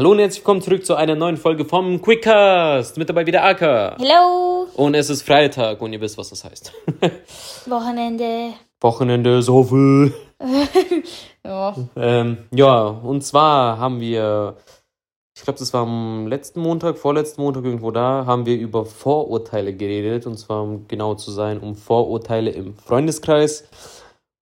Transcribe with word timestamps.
Hallo 0.00 0.12
und 0.12 0.18
herzlich 0.18 0.40
willkommen 0.40 0.62
zurück 0.62 0.86
zu 0.86 0.94
einer 0.94 1.14
neuen 1.14 1.36
Folge 1.36 1.66
vom 1.66 2.00
Quickcast. 2.00 2.96
Mit 2.96 3.10
dabei 3.10 3.26
wieder 3.26 3.44
Aka. 3.44 3.98
Hello. 3.98 4.66
Und 4.74 4.94
es 4.94 5.10
ist 5.10 5.20
Freitag 5.20 5.82
und 5.82 5.92
ihr 5.92 6.00
wisst, 6.00 6.16
was 6.16 6.30
das 6.30 6.42
heißt. 6.42 6.72
Wochenende. 7.66 8.54
Wochenende, 8.80 9.42
Soffel. 9.42 10.14
Ja. 11.44 11.76
Ähm, 11.96 12.38
ja, 12.50 12.86
und 12.86 13.22
zwar 13.24 13.76
haben 13.76 14.00
wir, 14.00 14.56
ich 15.36 15.42
glaube, 15.42 15.58
das 15.58 15.74
war 15.74 15.82
am 15.82 16.28
letzten 16.28 16.60
Montag, 16.60 16.96
vorletzten 16.96 17.42
Montag 17.42 17.64
irgendwo 17.64 17.90
da, 17.90 18.24
haben 18.24 18.46
wir 18.46 18.56
über 18.56 18.86
Vorurteile 18.86 19.74
geredet. 19.74 20.26
Und 20.26 20.38
zwar, 20.38 20.62
um 20.62 20.88
genau 20.88 21.14
zu 21.14 21.30
sein, 21.30 21.60
um 21.60 21.74
Vorurteile 21.74 22.52
im 22.52 22.74
Freundeskreis. 22.74 23.68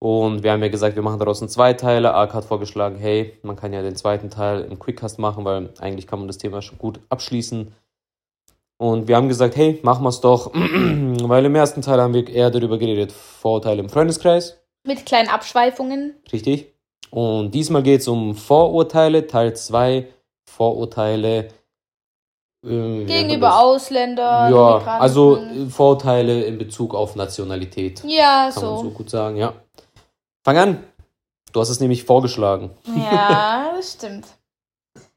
Und 0.00 0.44
wir 0.44 0.52
haben 0.52 0.62
ja 0.62 0.68
gesagt, 0.68 0.94
wir 0.94 1.02
machen 1.02 1.18
daraus 1.18 1.40
einen 1.42 1.48
Zweiteiler. 1.48 2.14
Ark 2.14 2.32
hat 2.32 2.44
vorgeschlagen, 2.44 2.96
hey, 2.96 3.36
man 3.42 3.56
kann 3.56 3.72
ja 3.72 3.82
den 3.82 3.96
zweiten 3.96 4.30
Teil 4.30 4.62
im 4.62 4.78
Quickcast 4.78 5.18
machen, 5.18 5.44
weil 5.44 5.70
eigentlich 5.78 6.06
kann 6.06 6.20
man 6.20 6.28
das 6.28 6.38
Thema 6.38 6.62
schon 6.62 6.78
gut 6.78 7.00
abschließen. 7.08 7.74
Und 8.80 9.08
wir 9.08 9.16
haben 9.16 9.28
gesagt, 9.28 9.56
hey, 9.56 9.80
machen 9.82 10.04
wir 10.04 10.08
es 10.10 10.20
doch, 10.20 10.52
weil 10.54 11.44
im 11.44 11.54
ersten 11.56 11.82
Teil 11.82 12.00
haben 12.00 12.14
wir 12.14 12.28
eher 12.28 12.50
darüber 12.50 12.78
geredet, 12.78 13.10
Vorurteile 13.10 13.80
im 13.80 13.88
Freundeskreis. 13.88 14.60
Mit 14.86 15.04
kleinen 15.04 15.28
Abschweifungen. 15.28 16.14
Richtig. 16.32 16.72
Und 17.10 17.52
diesmal 17.52 17.82
geht 17.82 18.02
es 18.02 18.08
um 18.08 18.36
Vorurteile, 18.36 19.26
Teil 19.26 19.56
2, 19.56 20.06
Vorurteile 20.48 21.48
äh, 22.64 22.68
man 22.68 23.06
Gegenüber? 23.06 23.60
Ausländern, 23.60 24.52
Ja, 24.52 24.78
Migranten. 24.78 25.02
also 25.02 25.38
Vorurteile 25.70 26.44
in 26.44 26.58
Bezug 26.58 26.94
auf 26.94 27.16
Nationalität. 27.16 28.02
Ja, 28.06 28.50
Kann 28.52 28.62
man 28.64 28.76
so 28.76 28.82
so. 28.84 28.90
gut 28.90 29.10
sagen, 29.10 29.36
ja. 29.36 29.54
Fang 30.48 30.56
an. 30.56 30.82
Du 31.52 31.60
hast 31.60 31.68
es 31.68 31.78
nämlich 31.78 32.04
vorgeschlagen. 32.04 32.70
Ja, 32.96 33.70
das 33.76 33.92
stimmt. 33.92 34.24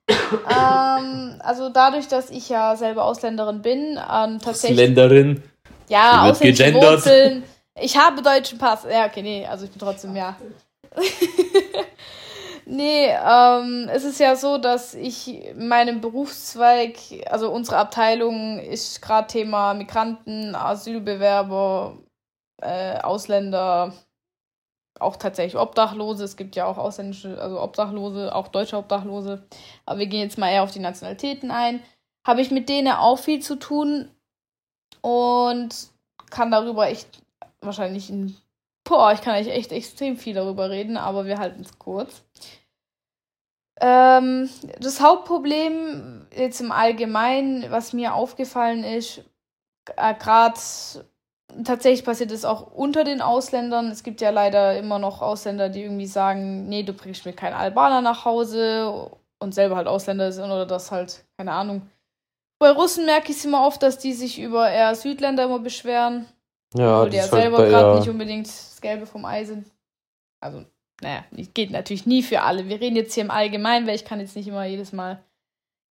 ähm, 0.10 1.40
also 1.40 1.70
dadurch, 1.70 2.10
dass 2.10 2.30
ich 2.30 2.50
ja 2.50 2.76
selber 2.76 3.06
Ausländerin 3.06 3.62
bin, 3.62 3.98
ähm, 4.12 4.40
tatsächlich. 4.40 4.78
Länderin. 4.78 5.42
Ja, 5.88 6.26
Wird 6.26 6.36
ausländische 6.36 6.64
gegendert. 6.66 6.92
Wurzeln. 6.92 7.44
Ich 7.80 7.96
habe 7.96 8.22
deutschen 8.22 8.58
Pass. 8.58 8.86
Ja, 8.92 9.06
okay, 9.06 9.22
nee, 9.22 9.46
also 9.46 9.64
ich 9.64 9.72
bin 9.72 9.80
trotzdem, 9.80 10.18
ja. 10.18 10.36
nee, 12.66 13.08
ähm, 13.08 13.90
es 13.90 14.04
ist 14.04 14.20
ja 14.20 14.36
so, 14.36 14.58
dass 14.58 14.94
ich 14.96 15.46
in 15.46 15.70
meinem 15.70 16.02
Berufszweig, 16.02 16.98
also 17.30 17.50
unsere 17.50 17.78
Abteilung 17.78 18.60
ist 18.60 19.02
gerade 19.02 19.28
Thema 19.28 19.76
Migranten, 19.76 20.56
Asylbewerber, 20.56 22.00
äh, 22.62 23.00
Ausländer, 23.00 23.94
auch 25.02 25.18
tatsächlich 25.18 25.60
Obdachlose. 25.60 26.24
Es 26.24 26.38
gibt 26.38 26.56
ja 26.56 26.66
auch 26.66 26.78
ausländische, 26.78 27.40
also 27.42 27.62
Obdachlose, 27.62 28.34
auch 28.34 28.48
deutsche 28.48 28.78
Obdachlose. 28.78 29.44
Aber 29.86 30.00
wir 30.00 30.08
gehen 30.08 30.22
jetzt 30.22 30.38
mal 30.38 30.52
eher 30.52 30.64
auf 30.64 30.72
die 30.72 30.80
Nationalitäten 30.80 31.52
ein. 31.52 31.82
Habe 32.26 32.42
ich 32.42 32.52
mit 32.52 32.70
denen 32.70 32.94
auch 32.94 33.18
viel 33.18 33.42
zu 33.42 33.56
tun 33.56 34.10
und 35.02 35.76
kann 36.30 36.52
darüber 36.52 36.88
echt 36.88 37.08
wahrscheinlich 37.62 38.10
ein. 38.10 38.36
Boah, 38.84 39.14
ich 39.14 39.22
kann 39.22 39.36
eigentlich 39.36 39.56
echt 39.56 39.72
extrem 39.72 40.18
viel 40.18 40.34
darüber 40.34 40.70
reden, 40.70 40.98
aber 40.98 41.26
wir 41.26 41.38
halten 41.38 41.62
es 41.62 41.78
kurz. 41.78 42.24
Ähm, 43.80 44.50
das 44.80 45.02
Hauptproblem 45.02 46.28
jetzt 46.36 46.62
im 46.62 46.72
Allgemeinen, 46.72 47.72
was 47.72 47.94
mir 47.94 48.14
aufgefallen 48.14 48.84
ist, 48.84 49.24
äh, 49.98 50.14
gerade 50.16 50.60
tatsächlich 51.64 52.06
passiert 52.06 52.32
es 52.32 52.46
auch 52.46 52.72
unter 52.74 53.04
den 53.04 53.22
Ausländern. 53.22 53.88
Es 53.92 54.04
gibt 54.04 54.22
ja 54.22 54.30
leider 54.30 54.78
immer 54.78 55.00
noch 55.00 55.22
Ausländer, 55.22 55.70
die 55.70 55.84
irgendwie 55.84 56.08
sagen, 56.08 56.68
nee, 56.70 56.84
du 56.84 56.94
bringst 56.94 57.26
mir 57.26 57.34
keinen 57.34 57.54
Albaner 57.54 58.02
nach 58.02 58.26
Hause 58.26 59.12
und 59.40 59.54
selber 59.54 59.76
halt 59.76 59.88
Ausländer 59.88 60.32
sind 60.32 60.46
oder 60.46 60.66
das 60.66 60.92
halt, 60.92 61.24
keine 61.38 61.52
Ahnung. 61.54 61.90
Bei 62.60 62.70
Russen 62.72 63.06
merke 63.06 63.32
ich 63.32 63.38
es 63.38 63.46
immer 63.46 63.66
oft, 63.66 63.82
dass 63.82 63.98
die 63.98 64.14
sich 64.14 64.40
über 64.40 64.70
eher 64.70 64.94
Südländer 64.96 65.46
immer 65.46 65.60
beschweren. 65.60 66.26
Ja, 66.76 66.98
Obwohl 67.00 67.10
die 67.10 67.18
ja 67.18 67.24
halt 67.24 67.32
selber 67.32 67.58
bei- 67.58 67.70
gerade 67.70 67.88
ja. 67.94 68.00
nicht 68.00 68.10
unbedingt 68.10 68.48
das 68.48 68.80
Gelbe 68.82 69.06
vom 69.06 69.26
Ei 69.26 69.44
sind. 69.44 69.66
Also, 70.40 70.64
naja, 71.02 71.24
geht 71.54 71.72
natürlich 71.72 72.06
nie 72.06 72.22
für 72.24 72.42
alle. 72.44 72.68
Wir 72.70 72.80
reden 72.80 72.96
jetzt 72.96 73.14
hier 73.14 73.24
im 73.24 73.32
Allgemeinen, 73.32 73.88
weil 73.88 73.96
ich 73.96 74.06
kann 74.06 74.20
jetzt 74.20 74.36
nicht 74.36 74.48
immer 74.48 74.64
jedes 74.66 74.94
Mal. 74.94 75.22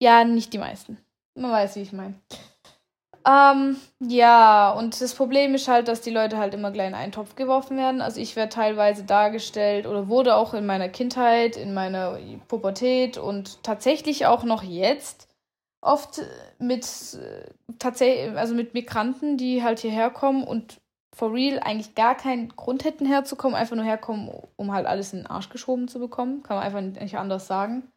Ja, 0.00 0.24
nicht 0.24 0.52
die 0.52 0.58
meisten. 0.58 0.96
Man 1.34 1.50
weiß, 1.50 1.76
wie 1.76 1.80
ich 1.82 1.92
meine. 1.92 2.14
Ähm, 3.26 3.76
ja, 4.00 4.70
und 4.72 4.98
das 5.00 5.14
Problem 5.14 5.54
ist 5.54 5.68
halt, 5.68 5.88
dass 5.88 6.00
die 6.00 6.10
Leute 6.10 6.38
halt 6.38 6.54
immer 6.54 6.70
gleich 6.70 6.88
in 6.88 6.94
einen 6.94 7.12
Topf 7.12 7.36
geworfen 7.36 7.76
werden. 7.76 8.00
Also 8.00 8.20
ich 8.20 8.34
werde 8.34 8.50
teilweise 8.52 9.04
dargestellt 9.04 9.86
oder 9.86 10.08
wurde 10.08 10.36
auch 10.36 10.54
in 10.54 10.64
meiner 10.64 10.88
Kindheit, 10.88 11.56
in 11.56 11.74
meiner 11.74 12.18
Pubertät 12.48 13.18
und 13.18 13.62
tatsächlich 13.62 14.26
auch 14.26 14.44
noch 14.44 14.62
jetzt 14.62 15.28
oft 15.82 16.22
mit 16.58 16.86
tatsächlich, 17.78 18.36
also 18.36 18.54
mit 18.54 18.74
Migranten, 18.74 19.36
die 19.36 19.62
halt 19.62 19.80
hierher 19.80 20.10
kommen 20.10 20.44
und 20.44 20.80
for 21.14 21.32
real 21.32 21.58
eigentlich 21.58 21.94
gar 21.94 22.14
keinen 22.14 22.48
Grund 22.56 22.84
hätten 22.84 23.04
herzukommen, 23.06 23.56
einfach 23.56 23.76
nur 23.76 23.84
herkommen, 23.84 24.30
um 24.56 24.72
halt 24.72 24.86
alles 24.86 25.12
in 25.12 25.20
den 25.20 25.26
Arsch 25.26 25.50
geschoben 25.50 25.88
zu 25.88 25.98
bekommen. 25.98 26.42
Kann 26.42 26.56
man 26.56 26.64
einfach 26.64 27.02
nicht 27.02 27.18
anders 27.18 27.46
sagen. 27.46 27.90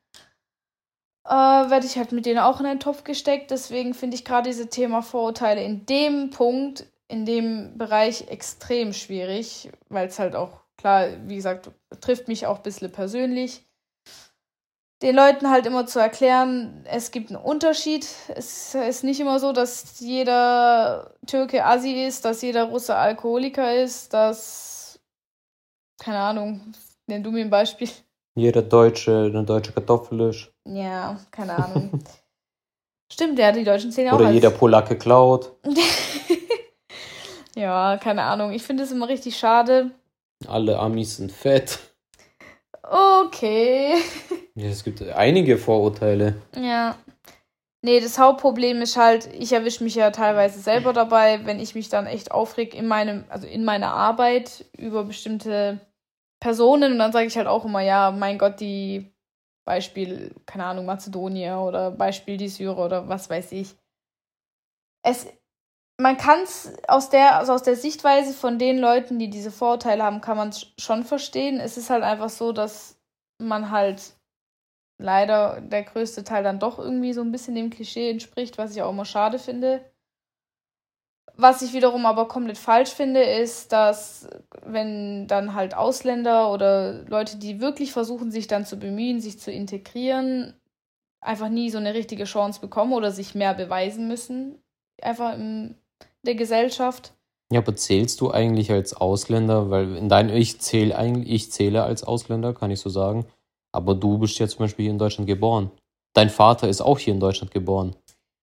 Äh, 1.25 1.29
werde 1.31 1.85
ich 1.85 1.97
halt 1.97 2.11
mit 2.11 2.25
denen 2.25 2.39
auch 2.39 2.59
in 2.59 2.66
einen 2.66 2.79
Topf 2.79 3.03
gesteckt. 3.03 3.51
Deswegen 3.51 3.94
finde 3.94 4.16
ich 4.16 4.25
gerade 4.25 4.50
diese 4.50 4.69
Thema 4.69 5.01
Vorurteile 5.01 5.63
in 5.63 5.85
dem 5.85 6.29
Punkt, 6.29 6.85
in 7.07 7.25
dem 7.25 7.78
Bereich 7.78 8.28
extrem 8.29 8.94
schwierig, 8.94 9.72
weil 9.89 10.07
es 10.07 10.19
halt 10.19 10.35
auch, 10.35 10.62
klar, 10.78 11.07
wie 11.25 11.35
gesagt, 11.35 11.72
trifft 12.01 12.28
mich 12.28 12.47
auch 12.47 12.57
ein 12.57 12.63
bisschen 12.63 12.91
persönlich 12.91 13.63
den 15.03 15.17
Leuten 15.17 15.50
halt 15.50 15.66
immer 15.66 15.85
zu 15.85 16.00
erklären, 16.00 16.85
es 16.85 17.12
gibt 17.12 17.29
einen 17.29 17.44
Unterschied. 17.44 18.07
Es 18.29 18.73
ist 18.73 19.03
nicht 19.03 19.19
immer 19.19 19.38
so, 19.38 19.51
dass 19.51 20.00
jeder 20.00 21.13
Türke 21.28 21.66
Assi 21.66 22.06
ist, 22.06 22.23
dass 22.23 22.41
jeder 22.41 22.63
Russe 22.63 22.95
Alkoholiker 22.95 23.75
ist, 23.75 24.13
dass, 24.13 25.01
keine 26.01 26.19
Ahnung, 26.19 26.73
nenn 27.06 27.22
du 27.22 27.31
mir 27.31 27.41
ein 27.41 27.50
Beispiel. 27.50 27.89
Jeder 28.35 28.63
Deutsche 28.63 29.29
eine 29.31 29.44
deutsche 29.44 29.71
Kartoffel 29.71 30.21
ist. 30.29 30.51
Ja, 30.66 31.19
keine 31.31 31.55
Ahnung. 31.55 32.03
Stimmt, 33.11 33.38
ja, 33.38 33.51
die 33.51 33.63
Deutschen 33.63 33.91
zählen 33.91 34.09
auch 34.09 34.16
Oder 34.16 34.27
als... 34.27 34.33
jeder 34.33 34.49
Polacke 34.49 34.97
klaut. 34.97 35.51
ja, 37.55 37.97
keine 37.97 38.23
Ahnung. 38.23 38.51
Ich 38.51 38.63
finde 38.63 38.83
es 38.83 38.91
immer 38.91 39.07
richtig 39.07 39.38
schade. 39.38 39.91
Alle 40.47 40.79
Amis 40.79 41.17
sind 41.17 41.31
fett. 41.31 41.79
Okay. 42.81 43.95
Ja, 44.55 44.67
es 44.67 44.83
gibt 44.83 45.01
einige 45.01 45.57
Vorurteile. 45.57 46.35
Ja. 46.55 46.95
Nee, 47.81 48.00
das 48.00 48.19
Hauptproblem 48.19 48.83
ist 48.83 48.97
halt, 48.97 49.27
ich 49.33 49.51
erwische 49.51 49.83
mich 49.83 49.95
ja 49.95 50.11
teilweise 50.11 50.59
selber 50.59 50.94
dabei, 50.94 51.44
wenn 51.45 51.59
ich 51.59 51.73
mich 51.73 51.89
dann 51.89 52.05
echt 52.05 52.29
aufreg 52.29 52.75
in 52.75 52.88
meinem, 52.88 53.23
also 53.29 53.47
in 53.47 53.65
meiner 53.65 53.95
Arbeit 53.95 54.65
über 54.77 55.05
bestimmte 55.05 55.79
Personen 56.43 56.91
und 56.91 56.99
dann 56.99 57.13
sage 57.13 57.25
ich 57.27 57.37
halt 57.37 57.47
auch 57.47 57.63
immer, 57.63 57.79
ja, 57.79 58.11
mein 58.11 58.37
Gott, 58.37 58.59
die 58.59 59.15
Beispiel, 59.65 60.35
keine 60.45 60.65
Ahnung, 60.65 60.85
Mazedonier 60.85 61.57
oder 61.59 61.89
Beispiel 61.89 62.35
die 62.35 62.49
Syrer 62.49 62.83
oder 62.83 63.07
was 63.07 63.29
weiß 63.29 63.53
ich. 63.53 63.77
Es, 65.05 65.25
man 65.97 66.17
kann 66.17 66.41
es 66.41 66.73
aus 66.89 67.09
der, 67.09 67.37
also 67.37 67.53
aus 67.53 67.63
der 67.63 67.77
Sichtweise 67.77 68.33
von 68.33 68.59
den 68.59 68.77
Leuten, 68.77 69.19
die 69.19 69.29
diese 69.29 69.51
Vorurteile 69.51 70.03
haben, 70.03 70.19
kann 70.19 70.35
man 70.35 70.49
es 70.49 70.67
schon 70.77 71.05
verstehen. 71.05 71.61
Es 71.61 71.77
ist 71.77 71.89
halt 71.89 72.03
einfach 72.03 72.29
so, 72.29 72.51
dass 72.51 72.99
man 73.37 73.71
halt 73.71 74.17
leider 74.97 75.61
der 75.61 75.83
größte 75.83 76.25
Teil 76.25 76.43
dann 76.43 76.59
doch 76.59 76.77
irgendwie 76.77 77.13
so 77.13 77.21
ein 77.21 77.31
bisschen 77.31 77.55
dem 77.55 77.69
Klischee 77.69 78.09
entspricht, 78.11 78.57
was 78.57 78.75
ich 78.75 78.81
auch 78.81 78.91
immer 78.91 79.05
schade 79.05 79.39
finde. 79.39 79.92
Was 81.35 81.61
ich 81.63 81.73
wiederum 81.73 82.06
aber 82.06 82.28
komplett 82.28 82.57
falsch 82.57 82.91
finde, 82.91 83.22
ist, 83.22 83.72
dass 83.72 84.28
wenn 84.63 85.28
dann 85.28 85.56
halt 85.56 85.75
Ausländer 85.75 86.51
oder 86.51 87.03
Leute, 87.07 87.38
die 87.38 87.59
wirklich 87.59 87.91
versuchen, 87.91 88.29
sich 88.29 88.47
dann 88.47 88.66
zu 88.66 88.78
bemühen, 88.78 89.19
sich 89.19 89.39
zu 89.39 89.51
integrieren, 89.51 90.53
einfach 91.22 91.50
nie 91.50 91.72
so 91.72 91.79
eine 91.79 91.95
richtige 91.95 92.25
Chance 92.25 92.62
bekommen 92.62 92.94
oder 92.94 93.12
sich 93.12 93.33
mehr 93.33 93.56
beweisen 93.56 94.07
müssen, 94.07 94.59
einfach 95.01 95.33
in 95.33 95.75
der 96.24 96.36
Gesellschaft. 96.36 97.13
Ja, 97.51 97.59
aber 97.59 97.75
zählst 97.75 98.21
du 98.21 98.31
eigentlich 98.31 98.71
als 98.71 98.94
Ausländer? 98.94 99.69
Weil 99.69 99.95
in 99.95 100.09
deinem 100.09 100.36
ich 100.36 100.59
zähle 100.59 100.97
eigentlich, 100.97 101.31
ich 101.31 101.51
zähle 101.51 101.83
als 101.83 102.03
Ausländer, 102.03 102.53
kann 102.53 102.71
ich 102.71 102.80
so 102.80 102.89
sagen. 102.89 103.25
Aber 103.71 103.95
du 103.95 104.19
bist 104.19 104.38
ja 104.39 104.47
zum 104.47 104.59
Beispiel 104.59 104.83
hier 104.83 104.92
in 104.92 105.00
Deutschland 105.00 105.27
geboren. 105.27 105.71
Dein 106.13 106.30
Vater 106.30 106.69
ist 106.69 106.81
auch 106.81 107.00
hier 107.00 107.13
in 107.13 107.19
Deutschland 107.19 107.51
geboren. 107.51 107.95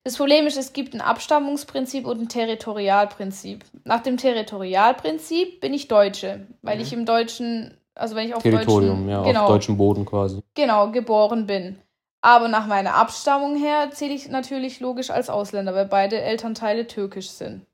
Das 0.03 0.17
Problem 0.17 0.47
ist, 0.47 0.57
es 0.57 0.73
gibt 0.73 0.95
ein 0.95 1.03
Abstammungsprinzip 1.03 2.07
und 2.07 2.21
ein 2.21 2.29
Territorialprinzip. 2.29 3.65
Nach 3.85 4.01
dem 4.01 4.17
Territorialprinzip 4.17 5.61
bin 5.61 5.75
ich 5.75 5.89
Deutsche, 5.89 6.47
weil 6.63 6.81
ich 6.81 6.93
im 6.95 7.05
deutschen, 7.05 7.77
also 7.95 8.17
wenn 8.17 8.27
ich 8.29 8.35
auf 8.35 8.43
Territorium, 8.43 9.07
deutschen, 9.07 9.09
ja, 9.11 9.23
genau, 9.23 9.43
auf 9.43 9.49
deutschem 9.49 9.77
Boden 9.77 10.07
quasi. 10.07 10.41
genau, 10.55 10.91
geboren 10.91 11.47
bin. 11.47 11.79
Aber 12.23 12.49
nach 12.49 12.67
meiner 12.67 12.95
Abstammung 12.95 13.57
her 13.57 13.91
zähle 13.93 14.15
ich 14.15 14.29
natürlich 14.29 14.81
logisch 14.81 15.11
als 15.11 15.31
Ausländer, 15.31 15.75
weil 15.75 15.87
beide 15.87 16.21
Elternteile 16.21 16.87
türkisch 16.87 17.31
sind. 17.31 17.67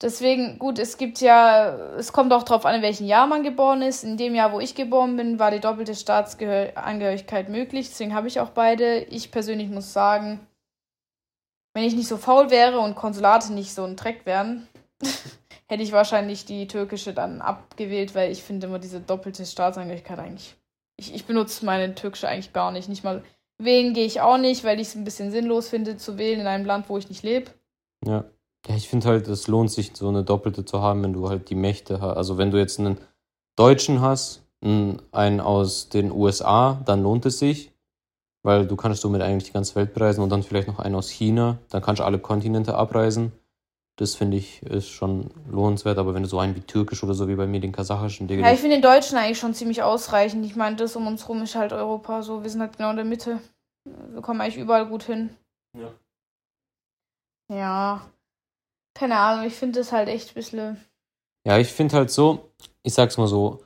Deswegen, 0.00 0.58
gut, 0.58 0.80
es 0.80 0.98
gibt 0.98 1.20
ja, 1.20 1.76
es 1.96 2.12
kommt 2.12 2.32
auch 2.32 2.42
darauf 2.42 2.66
an, 2.66 2.76
in 2.76 2.82
welchem 2.82 3.06
Jahr 3.06 3.28
man 3.28 3.44
geboren 3.44 3.82
ist. 3.82 4.02
In 4.02 4.16
dem 4.16 4.34
Jahr, 4.34 4.52
wo 4.52 4.58
ich 4.58 4.74
geboren 4.74 5.16
bin, 5.16 5.38
war 5.38 5.52
die 5.52 5.60
doppelte 5.60 5.94
Staatsangehörigkeit 5.94 7.48
möglich. 7.48 7.88
Deswegen 7.88 8.14
habe 8.14 8.26
ich 8.26 8.40
auch 8.40 8.50
beide. 8.50 8.98
Ich 8.98 9.30
persönlich 9.30 9.68
muss 9.68 9.92
sagen, 9.92 10.40
wenn 11.74 11.84
ich 11.84 11.94
nicht 11.94 12.08
so 12.08 12.16
faul 12.16 12.50
wäre 12.50 12.78
und 12.80 12.94
Konsulate 12.94 13.52
nicht 13.52 13.74
so 13.74 13.84
ein 13.84 13.96
Dreck 13.96 14.26
wären, 14.26 14.66
hätte 15.66 15.82
ich 15.82 15.92
wahrscheinlich 15.92 16.44
die 16.44 16.66
türkische 16.66 17.14
dann 17.14 17.40
abgewählt, 17.40 18.14
weil 18.14 18.30
ich 18.30 18.42
finde 18.42 18.66
immer 18.66 18.78
diese 18.78 19.00
doppelte 19.00 19.46
Staatsangehörigkeit 19.46 20.18
eigentlich. 20.18 20.56
Ich, 20.96 21.14
ich 21.14 21.24
benutze 21.24 21.64
meine 21.64 21.94
türkische 21.94 22.28
eigentlich 22.28 22.52
gar 22.52 22.72
nicht. 22.72 22.88
Nicht 22.88 23.04
mal 23.04 23.22
wählen 23.58 23.94
gehe 23.94 24.04
ich 24.04 24.20
auch 24.20 24.38
nicht, 24.38 24.64
weil 24.64 24.80
ich 24.80 24.88
es 24.88 24.94
ein 24.94 25.04
bisschen 25.04 25.30
sinnlos 25.30 25.68
finde, 25.68 25.96
zu 25.96 26.18
wählen 26.18 26.40
in 26.40 26.46
einem 26.46 26.66
Land, 26.66 26.88
wo 26.88 26.98
ich 26.98 27.08
nicht 27.08 27.22
lebe. 27.22 27.50
Ja. 28.04 28.24
Ja, 28.68 28.76
ich 28.76 28.88
finde 28.88 29.08
halt, 29.08 29.26
es 29.26 29.48
lohnt 29.48 29.72
sich, 29.72 29.90
so 29.94 30.08
eine 30.08 30.22
doppelte 30.22 30.64
zu 30.64 30.80
haben, 30.82 31.02
wenn 31.02 31.12
du 31.12 31.28
halt 31.28 31.50
die 31.50 31.56
Mächte 31.56 32.00
hast. 32.00 32.16
Also 32.16 32.38
wenn 32.38 32.52
du 32.52 32.58
jetzt 32.58 32.78
einen 32.78 32.98
Deutschen 33.56 34.00
hast, 34.00 34.42
einen 34.60 35.40
aus 35.40 35.88
den 35.88 36.12
USA, 36.12 36.80
dann 36.84 37.02
lohnt 37.02 37.26
es 37.26 37.40
sich, 37.40 37.71
weil 38.42 38.66
du 38.66 38.76
kannst 38.76 39.02
somit 39.02 39.22
eigentlich 39.22 39.44
die 39.44 39.52
ganze 39.52 39.74
Welt 39.76 39.94
bereisen 39.94 40.22
und 40.22 40.30
dann 40.30 40.42
vielleicht 40.42 40.68
noch 40.68 40.78
einen 40.78 40.94
aus 40.94 41.10
China, 41.10 41.58
dann 41.70 41.82
kannst 41.82 42.00
du 42.00 42.04
alle 42.04 42.18
Kontinente 42.18 42.74
abreisen. 42.74 43.32
Das 43.96 44.14
finde 44.14 44.38
ich 44.38 44.62
ist 44.62 44.88
schon 44.88 45.30
lohnenswert, 45.50 45.98
aber 45.98 46.14
wenn 46.14 46.22
du 46.22 46.28
so 46.28 46.38
einen 46.38 46.56
wie 46.56 46.60
türkisch 46.60 47.04
oder 47.04 47.14
so 47.14 47.28
wie 47.28 47.34
bei 47.34 47.46
mir 47.46 47.60
den 47.60 47.72
kasachischen, 47.72 48.26
Digga. 48.26 48.46
Ja, 48.46 48.52
ich 48.52 48.60
finde 48.60 48.76
den 48.76 48.82
Deutschen 48.82 49.18
eigentlich 49.18 49.38
schon 49.38 49.54
ziemlich 49.54 49.82
ausreichend. 49.82 50.44
Ich 50.46 50.56
meine, 50.56 50.76
das 50.76 50.96
um 50.96 51.06
uns 51.06 51.28
rum 51.28 51.42
ist 51.42 51.54
halt 51.54 51.72
Europa 51.72 52.22
so, 52.22 52.42
wir 52.42 52.50
sind 52.50 52.62
halt 52.62 52.76
genau 52.78 52.90
in 52.90 52.96
der 52.96 53.04
Mitte. 53.04 53.38
Wir 53.84 54.22
kommen 54.22 54.40
eigentlich 54.40 54.56
überall 54.56 54.86
gut 54.86 55.02
hin. 55.02 55.36
Ja. 55.76 55.92
Ja, 57.50 58.06
keine 58.94 59.18
Ahnung, 59.18 59.46
ich 59.46 59.54
finde 59.54 59.80
das 59.80 59.92
halt 59.92 60.08
echt 60.08 60.30
ein 60.30 60.34
bisschen. 60.34 60.84
Ja, 61.46 61.58
ich 61.58 61.68
finde 61.68 61.96
halt 61.96 62.10
so, 62.10 62.52
ich 62.82 62.94
sag's 62.94 63.18
mal 63.18 63.26
so, 63.26 63.62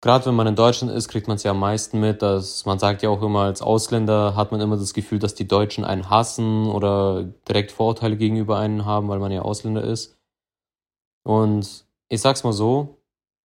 gerade 0.00 0.26
wenn 0.26 0.34
man 0.34 0.46
in 0.46 0.56
Deutschland 0.56 0.92
ist, 0.92 1.08
kriegt 1.08 1.28
man 1.28 1.36
es 1.36 1.42
ja 1.42 1.52
am 1.52 1.60
meisten 1.60 2.00
mit, 2.00 2.22
dass 2.22 2.64
man 2.66 2.78
sagt 2.78 3.02
ja 3.02 3.10
auch 3.10 3.22
immer, 3.22 3.42
als 3.42 3.62
Ausländer 3.62 4.36
hat 4.36 4.52
man 4.52 4.60
immer 4.60 4.76
das 4.76 4.94
Gefühl, 4.94 5.18
dass 5.18 5.34
die 5.34 5.48
Deutschen 5.48 5.84
einen 5.84 6.10
hassen 6.10 6.66
oder 6.66 7.24
direkt 7.48 7.72
Vorurteile 7.72 8.16
gegenüber 8.16 8.58
einen 8.58 8.84
haben, 8.84 9.08
weil 9.08 9.18
man 9.18 9.32
ja 9.32 9.42
Ausländer 9.42 9.82
ist. 9.82 10.16
Und 11.24 11.86
ich 12.08 12.20
sag's 12.20 12.44
mal 12.44 12.52
so, 12.52 12.98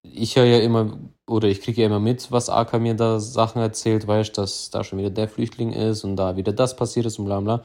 ich 0.04 0.36
höre 0.36 0.46
ja 0.46 0.60
immer, 0.60 0.98
oder 1.28 1.48
ich 1.48 1.62
kriege 1.62 1.82
ja 1.82 1.88
immer 1.88 2.00
mit, 2.00 2.32
was 2.32 2.50
AK 2.50 2.80
mir 2.80 2.96
da 2.96 3.20
Sachen 3.20 3.62
erzählt, 3.62 4.08
weißt 4.08 4.38
dass 4.38 4.70
da 4.70 4.84
schon 4.84 5.00
wieder 5.00 5.10
der 5.10 5.28
Flüchtling 5.28 5.74
ist 5.74 6.04
und 6.04 6.16
da 6.16 6.36
wieder 6.36 6.54
das 6.54 6.76
passiert 6.76 7.06
ist 7.06 7.20
und 7.20 7.26
bla 7.26 7.40
bla. 7.40 7.64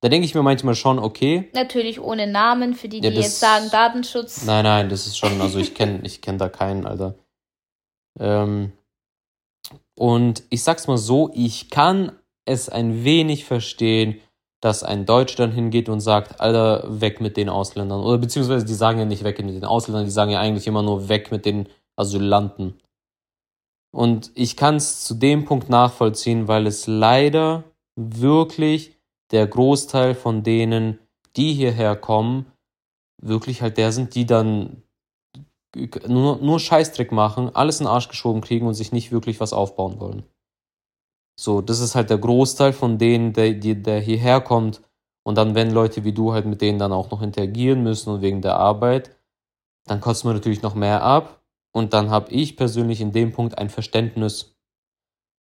Da 0.00 0.08
denke 0.08 0.26
ich 0.26 0.34
mir 0.34 0.42
manchmal 0.42 0.76
schon, 0.76 0.98
okay. 1.00 1.50
Natürlich 1.54 2.00
ohne 2.00 2.28
Namen, 2.28 2.74
für 2.74 2.88
die, 2.88 3.00
die 3.00 3.08
ja, 3.08 3.14
jetzt 3.14 3.40
sagen 3.40 3.68
Datenschutz. 3.70 4.44
Nein, 4.44 4.62
nein, 4.62 4.88
das 4.88 5.06
ist 5.06 5.18
schon, 5.18 5.40
also 5.40 5.58
ich 5.58 5.74
kenne 5.74 6.00
ich 6.04 6.22
kenn 6.22 6.38
da 6.38 6.48
keinen, 6.48 6.86
Alter. 6.86 7.16
Ähm, 8.18 8.72
und 9.96 10.44
ich 10.50 10.62
sag's 10.62 10.86
mal 10.86 10.98
so, 10.98 11.30
ich 11.34 11.70
kann 11.70 12.12
es 12.44 12.68
ein 12.68 13.04
wenig 13.04 13.44
verstehen, 13.44 14.20
dass 14.60 14.82
ein 14.82 15.06
Deutscher 15.06 15.36
dann 15.36 15.52
hingeht 15.52 15.88
und 15.88 16.00
sagt, 16.00 16.40
Alter, 16.40 17.00
weg 17.00 17.20
mit 17.20 17.36
den 17.36 17.48
Ausländern. 17.48 18.00
Oder 18.00 18.18
beziehungsweise 18.18 18.64
die 18.64 18.74
sagen 18.74 18.98
ja 18.98 19.04
nicht 19.04 19.24
weg 19.24 19.38
mit 19.38 19.54
den 19.54 19.64
Ausländern, 19.64 20.04
die 20.04 20.10
sagen 20.10 20.30
ja 20.30 20.40
eigentlich 20.40 20.66
immer 20.66 20.82
nur 20.82 21.08
weg 21.08 21.30
mit 21.30 21.44
den 21.44 21.68
Asylanten. 21.96 22.80
Und 23.92 24.30
ich 24.34 24.56
kann 24.56 24.76
es 24.76 25.04
zu 25.04 25.14
dem 25.14 25.44
Punkt 25.44 25.68
nachvollziehen, 25.68 26.48
weil 26.48 26.66
es 26.66 26.86
leider 26.86 27.64
wirklich 27.96 28.96
der 29.30 29.46
Großteil 29.46 30.14
von 30.14 30.42
denen, 30.42 30.98
die 31.36 31.52
hierher 31.54 31.96
kommen, 31.96 32.46
wirklich 33.20 33.62
halt 33.62 33.78
der 33.78 33.92
sind, 33.92 34.14
die 34.14 34.26
dann 34.26 34.82
nur, 36.06 36.36
nur 36.38 36.60
Scheißdreck 36.60 37.12
machen, 37.12 37.54
alles 37.54 37.80
in 37.80 37.86
den 37.86 37.92
Arsch 37.92 38.08
geschoben 38.08 38.40
kriegen 38.40 38.66
und 38.66 38.74
sich 38.74 38.92
nicht 38.92 39.12
wirklich 39.12 39.40
was 39.40 39.52
aufbauen 39.52 40.00
wollen. 40.00 40.24
So, 41.38 41.60
das 41.60 41.80
ist 41.80 41.94
halt 41.94 42.10
der 42.10 42.18
Großteil 42.18 42.72
von 42.72 42.98
denen, 42.98 43.32
der, 43.32 43.54
der 43.54 44.00
hierher 44.00 44.40
kommt. 44.40 44.82
Und 45.24 45.36
dann, 45.36 45.54
wenn 45.54 45.70
Leute 45.70 46.04
wie 46.04 46.12
du 46.12 46.32
halt 46.32 46.46
mit 46.46 46.60
denen 46.60 46.78
dann 46.78 46.92
auch 46.92 47.10
noch 47.10 47.22
interagieren 47.22 47.82
müssen 47.82 48.10
und 48.10 48.22
wegen 48.22 48.42
der 48.42 48.56
Arbeit, 48.56 49.16
dann 49.86 50.00
kostet 50.00 50.24
man 50.24 50.34
natürlich 50.34 50.62
noch 50.62 50.74
mehr 50.74 51.02
ab. 51.02 51.42
Und 51.72 51.92
dann 51.92 52.10
habe 52.10 52.32
ich 52.32 52.56
persönlich 52.56 53.00
in 53.00 53.12
dem 53.12 53.32
Punkt 53.32 53.58
ein 53.58 53.70
Verständnis 53.70 54.56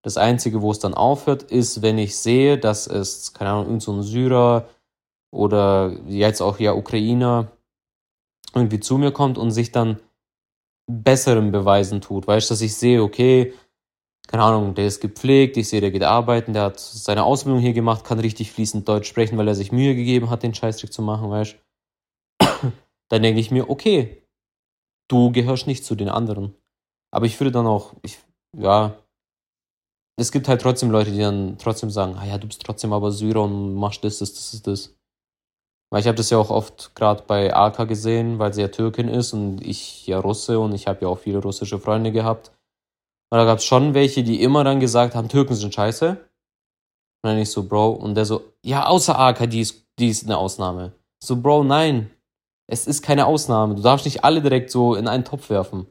das 0.03 0.17
Einzige, 0.17 0.61
wo 0.61 0.71
es 0.71 0.79
dann 0.79 0.93
aufhört, 0.93 1.43
ist, 1.43 1.81
wenn 1.81 1.97
ich 1.97 2.17
sehe, 2.17 2.57
dass 2.57 2.87
es, 2.87 3.33
keine 3.33 3.49
Ahnung, 3.49 3.63
irgendein 3.65 3.81
so 3.81 4.01
Syrer 4.01 4.69
oder 5.31 5.91
jetzt 6.07 6.41
auch 6.41 6.59
ja 6.59 6.73
Ukrainer 6.73 7.51
irgendwie 8.53 8.79
zu 8.79 8.97
mir 8.97 9.11
kommt 9.11 9.37
und 9.37 9.51
sich 9.51 9.71
dann 9.71 9.99
besseren 10.87 11.51
Beweisen 11.51 12.01
tut. 12.01 12.27
Weißt 12.27 12.49
du, 12.49 12.53
dass 12.53 12.61
ich 12.61 12.75
sehe, 12.75 13.03
okay, 13.03 13.53
keine 14.27 14.43
Ahnung, 14.43 14.73
der 14.73 14.87
ist 14.87 14.99
gepflegt, 14.99 15.55
ich 15.57 15.69
sehe, 15.69 15.81
der 15.81 15.91
geht 15.91 16.03
arbeiten, 16.03 16.53
der 16.53 16.63
hat 16.63 16.79
seine 16.79 17.23
Ausbildung 17.23 17.61
hier 17.61 17.73
gemacht, 17.73 18.03
kann 18.03 18.19
richtig 18.19 18.51
fließend 18.51 18.87
Deutsch 18.87 19.07
sprechen, 19.07 19.37
weil 19.37 19.47
er 19.47 19.55
sich 19.55 19.71
Mühe 19.71 19.95
gegeben 19.95 20.29
hat, 20.29 20.43
den 20.43 20.53
Scheißtrick 20.53 20.91
zu 20.91 21.01
machen, 21.01 21.29
weißt. 21.29 21.57
Dann 23.09 23.23
denke 23.23 23.39
ich 23.39 23.51
mir, 23.51 23.69
okay, 23.69 24.21
du 25.09 25.31
gehörst 25.31 25.67
nicht 25.67 25.85
zu 25.85 25.95
den 25.95 26.09
anderen. 26.09 26.55
Aber 27.11 27.25
ich 27.25 27.39
würde 27.39 27.51
dann 27.51 27.67
auch, 27.67 27.93
ich, 28.03 28.19
ja, 28.53 28.97
es 30.19 30.31
gibt 30.31 30.49
halt 30.49 30.61
trotzdem 30.61 30.91
Leute, 30.91 31.11
die 31.11 31.19
dann 31.19 31.57
trotzdem 31.57 31.89
sagen, 31.89 32.15
ah 32.17 32.25
ja, 32.25 32.37
du 32.37 32.47
bist 32.47 32.61
trotzdem 32.61 32.91
aber 32.91 33.11
Syrer 33.11 33.43
und 33.43 33.75
machst 33.75 34.03
das, 34.03 34.19
das, 34.19 34.33
das, 34.33 34.61
das. 34.61 34.96
Weil 35.89 36.01
ich 36.01 36.07
habe 36.07 36.17
das 36.17 36.29
ja 36.29 36.37
auch 36.37 36.49
oft 36.49 36.93
gerade 36.95 37.23
bei 37.25 37.55
Aka 37.55 37.85
gesehen, 37.85 38.39
weil 38.39 38.53
sie 38.53 38.61
ja 38.61 38.67
Türkin 38.67 39.07
ist 39.07 39.33
und 39.33 39.61
ich 39.61 40.05
ja 40.05 40.19
Russe 40.19 40.59
und 40.59 40.73
ich 40.73 40.87
habe 40.87 41.03
ja 41.03 41.07
auch 41.07 41.19
viele 41.19 41.39
russische 41.39 41.79
Freunde 41.79 42.11
gehabt. 42.11 42.51
Und 43.29 43.37
da 43.37 43.45
gab 43.45 43.59
es 43.59 43.65
schon 43.65 43.93
welche, 43.93 44.23
die 44.23 44.41
immer 44.41 44.63
dann 44.63 44.79
gesagt 44.79 45.15
haben, 45.15 45.29
Türken 45.29 45.55
sind 45.55 45.73
scheiße. 45.73 46.09
Und 46.09 46.19
dann 47.23 47.37
ich 47.37 47.51
so, 47.51 47.63
Bro, 47.63 47.91
und 47.91 48.15
der 48.15 48.25
so, 48.25 48.53
ja, 48.63 48.85
außer 48.85 49.17
AK, 49.17 49.49
die 49.49 49.61
ist, 49.61 49.85
die 49.97 50.09
ist 50.09 50.25
eine 50.25 50.37
Ausnahme. 50.37 50.93
So, 51.23 51.37
Bro, 51.37 51.63
nein. 51.63 52.11
Es 52.69 52.85
ist 52.85 53.01
keine 53.01 53.25
Ausnahme. 53.25 53.75
Du 53.75 53.81
darfst 53.81 54.05
nicht 54.05 54.25
alle 54.25 54.41
direkt 54.41 54.71
so 54.71 54.95
in 54.95 55.07
einen 55.07 55.23
Topf 55.23 55.49
werfen. 55.49 55.87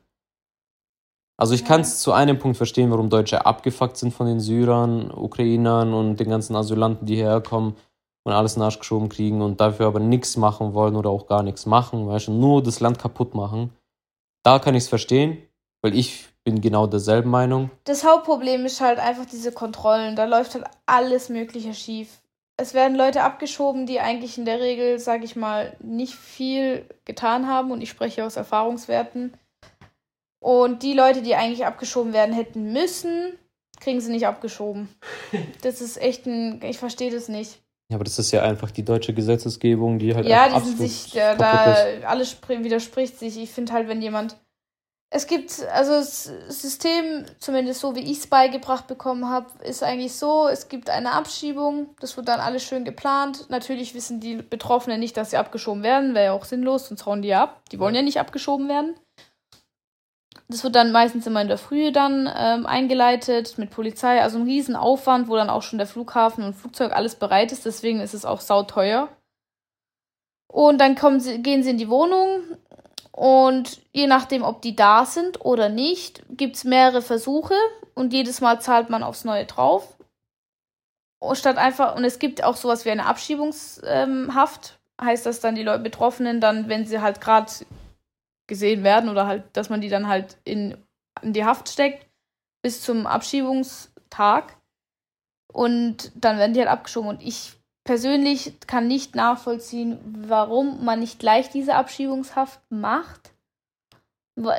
Also 1.39 1.55
ich 1.55 1.65
kann 1.65 1.83
es 1.83 2.01
zu 2.01 2.13
einem 2.13 2.39
Punkt 2.39 2.57
verstehen, 2.57 2.91
warum 2.91 3.11
Deutsche 3.11 3.45
abgefuckt 3.45 3.97
sind 3.97 4.13
von 4.13 4.27
den 4.27 4.41
Syrern, 4.41 5.11
Ukrainern 5.11 5.93
und 5.93 6.17
den 6.17 6.29
ganzen 6.29 6.57
Asylanten, 6.57 7.07
die 7.07 7.17
hierher 7.17 7.41
kommen 7.41 7.77
und 8.27 8.33
alles 8.33 8.57
nachgeschoben 8.57 9.09
kriegen 9.09 9.41
und 9.41 9.61
dafür 9.61 9.87
aber 9.87 10.01
nichts 10.01 10.37
machen 10.37 10.75
wollen 10.75 10.97
oder 10.97 11.11
auch 11.11 11.29
gar 11.29 11.45
nichts 11.45 11.65
machen, 11.65 12.09
weißt 12.09 12.27
du, 12.27 12.33
nur 12.33 12.61
das 12.61 12.81
Land 12.81 12.99
kaputt 12.99 13.37
machen. 13.37 13.71
Da 14.43 14.59
kann 14.59 14.75
ich 14.75 14.83
es 14.83 14.89
verstehen, 14.89 15.39
weil 15.81 15.97
ich 15.97 16.27
bin 16.43 16.61
genau 16.61 16.89
derselben 16.89 17.31
Meinung. 17.31 17.71
Das 17.85 18.05
Hauptproblem 18.05 18.67
ist 18.67 18.81
halt 18.81 18.99
einfach 18.99 19.27
diese 19.27 19.53
Kontrollen. 19.53 20.17
Da 20.17 20.25
läuft 20.25 20.55
halt 20.55 20.65
alles 20.87 21.29
Mögliche 21.29 21.73
schief. 21.73 22.21
Es 22.57 22.75
werden 22.75 22.97
Leute 22.97 23.23
abgeschoben, 23.23 23.87
die 23.87 24.01
eigentlich 24.01 24.39
in 24.39 24.45
der 24.45 24.59
Regel, 24.59 24.99
sage 24.99 25.25
ich 25.25 25.37
mal, 25.37 25.77
nicht 25.81 26.15
viel 26.15 26.85
getan 27.05 27.47
haben 27.47 27.71
und 27.71 27.81
ich 27.81 27.91
spreche 27.91 28.25
aus 28.25 28.35
Erfahrungswerten 28.35 29.35
und 30.41 30.83
die 30.83 30.95
Leute, 30.95 31.23
die 31.23 31.37
eigentlich 31.37 31.65
abgeschoben 31.65 32.13
werden 32.13 32.35
hätten 32.35 32.73
müssen, 32.73 33.39
kriegen 33.79 34.01
sie 34.01 34.11
nicht 34.11 34.27
abgeschoben. 34.27 34.89
Das 35.63 35.81
ist 35.81 35.97
echt 35.97 36.27
ein. 36.27 36.61
Ich 36.65 36.79
verstehe 36.79 37.13
das 37.13 37.29
nicht. 37.29 37.61
Ja, 37.91 37.97
aber 37.97 38.05
das 38.05 38.19
ist 38.19 38.33
ja 38.33 38.43
einfach 38.43 38.71
die 38.73 38.85
deutsche 38.85 39.15
Gesetzesgebung, 39.15 39.99
die 39.99 40.15
halt. 40.15 40.27
Ja, 40.27 40.49
die 40.49 40.65
sind 40.65 40.79
sich, 40.79 41.13
da, 41.13 41.37
da 41.37 41.77
alles 42.07 42.37
widerspricht 42.49 43.19
sich. 43.19 43.39
Ich 43.39 43.51
finde 43.51 43.73
halt, 43.73 43.89
wenn 43.89 44.03
jemand. 44.03 44.37
Es 45.09 45.29
gibt, 45.29 45.65
also 45.73 45.93
das 45.93 46.25
System, 46.49 47.25
zumindest 47.39 47.81
so 47.81 47.95
wie 47.95 48.01
ich 48.01 48.19
es 48.19 48.27
beigebracht 48.27 48.89
bekommen 48.89 49.29
habe, 49.29 49.47
ist 49.63 49.85
eigentlich 49.85 50.15
so, 50.15 50.49
es 50.49 50.69
gibt 50.69 50.91
eine 50.91 51.13
Abschiebung, 51.13 51.95
das 52.01 52.17
wird 52.17 52.27
dann 52.27 52.41
alles 52.41 52.65
schön 52.65 52.85
geplant. 52.85 53.49
Natürlich 53.49 53.95
wissen 53.95 54.19
die 54.19 54.35
Betroffenen 54.35 54.99
nicht, 54.99 55.17
dass 55.17 55.31
sie 55.31 55.37
abgeschoben 55.37 55.85
werden, 55.85 56.15
wäre 56.15 56.25
ja 56.27 56.33
auch 56.33 56.45
sinnlos, 56.45 56.89
sonst 56.89 57.07
hauen 57.07 57.23
die 57.23 57.35
ab. 57.35 57.63
Die 57.71 57.79
wollen 57.79 57.95
ja 57.95 58.03
nicht 58.03 58.19
abgeschoben 58.19 58.69
werden. 58.69 58.97
Das 60.49 60.63
wird 60.63 60.77
dann 60.77 60.93
meistens 60.93 61.27
immer 61.27 61.43
in 61.43 61.49
der 61.49 61.59
Früh 61.59 61.91
dann 61.91 62.31
ähm, 62.33 62.67
eingeleitet 62.67 63.59
mit 63.59 63.71
Polizei. 63.71 64.23
Also 64.23 64.39
ein 64.39 64.45
Riesenaufwand, 64.45 65.29
wo 65.29 65.35
dann 65.35 65.51
auch 65.51 65.63
schon 65.63 65.79
der 65.79 65.89
Flughafen 65.89 66.45
und 66.45 66.55
Flugzeug 66.55 66.93
alles 66.93 67.17
bereit 67.17 67.51
ist. 67.51 67.67
Deswegen 67.67 68.01
ist 68.01 68.15
es 68.15 68.25
auch 68.25 68.41
sauteuer. 68.41 69.09
Und 70.47 70.81
dann 70.81 70.95
kommen 70.95 71.21
sie, 71.21 71.43
gehen 71.43 71.63
sie 71.63 71.71
in 71.71 71.79
die 71.79 71.89
Wohnung 71.89 72.43
und 73.17 73.81
je 73.93 74.07
nachdem, 74.07 74.43
ob 74.43 74.61
die 74.61 74.77
da 74.77 75.07
sind 75.07 75.45
oder 75.45 75.71
nicht, 75.71 76.23
gibt 76.29 76.57
es 76.57 76.65
mehrere 76.65 77.01
Versuche 77.01 77.55
und 77.95 78.13
jedes 78.13 78.43
Mal 78.43 78.61
zahlt 78.61 78.91
man 78.91 79.03
aufs 79.03 79.25
Neue 79.25 79.47
drauf. 79.47 79.97
Und 81.19 81.39
statt 81.39 81.57
einfach, 81.57 81.97
und 81.97 82.05
es 82.05 82.19
gibt 82.19 82.45
auch 82.45 82.57
sowas 82.57 82.85
wie 82.85 82.91
eine 82.91 83.07
Abschiebungshaft, 83.07 84.79
heißt 85.01 85.25
das 85.25 85.41
dann 85.41 85.55
die 85.55 85.63
Leute 85.63 85.83
Betroffenen 85.83 86.43
dann, 86.43 86.69
wenn 86.69 86.87
sie 86.87 87.01
halt 87.01 87.23
gerade 87.23 87.51
gesehen 88.47 88.85
werden 88.85 89.09
oder 89.11 89.27
halt, 89.27 89.45
dass 89.53 89.71
man 89.71 89.81
die 89.81 89.89
dann 89.89 90.09
halt 90.09 90.39
in, 90.45 90.77
in 91.23 91.33
die 91.33 91.45
Haft 91.45 91.69
steckt 91.69 92.07
bis 92.63 92.83
zum 92.83 93.07
Abschiebungstag 93.07 94.57
und 95.53 96.13
dann 96.15 96.39
werden 96.39 96.53
die 96.53 96.61
halt 96.61 96.69
abgeschoben 96.69 97.09
und 97.09 97.23
ich 97.23 97.55
persönlich 97.85 98.55
kann 98.67 98.89
nicht 98.89 99.15
nachvollziehen, 99.15 99.99
warum 100.29 100.85
man 100.85 101.01
nicht 101.01 101.19
gleich 101.19 101.51
diese 101.51 101.75
Abschiebungshaft 101.75 102.61
macht. 102.69 103.33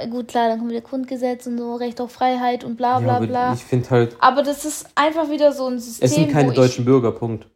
Gut, 0.10 0.30
klar, 0.30 0.50
dann 0.50 0.58
kommt 0.58 0.72
wieder 0.72 0.82
Grundgesetz 0.82 1.46
und 1.46 1.60
so, 1.60 1.76
Recht 1.76 2.02
auf 2.02 2.12
Freiheit 2.12 2.64
und 2.64 2.78
bla 2.78 3.00
bla 3.00 3.20
ja, 3.20 3.26
bla. 3.26 3.54
Ich 3.54 3.64
finde 3.64 3.90
halt. 3.92 4.18
Aber 4.20 4.42
das 4.42 4.66
ist 4.66 4.88
einfach 4.96 5.30
wieder 5.30 5.52
so 5.52 5.68
ein 5.68 5.78
System. 5.78 6.06
Es 6.06 6.16
sind 6.16 6.32
keine 6.32 6.52
deutschen 6.52 6.84
Bürger, 6.84 7.12
Punkt. 7.12 7.48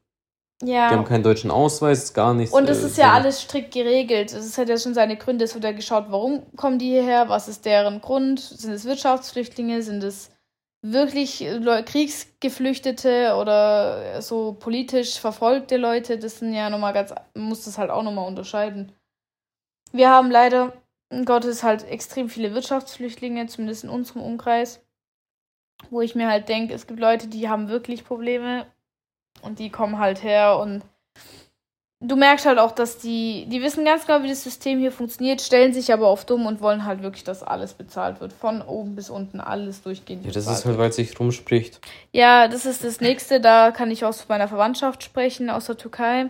Ja. 0.63 0.89
Die 0.89 0.95
haben 0.95 1.05
keinen 1.05 1.23
deutschen 1.23 1.49
Ausweis, 1.51 2.13
gar 2.13 2.33
nichts. 2.33 2.53
Und 2.53 2.69
es 2.69 2.83
äh, 2.83 2.87
ist 2.87 2.97
ja 2.97 3.07
so. 3.07 3.11
alles 3.13 3.41
strikt 3.41 3.73
geregelt. 3.73 4.31
Es 4.31 4.57
hat 4.57 4.69
ja 4.69 4.77
schon 4.77 4.93
seine 4.93 5.17
Gründe. 5.17 5.45
Es 5.45 5.53
wird 5.53 5.63
ja 5.63 5.71
geschaut, 5.71 6.05
warum 6.09 6.43
kommen 6.55 6.77
die 6.77 6.89
hierher, 6.89 7.29
was 7.29 7.47
ist 7.47 7.65
deren 7.65 8.01
Grund? 8.01 8.39
Sind 8.39 8.71
es 8.71 8.85
Wirtschaftsflüchtlinge? 8.85 9.81
Sind 9.81 10.03
es 10.03 10.29
wirklich 10.83 11.39
Leu- 11.39 11.83
Kriegsgeflüchtete 11.83 13.35
oder 13.35 14.21
so 14.21 14.53
politisch 14.53 15.19
verfolgte 15.19 15.77
Leute? 15.77 16.17
Das 16.17 16.39
sind 16.39 16.53
ja 16.53 16.69
nochmal 16.69 16.93
ganz, 16.93 17.13
man 17.33 17.45
muss 17.45 17.65
das 17.65 17.77
halt 17.77 17.89
auch 17.89 18.03
nochmal 18.03 18.27
unterscheiden. 18.27 18.91
Wir 19.91 20.09
haben 20.09 20.31
leider 20.31 20.73
Gottes 21.25 21.63
halt 21.63 21.87
extrem 21.89 22.29
viele 22.29 22.53
Wirtschaftsflüchtlinge, 22.53 23.47
zumindest 23.47 23.83
in 23.83 23.89
unserem 23.89 24.21
Umkreis, 24.21 24.81
wo 25.89 26.01
ich 26.01 26.15
mir 26.15 26.29
halt 26.29 26.47
denke, 26.47 26.73
es 26.73 26.87
gibt 26.87 26.99
Leute, 26.99 27.27
die 27.27 27.49
haben 27.49 27.67
wirklich 27.67 28.05
Probleme 28.05 28.65
und 29.41 29.59
die 29.59 29.69
kommen 29.69 29.99
halt 29.99 30.23
her 30.23 30.57
und 30.59 30.83
du 32.01 32.15
merkst 32.15 32.45
halt 32.45 32.59
auch, 32.59 32.71
dass 32.71 32.97
die, 32.97 33.45
die 33.47 33.61
wissen 33.61 33.85
ganz 33.85 34.05
genau, 34.05 34.23
wie 34.23 34.29
das 34.29 34.43
System 34.43 34.79
hier 34.79 34.91
funktioniert, 34.91 35.41
stellen 35.41 35.73
sich 35.73 35.93
aber 35.93 36.07
auf 36.07 36.25
dumm 36.25 36.45
und 36.45 36.61
wollen 36.61 36.85
halt 36.85 37.03
wirklich, 37.03 37.23
dass 37.23 37.43
alles 37.43 37.73
bezahlt 37.73 38.19
wird. 38.19 38.33
Von 38.33 38.61
oben 38.61 38.95
bis 38.95 39.09
unten 39.09 39.39
alles 39.39 39.83
durchgehend. 39.83 40.25
Ja, 40.25 40.31
das 40.31 40.47
ist 40.47 40.65
halt, 40.65 40.77
weil 40.77 40.89
es 40.89 40.95
sich 40.95 41.17
rumspricht. 41.19 41.79
Ja, 42.11 42.47
das 42.47 42.65
ist 42.65 42.83
das 42.83 42.99
nächste. 43.01 43.39
Da 43.39 43.71
kann 43.71 43.91
ich 43.91 44.03
aus 44.03 44.27
meiner 44.27 44.47
Verwandtschaft 44.47 45.03
sprechen, 45.03 45.49
aus 45.49 45.65
der 45.65 45.77
Türkei. 45.77 46.29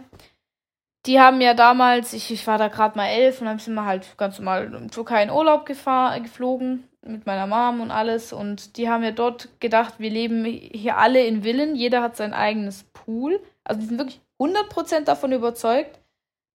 Die 1.07 1.19
haben 1.19 1.41
ja 1.41 1.55
damals, 1.55 2.13
ich, 2.13 2.29
ich 2.29 2.45
war 2.45 2.59
da 2.59 2.67
gerade 2.67 2.95
mal 2.95 3.07
elf 3.07 3.41
und 3.41 3.47
dann 3.47 3.57
sind 3.57 3.73
wir 3.73 3.85
halt 3.85 4.17
ganz 4.17 4.37
normal 4.37 4.71
in 4.71 4.91
Türkei 4.91 5.23
in 5.23 5.31
Urlaub 5.31 5.65
gefahr, 5.65 6.19
geflogen 6.19 6.87
mit 7.05 7.25
meiner 7.25 7.47
Mom 7.47 7.81
und 7.81 7.91
alles. 7.91 8.33
Und 8.33 8.77
die 8.77 8.89
haben 8.89 9.03
ja 9.03 9.11
dort 9.11 9.49
gedacht, 9.59 9.95
wir 9.97 10.09
leben 10.09 10.45
hier 10.45 10.97
alle 10.97 11.25
in 11.25 11.43
Villen, 11.43 11.75
jeder 11.75 12.01
hat 12.01 12.15
sein 12.15 12.33
eigenes 12.33 12.83
Pool. 12.93 13.41
Also 13.63 13.81
die 13.81 13.87
sind 13.87 13.97
wirklich 13.97 14.21
100% 14.39 15.05
davon 15.05 15.31
überzeugt, 15.31 15.99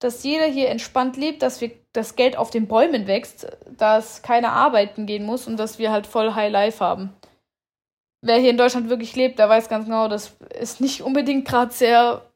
dass 0.00 0.22
jeder 0.22 0.46
hier 0.46 0.68
entspannt 0.68 1.16
lebt, 1.16 1.42
dass 1.42 1.60
wir 1.60 1.70
das 1.92 2.16
Geld 2.16 2.36
auf 2.36 2.50
den 2.50 2.68
Bäumen 2.68 3.06
wächst, 3.06 3.46
dass 3.76 4.22
keiner 4.22 4.52
arbeiten 4.52 5.06
gehen 5.06 5.24
muss 5.24 5.46
und 5.46 5.56
dass 5.56 5.78
wir 5.78 5.90
halt 5.90 6.06
voll 6.06 6.34
High 6.34 6.52
Life 6.52 6.84
haben 6.84 7.14
wer 8.26 8.38
hier 8.38 8.50
in 8.50 8.56
Deutschland 8.56 8.88
wirklich 8.88 9.14
lebt, 9.16 9.38
der 9.38 9.48
weiß 9.48 9.68
ganz 9.68 9.86
genau, 9.86 10.08
das 10.08 10.36
ist 10.58 10.80
nicht 10.80 11.02
unbedingt 11.02 11.46
gerade 11.46 11.72
sehr 11.72 12.30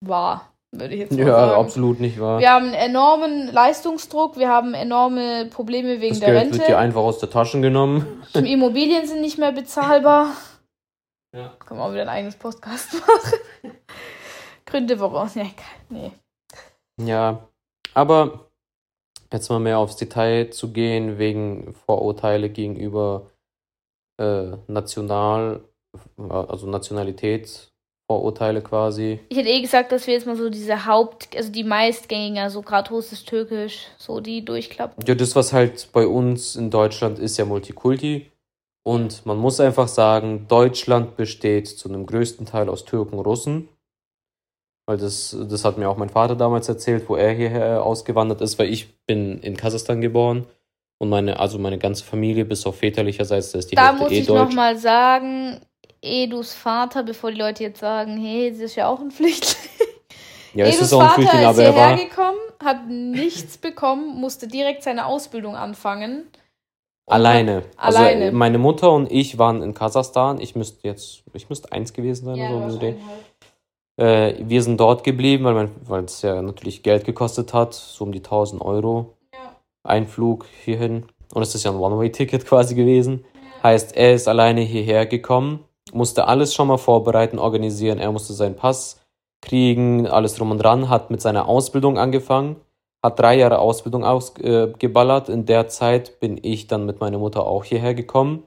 wahr, 0.00 0.52
würde 0.72 0.94
ich 0.94 1.00
jetzt 1.00 1.12
mal 1.12 1.20
Ja, 1.20 1.26
sagen. 1.48 1.60
absolut 1.60 2.00
nicht 2.00 2.20
wahr. 2.20 2.40
Wir 2.40 2.50
haben 2.50 2.66
einen 2.66 2.74
enormen 2.74 3.46
Leistungsdruck, 3.52 4.36
wir 4.36 4.48
haben 4.48 4.74
enorme 4.74 5.46
Probleme 5.46 6.00
wegen 6.00 6.10
das 6.14 6.20
der 6.20 6.32
Geld 6.32 6.44
wird 6.52 6.54
dir 6.54 6.60
Rente. 6.62 6.78
einfach 6.78 7.00
aus 7.00 7.18
der 7.18 7.30
Taschen 7.30 7.62
genommen. 7.62 8.22
Immobilien 8.34 9.06
sind 9.06 9.20
nicht 9.20 9.38
mehr 9.38 9.52
bezahlbar. 9.52 10.34
Ja. 11.36 11.54
Können 11.58 11.80
wir 11.80 11.84
auch 11.84 11.92
wieder 11.92 12.02
ein 12.02 12.08
eigenes 12.08 12.36
Podcast 12.36 12.92
machen. 12.94 13.38
Gründe, 14.66 14.98
woraus. 15.00 15.34
Ja, 15.34 15.42
egal. 15.42 15.54
nee. 15.88 16.12
Ja, 17.00 17.48
aber 17.94 18.48
jetzt 19.32 19.48
mal 19.50 19.60
mehr 19.60 19.78
aufs 19.78 19.96
Detail 19.96 20.50
zu 20.50 20.72
gehen, 20.72 21.18
wegen 21.18 21.74
Vorurteile 21.86 22.50
gegenüber 22.50 23.30
äh, 24.20 24.56
National, 24.66 25.62
also 26.16 26.66
Nationalitätsvorurteile 28.08 28.62
quasi. 28.62 29.20
Ich 29.28 29.36
hätte 29.36 29.48
eh 29.48 29.60
gesagt, 29.60 29.92
dass 29.92 30.06
wir 30.06 30.14
jetzt 30.14 30.26
mal 30.26 30.36
so 30.36 30.48
diese 30.50 30.86
Haupt-, 30.86 31.36
also 31.36 31.52
die 31.52 31.64
meistgängigen, 31.64 32.38
also 32.38 32.62
gerade 32.62 32.90
Russisch, 32.90 33.24
Türkisch, 33.24 33.86
so 33.98 34.20
die 34.20 34.44
durchklappen. 34.44 35.04
Ja, 35.06 35.14
das, 35.14 35.36
was 35.36 35.52
halt 35.52 35.88
bei 35.92 36.06
uns 36.06 36.56
in 36.56 36.70
Deutschland 36.70 37.18
ist, 37.18 37.36
ja 37.36 37.44
Multikulti. 37.44 38.30
Und 38.82 39.26
man 39.26 39.36
muss 39.36 39.60
einfach 39.60 39.88
sagen, 39.88 40.46
Deutschland 40.48 41.16
besteht 41.16 41.68
zu 41.68 41.88
einem 41.88 42.06
größten 42.06 42.46
Teil 42.46 42.68
aus 42.68 42.84
Türken 42.84 43.18
und 43.18 43.26
Russen. 43.26 43.68
Weil 44.86 44.96
das, 44.96 45.36
das 45.50 45.66
hat 45.66 45.76
mir 45.76 45.90
auch 45.90 45.98
mein 45.98 46.08
Vater 46.08 46.34
damals 46.34 46.68
erzählt, 46.70 47.08
wo 47.08 47.16
er 47.16 47.32
hierher 47.34 47.84
ausgewandert 47.84 48.40
ist, 48.40 48.58
weil 48.58 48.72
ich 48.72 48.96
bin 49.04 49.38
in 49.40 49.56
Kasachstan 49.56 50.00
geboren. 50.00 50.46
Und 51.00 51.10
meine, 51.10 51.38
also 51.38 51.58
meine 51.58 51.78
ganze 51.78 52.02
Familie, 52.04 52.44
bis 52.46 52.64
auf 52.66 52.76
väterlicherseits, 52.78 53.52
da 53.52 53.58
ist 53.58 53.70
die 53.70 53.76
Da 53.76 53.88
Hälfte 53.88 54.02
muss 54.04 54.12
eh 54.12 54.18
ich 54.20 54.26
deutsch. 54.26 54.48
nochmal 54.48 54.78
sagen, 54.78 55.60
Edus 56.02 56.54
Vater, 56.54 57.02
bevor 57.02 57.30
die 57.32 57.38
Leute 57.38 57.64
jetzt 57.64 57.80
sagen, 57.80 58.16
hey, 58.16 58.52
sie 58.52 58.64
ist 58.64 58.76
ja 58.76 58.88
auch 58.88 59.00
ein 59.00 59.10
Flüchtling. 59.10 59.56
Ja, 60.54 60.66
Edus 60.66 60.80
ist 60.80 60.92
auch 60.92 61.00
ein 61.00 61.08
Vater 61.08 61.14
Flüchtling, 61.22 61.50
ist 61.50 61.58
er 61.58 61.72
hierher 61.72 61.90
war. 61.90 61.96
gekommen, 61.96 62.38
hat 62.64 62.86
nichts 62.88 63.58
bekommen, 63.58 64.20
musste 64.20 64.48
direkt 64.48 64.82
seine 64.82 65.06
Ausbildung 65.06 65.56
anfangen. 65.56 66.24
Alleine. 67.06 67.62
Alleine. 67.76 68.26
Also 68.26 68.36
meine 68.36 68.58
Mutter 68.58 68.92
und 68.92 69.10
ich 69.10 69.38
waren 69.38 69.62
in 69.62 69.72
Kasachstan. 69.74 70.40
Ich 70.40 70.54
müsste 70.56 70.86
jetzt, 70.86 71.22
ich 71.32 71.48
müsste 71.48 71.72
eins 71.72 71.92
gewesen 71.92 72.26
sein 72.26 72.36
Ja, 72.36 72.50
oder 72.50 72.70
so. 72.70 72.80
halt. 72.80 72.96
Äh, 73.96 74.34
wir 74.46 74.62
sind 74.62 74.78
dort 74.78 75.04
geblieben, 75.04 75.70
weil 75.86 76.04
es 76.04 76.22
ja 76.22 76.40
natürlich 76.42 76.82
Geld 76.82 77.04
gekostet 77.04 77.54
hat, 77.54 77.74
so 77.74 78.04
um 78.04 78.12
die 78.12 78.18
1000 78.18 78.60
Euro. 78.62 79.14
Ja. 79.32 79.56
Einflug 79.84 80.46
hierhin. 80.64 81.06
Und 81.32 81.42
es 81.42 81.54
ist 81.54 81.64
ja 81.64 81.70
ein 81.70 81.78
One-Way-Ticket 81.78 82.46
quasi 82.46 82.74
gewesen. 82.74 83.24
Heißt, 83.62 83.96
er 83.96 84.14
ist 84.14 84.28
alleine 84.28 84.60
hierher 84.60 85.06
gekommen, 85.06 85.64
musste 85.92 86.26
alles 86.26 86.54
schon 86.54 86.68
mal 86.68 86.78
vorbereiten, 86.78 87.38
organisieren. 87.38 87.98
Er 87.98 88.12
musste 88.12 88.32
seinen 88.32 88.56
Pass 88.56 89.00
kriegen, 89.40 90.06
alles 90.06 90.34
drum 90.34 90.50
und 90.50 90.58
dran, 90.58 90.88
hat 90.88 91.10
mit 91.10 91.20
seiner 91.20 91.46
Ausbildung 91.48 91.98
angefangen, 91.98 92.56
hat 93.02 93.18
drei 93.18 93.36
Jahre 93.36 93.58
Ausbildung 93.58 94.04
ausgeballert. 94.04 95.28
Äh. 95.28 95.32
In 95.32 95.46
der 95.46 95.68
Zeit 95.68 96.20
bin 96.20 96.38
ich 96.42 96.66
dann 96.66 96.86
mit 96.86 97.00
meiner 97.00 97.18
Mutter 97.18 97.46
auch 97.46 97.64
hierher 97.64 97.94
gekommen. 97.94 98.44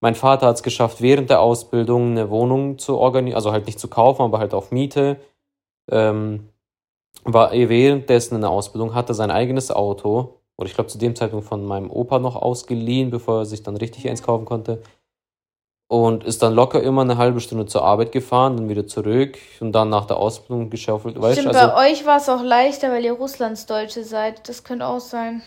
Mein 0.00 0.14
Vater 0.14 0.48
hat 0.48 0.56
es 0.56 0.62
geschafft, 0.62 1.00
während 1.00 1.30
der 1.30 1.40
Ausbildung 1.40 2.10
eine 2.10 2.30
Wohnung 2.30 2.78
zu 2.78 2.98
organisieren, 2.98 3.36
also 3.36 3.52
halt 3.52 3.66
nicht 3.66 3.80
zu 3.80 3.88
kaufen, 3.88 4.22
aber 4.22 4.38
halt 4.38 4.54
auf 4.54 4.70
Miete. 4.70 5.16
Ähm, 5.90 6.50
war 7.24 7.54
eh 7.54 7.68
währenddessen 7.68 8.34
in 8.34 8.42
der 8.42 8.50
Ausbildung, 8.50 8.94
hatte 8.94 9.14
sein 9.14 9.30
eigenes 9.30 9.70
Auto, 9.70 10.40
oder 10.56 10.68
ich 10.68 10.74
glaube 10.74 10.88
zu 10.88 10.98
dem 10.98 11.16
Zeitpunkt 11.16 11.46
von 11.46 11.64
meinem 11.64 11.90
Opa 11.90 12.18
noch 12.18 12.36
ausgeliehen, 12.36 13.10
bevor 13.10 13.40
er 13.40 13.46
sich 13.46 13.62
dann 13.62 13.76
richtig 13.76 14.08
eins 14.08 14.22
kaufen 14.22 14.44
konnte. 14.44 14.82
Und 15.86 16.24
ist 16.24 16.42
dann 16.42 16.54
locker 16.54 16.82
immer 16.82 17.02
eine 17.02 17.18
halbe 17.18 17.40
Stunde 17.40 17.66
zur 17.66 17.84
Arbeit 17.84 18.10
gefahren, 18.10 18.56
dann 18.56 18.68
wieder 18.68 18.86
zurück 18.86 19.38
und 19.60 19.72
dann 19.72 19.90
nach 19.90 20.06
der 20.06 20.16
Ausbildung 20.16 20.70
geschaufelt. 20.70 21.20
Weißt 21.20 21.38
Stimmt, 21.38 21.54
also, 21.54 21.74
bei 21.74 21.90
euch 21.90 22.06
war 22.06 22.16
es 22.16 22.28
auch 22.28 22.42
leichter, 22.42 22.90
weil 22.90 23.04
ihr 23.04 23.12
Russlandsdeutsche 23.12 24.02
seid. 24.02 24.48
Das 24.48 24.64
könnte 24.64 24.86
auch 24.86 25.00
sein. 25.00 25.42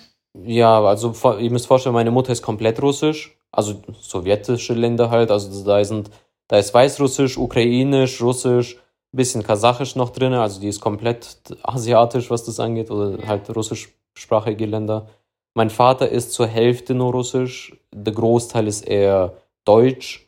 Ja, 0.46 0.82
also 0.84 1.14
ihr 1.40 1.52
müsst 1.52 1.68
vorstellen, 1.68 1.96
meine 1.96 2.12
Mutter 2.12 2.32
ist 2.32 2.42
komplett 2.42 2.82
russisch, 2.82 3.38
also 3.52 3.82
sowjetische 4.00 4.74
Länder 4.74 5.10
halt, 5.10 5.32
also 5.32 5.64
da 5.64 5.84
sind, 5.84 6.12
da 6.48 6.58
ist 6.58 6.74
Weißrussisch, 6.74 7.38
Ukrainisch, 7.38 8.22
Russisch, 8.22 8.76
ein 8.76 9.18
bisschen 9.18 9.44
Kasachisch 9.44 9.96
noch 9.96 10.12
drin, 10.12 10.34
also 10.34 10.60
die 10.60 10.68
ist 10.68 10.82
komplett 10.82 11.38
asiatisch, 11.64 12.30
was 12.30 12.44
das 12.44 12.60
angeht, 12.60 12.92
oder 12.92 13.18
halt 13.28 13.50
russischsprachige 13.56 14.66
Länder. 14.66 15.08
Mein 15.56 15.72
Vater 15.72 16.10
ist 16.10 16.34
zur 16.34 16.46
Hälfte 16.46 16.94
nur 16.94 17.14
Russisch, 17.14 17.76
der 17.92 18.14
Großteil 18.14 18.68
ist 18.68 18.88
eher 18.88 19.34
Deutsch, 19.66 20.27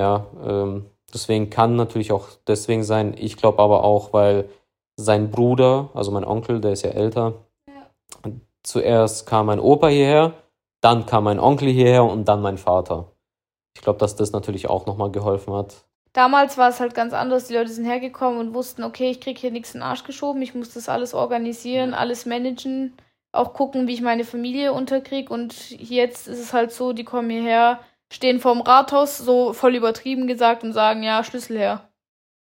ja, 0.00 0.26
ähm, 0.42 0.86
deswegen 1.12 1.50
kann 1.50 1.76
natürlich 1.76 2.10
auch 2.10 2.28
deswegen 2.46 2.84
sein, 2.84 3.14
ich 3.18 3.36
glaube 3.36 3.62
aber 3.62 3.84
auch, 3.84 4.14
weil 4.14 4.48
sein 4.96 5.30
Bruder, 5.30 5.90
also 5.92 6.10
mein 6.10 6.24
Onkel, 6.24 6.62
der 6.62 6.72
ist 6.72 6.82
ja 6.82 6.90
älter, 6.90 7.34
zuerst 8.62 9.26
kam 9.26 9.46
mein 9.46 9.60
Opa 9.60 9.88
hierher, 9.88 10.32
dann 10.80 11.04
kam 11.04 11.24
mein 11.24 11.38
Onkel 11.38 11.68
hierher 11.68 12.04
und 12.04 12.24
dann 12.24 12.40
mein 12.40 12.56
Vater. 12.56 13.12
Ich 13.76 13.82
glaube, 13.82 13.98
dass 13.98 14.16
das 14.16 14.32
natürlich 14.32 14.70
auch 14.70 14.86
nochmal 14.86 15.10
geholfen 15.10 15.52
hat. 15.52 15.84
Damals 16.14 16.56
war 16.56 16.70
es 16.70 16.80
halt 16.80 16.94
ganz 16.94 17.12
anders. 17.12 17.46
Die 17.46 17.54
Leute 17.54 17.70
sind 17.70 17.84
hergekommen 17.84 18.40
und 18.40 18.54
wussten, 18.54 18.82
okay, 18.82 19.10
ich 19.10 19.20
krieg 19.20 19.36
hier 19.38 19.50
nichts 19.50 19.74
in 19.74 19.80
den 19.80 19.86
Arsch 19.86 20.04
geschoben. 20.04 20.40
Ich 20.40 20.54
muss 20.54 20.72
das 20.72 20.88
alles 20.88 21.12
organisieren, 21.12 21.92
alles 21.92 22.24
managen, 22.24 22.96
auch 23.32 23.52
gucken, 23.52 23.86
wie 23.86 23.92
ich 23.92 24.00
meine 24.00 24.24
Familie 24.24 24.72
unterkrieg. 24.72 25.30
Und 25.30 25.70
jetzt 25.70 26.26
ist 26.26 26.40
es 26.40 26.54
halt 26.54 26.72
so, 26.72 26.94
die 26.94 27.04
kommen 27.04 27.28
hierher, 27.28 27.80
stehen 28.12 28.40
vorm 28.40 28.60
Rathaus, 28.60 29.18
so 29.18 29.52
voll 29.52 29.74
übertrieben 29.74 30.26
gesagt, 30.26 30.64
und 30.64 30.72
sagen, 30.72 31.02
ja, 31.02 31.22
Schlüssel 31.24 31.58
her. 31.58 31.88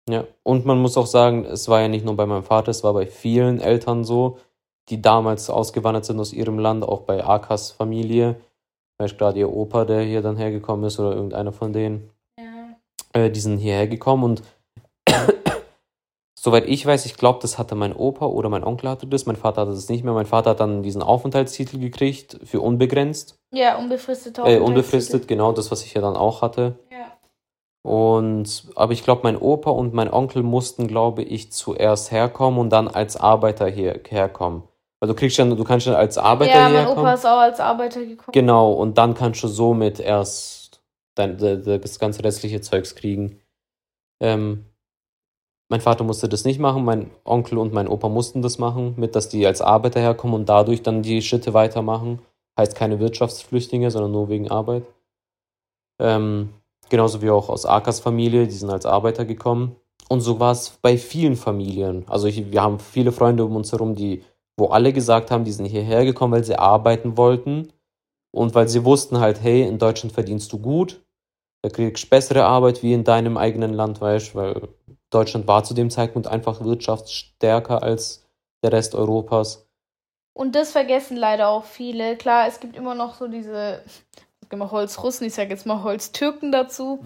Ja, 0.09 0.25
und 0.43 0.65
man 0.65 0.81
muss 0.81 0.97
auch 0.97 1.05
sagen, 1.05 1.45
es 1.45 1.69
war 1.69 1.81
ja 1.81 1.87
nicht 1.87 2.03
nur 2.03 2.17
bei 2.17 2.25
meinem 2.25 2.43
Vater, 2.43 2.71
es 2.71 2.83
war 2.83 2.93
bei 2.93 3.07
vielen 3.07 3.61
Eltern 3.61 4.03
so, 4.03 4.37
die 4.89 5.01
damals 5.01 5.49
ausgewandert 5.49 6.05
sind 6.05 6.19
aus 6.19 6.33
ihrem 6.33 6.59
Land, 6.59 6.83
auch 6.83 7.01
bei 7.01 7.23
Akas 7.23 7.71
Familie. 7.71 8.35
Vielleicht 8.97 9.17
gerade 9.17 9.39
ihr 9.39 9.51
Opa, 9.51 9.85
der 9.85 10.01
hier 10.01 10.21
dann 10.21 10.35
hergekommen 10.35 10.85
ist, 10.85 10.99
oder 10.99 11.15
irgendeiner 11.15 11.53
von 11.53 11.71
denen. 11.71 12.09
Ja. 12.37 12.75
äh, 13.13 13.31
die 13.31 13.39
sind 13.39 13.59
hierher 13.59 13.87
gekommen 13.87 14.23
und 14.23 14.43
soweit 16.43 16.67
ich 16.67 16.85
weiß, 16.85 17.05
ich 17.05 17.15
glaube, 17.15 17.39
das 17.41 17.57
hatte 17.57 17.73
mein 17.73 17.95
Opa 17.95 18.25
oder 18.25 18.49
mein 18.49 18.65
Onkel 18.65 18.89
hatte 18.89 19.07
das, 19.07 19.25
mein 19.25 19.37
Vater 19.37 19.61
hatte 19.61 19.71
das 19.71 19.87
nicht 19.87 20.03
mehr. 20.03 20.13
Mein 20.13 20.25
Vater 20.25 20.49
hat 20.51 20.59
dann 20.59 20.83
diesen 20.83 21.01
Aufenthaltstitel 21.01 21.79
gekriegt 21.79 22.37
für 22.43 22.59
unbegrenzt, 22.59 23.39
Ja, 23.53 23.77
unbefristet 23.77 24.37
äh, 24.39 24.59
unbefristet, 24.59 25.27
genau 25.29 25.53
das, 25.53 25.71
was 25.71 25.83
ich 25.85 25.93
ja 25.93 26.01
dann 26.01 26.17
auch 26.17 26.41
hatte. 26.41 26.79
Ja. 26.91 27.17
Und, 27.81 28.65
aber 28.75 28.91
ich 28.93 29.03
glaube, 29.03 29.21
mein 29.23 29.37
Opa 29.37 29.69
und 29.71 29.93
mein 29.93 30.11
Onkel 30.11 30.43
mussten, 30.43 30.87
glaube 30.87 31.23
ich, 31.23 31.51
zuerst 31.53 32.11
herkommen 32.11 32.59
und 32.59 32.69
dann 32.71 32.87
als 32.89 33.15
Arbeiter 33.15 33.67
hierher 33.67 34.27
kommen. 34.29 34.63
Weil 34.99 35.07
du 35.09 35.15
kriegst 35.15 35.39
dann, 35.39 35.55
du 35.55 35.63
kannst 35.63 35.87
dann 35.87 35.95
als 35.95 36.17
Arbeiter 36.17 36.53
Ja, 36.59 36.63
mein 36.63 36.73
herkommen. 36.73 36.99
Opa 36.99 37.13
ist 37.13 37.25
auch 37.25 37.39
als 37.39 37.59
Arbeiter 37.59 38.01
gekommen. 38.01 38.31
Genau, 38.33 38.71
und 38.73 38.97
dann 38.97 39.13
kannst 39.13 39.43
du 39.43 39.47
somit 39.47 39.99
erst 39.99 40.81
dein, 41.15 41.37
de- 41.37 41.61
de- 41.61 41.79
das 41.79 41.99
ganze 41.99 42.23
restliche 42.23 42.59
Zeugs 42.61 42.95
kriegen. 42.95 43.41
Ähm, 44.21 44.65
mein 45.73 45.81
Vater 45.81 46.03
musste 46.03 46.29
das 46.29 46.45
nicht 46.45 46.59
machen, 46.59 46.85
mein 46.85 47.09
Onkel 47.23 47.57
und 47.57 47.73
mein 47.73 47.87
Opa 47.87 48.07
mussten 48.07 48.43
das 48.43 48.59
machen, 48.59 48.93
mit 48.95 49.15
dass 49.15 49.27
die 49.27 49.47
als 49.47 49.59
Arbeiter 49.59 49.99
herkommen 49.99 50.35
und 50.35 50.47
dadurch 50.47 50.83
dann 50.83 51.01
die 51.01 51.23
Schritte 51.23 51.55
weitermachen. 51.55 52.19
Heißt 52.55 52.75
keine 52.75 52.99
Wirtschaftsflüchtlinge, 52.99 53.89
sondern 53.89 54.11
nur 54.11 54.29
wegen 54.29 54.51
Arbeit. 54.51 54.83
Ähm, 55.99 56.49
genauso 56.89 57.23
wie 57.23 57.31
auch 57.31 57.49
aus 57.49 57.65
Akas 57.65 58.01
Familie, 58.01 58.45
die 58.45 58.53
sind 58.53 58.69
als 58.69 58.85
Arbeiter 58.85 59.25
gekommen. 59.25 59.75
Und 60.09 60.21
so 60.21 60.39
war 60.39 60.51
es 60.51 60.77
bei 60.79 60.95
vielen 60.95 61.35
Familien. 61.35 62.05
Also 62.07 62.27
ich, 62.27 62.51
wir 62.51 62.61
haben 62.61 62.77
viele 62.77 63.11
Freunde 63.11 63.43
um 63.43 63.55
uns 63.55 63.71
herum, 63.71 63.95
die, 63.95 64.21
wo 64.55 64.67
alle 64.67 64.93
gesagt 64.93 65.31
haben, 65.31 65.43
die 65.43 65.53
sind 65.53 65.65
hierher 65.65 66.05
gekommen, 66.05 66.33
weil 66.33 66.43
sie 66.43 66.59
arbeiten 66.59 67.17
wollten. 67.17 67.73
Und 68.29 68.53
weil 68.53 68.67
sie 68.67 68.85
wussten 68.85 69.19
halt, 69.19 69.41
hey, 69.41 69.63
in 69.63 69.79
Deutschland 69.79 70.13
verdienst 70.13 70.53
du 70.53 70.59
gut, 70.59 71.01
da 71.63 71.69
kriegst 71.69 72.03
du 72.03 72.09
bessere 72.09 72.45
Arbeit 72.45 72.83
wie 72.83 72.93
in 72.93 73.03
deinem 73.03 73.37
eigenen 73.37 73.73
Land, 73.73 74.01
weißt 74.01 74.35
weil 74.35 74.69
Deutschland 75.13 75.47
war 75.47 75.63
zu 75.63 75.73
dem 75.73 75.89
Zeitpunkt 75.89 76.27
einfach 76.27 76.61
wirtschaftsstärker 76.61 77.83
als 77.83 78.25
der 78.63 78.71
Rest 78.71 78.95
Europas. 78.95 79.67
Und 80.33 80.55
das 80.55 80.71
vergessen 80.71 81.15
leider 81.15 81.49
auch 81.49 81.65
viele. 81.65 82.17
Klar, 82.17 82.47
es 82.47 82.59
gibt 82.59 82.75
immer 82.75 82.95
noch 82.95 83.15
so 83.15 83.27
diese, 83.27 83.83
ich 83.85 84.03
sag 84.41 84.53
immer 84.53 84.71
Holzrussen, 84.71 85.27
ich 85.27 85.33
sage 85.33 85.51
jetzt 85.51 85.65
mal 85.65 85.83
Holztürken 85.83 86.51
dazu. 86.51 87.05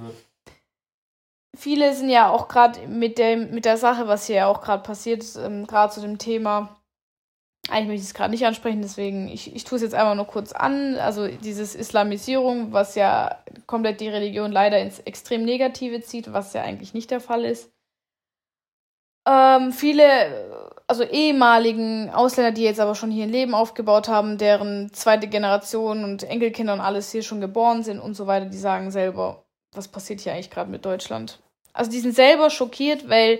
Viele 1.55 1.93
sind 1.93 2.09
ja 2.09 2.29
auch 2.29 2.47
gerade 2.47 2.87
mit 2.87 3.17
der, 3.17 3.35
mit 3.35 3.65
der 3.65 3.77
Sache, 3.77 4.07
was 4.07 4.27
hier 4.27 4.35
ja 4.35 4.47
auch 4.47 4.61
gerade 4.61 4.83
passiert, 4.83 5.25
ähm, 5.37 5.65
gerade 5.65 5.91
zu 5.91 6.01
dem 6.01 6.19
Thema, 6.19 6.77
eigentlich 7.69 7.87
möchte 7.87 8.03
ich 8.03 8.09
es 8.09 8.13
gerade 8.13 8.31
nicht 8.31 8.45
ansprechen, 8.45 8.81
deswegen, 8.81 9.27
ich, 9.27 9.53
ich 9.53 9.63
tue 9.63 9.75
es 9.75 9.81
jetzt 9.81 9.95
einfach 9.95 10.15
nur 10.15 10.25
kurz 10.25 10.53
an. 10.53 10.95
Also 10.95 11.27
dieses 11.27 11.75
Islamisierung, 11.75 12.71
was 12.71 12.95
ja 12.95 13.43
komplett 13.65 13.99
die 13.99 14.07
Religion 14.07 14.51
leider 14.51 14.79
ins 14.79 14.99
extrem 14.99 15.43
Negative 15.43 16.01
zieht, 16.01 16.31
was 16.31 16.53
ja 16.53 16.61
eigentlich 16.61 16.93
nicht 16.93 17.11
der 17.11 17.19
Fall 17.19 17.43
ist. 17.43 17.71
Ähm, 19.27 19.73
viele, 19.73 20.71
also 20.87 21.03
ehemaligen 21.03 22.09
Ausländer, 22.09 22.53
die 22.53 22.63
jetzt 22.63 22.79
aber 22.79 22.95
schon 22.95 23.11
hier 23.11 23.25
ein 23.25 23.31
Leben 23.31 23.53
aufgebaut 23.53 24.07
haben, 24.07 24.37
deren 24.37 24.93
zweite 24.93 25.27
Generation 25.27 26.05
und 26.05 26.23
Enkelkinder 26.23 26.73
und 26.73 26.79
alles 26.79 27.11
hier 27.11 27.23
schon 27.23 27.41
geboren 27.41 27.83
sind 27.83 27.99
und 27.99 28.13
so 28.13 28.25
weiter, 28.25 28.45
die 28.45 28.57
sagen 28.57 28.89
selber, 28.89 29.43
was 29.73 29.89
passiert 29.89 30.21
hier 30.21 30.31
eigentlich 30.31 30.49
gerade 30.49 30.71
mit 30.71 30.85
Deutschland? 30.85 31.39
Also 31.73 31.91
die 31.91 31.99
sind 31.99 32.15
selber 32.15 32.49
schockiert, 32.49 33.09
weil 33.09 33.39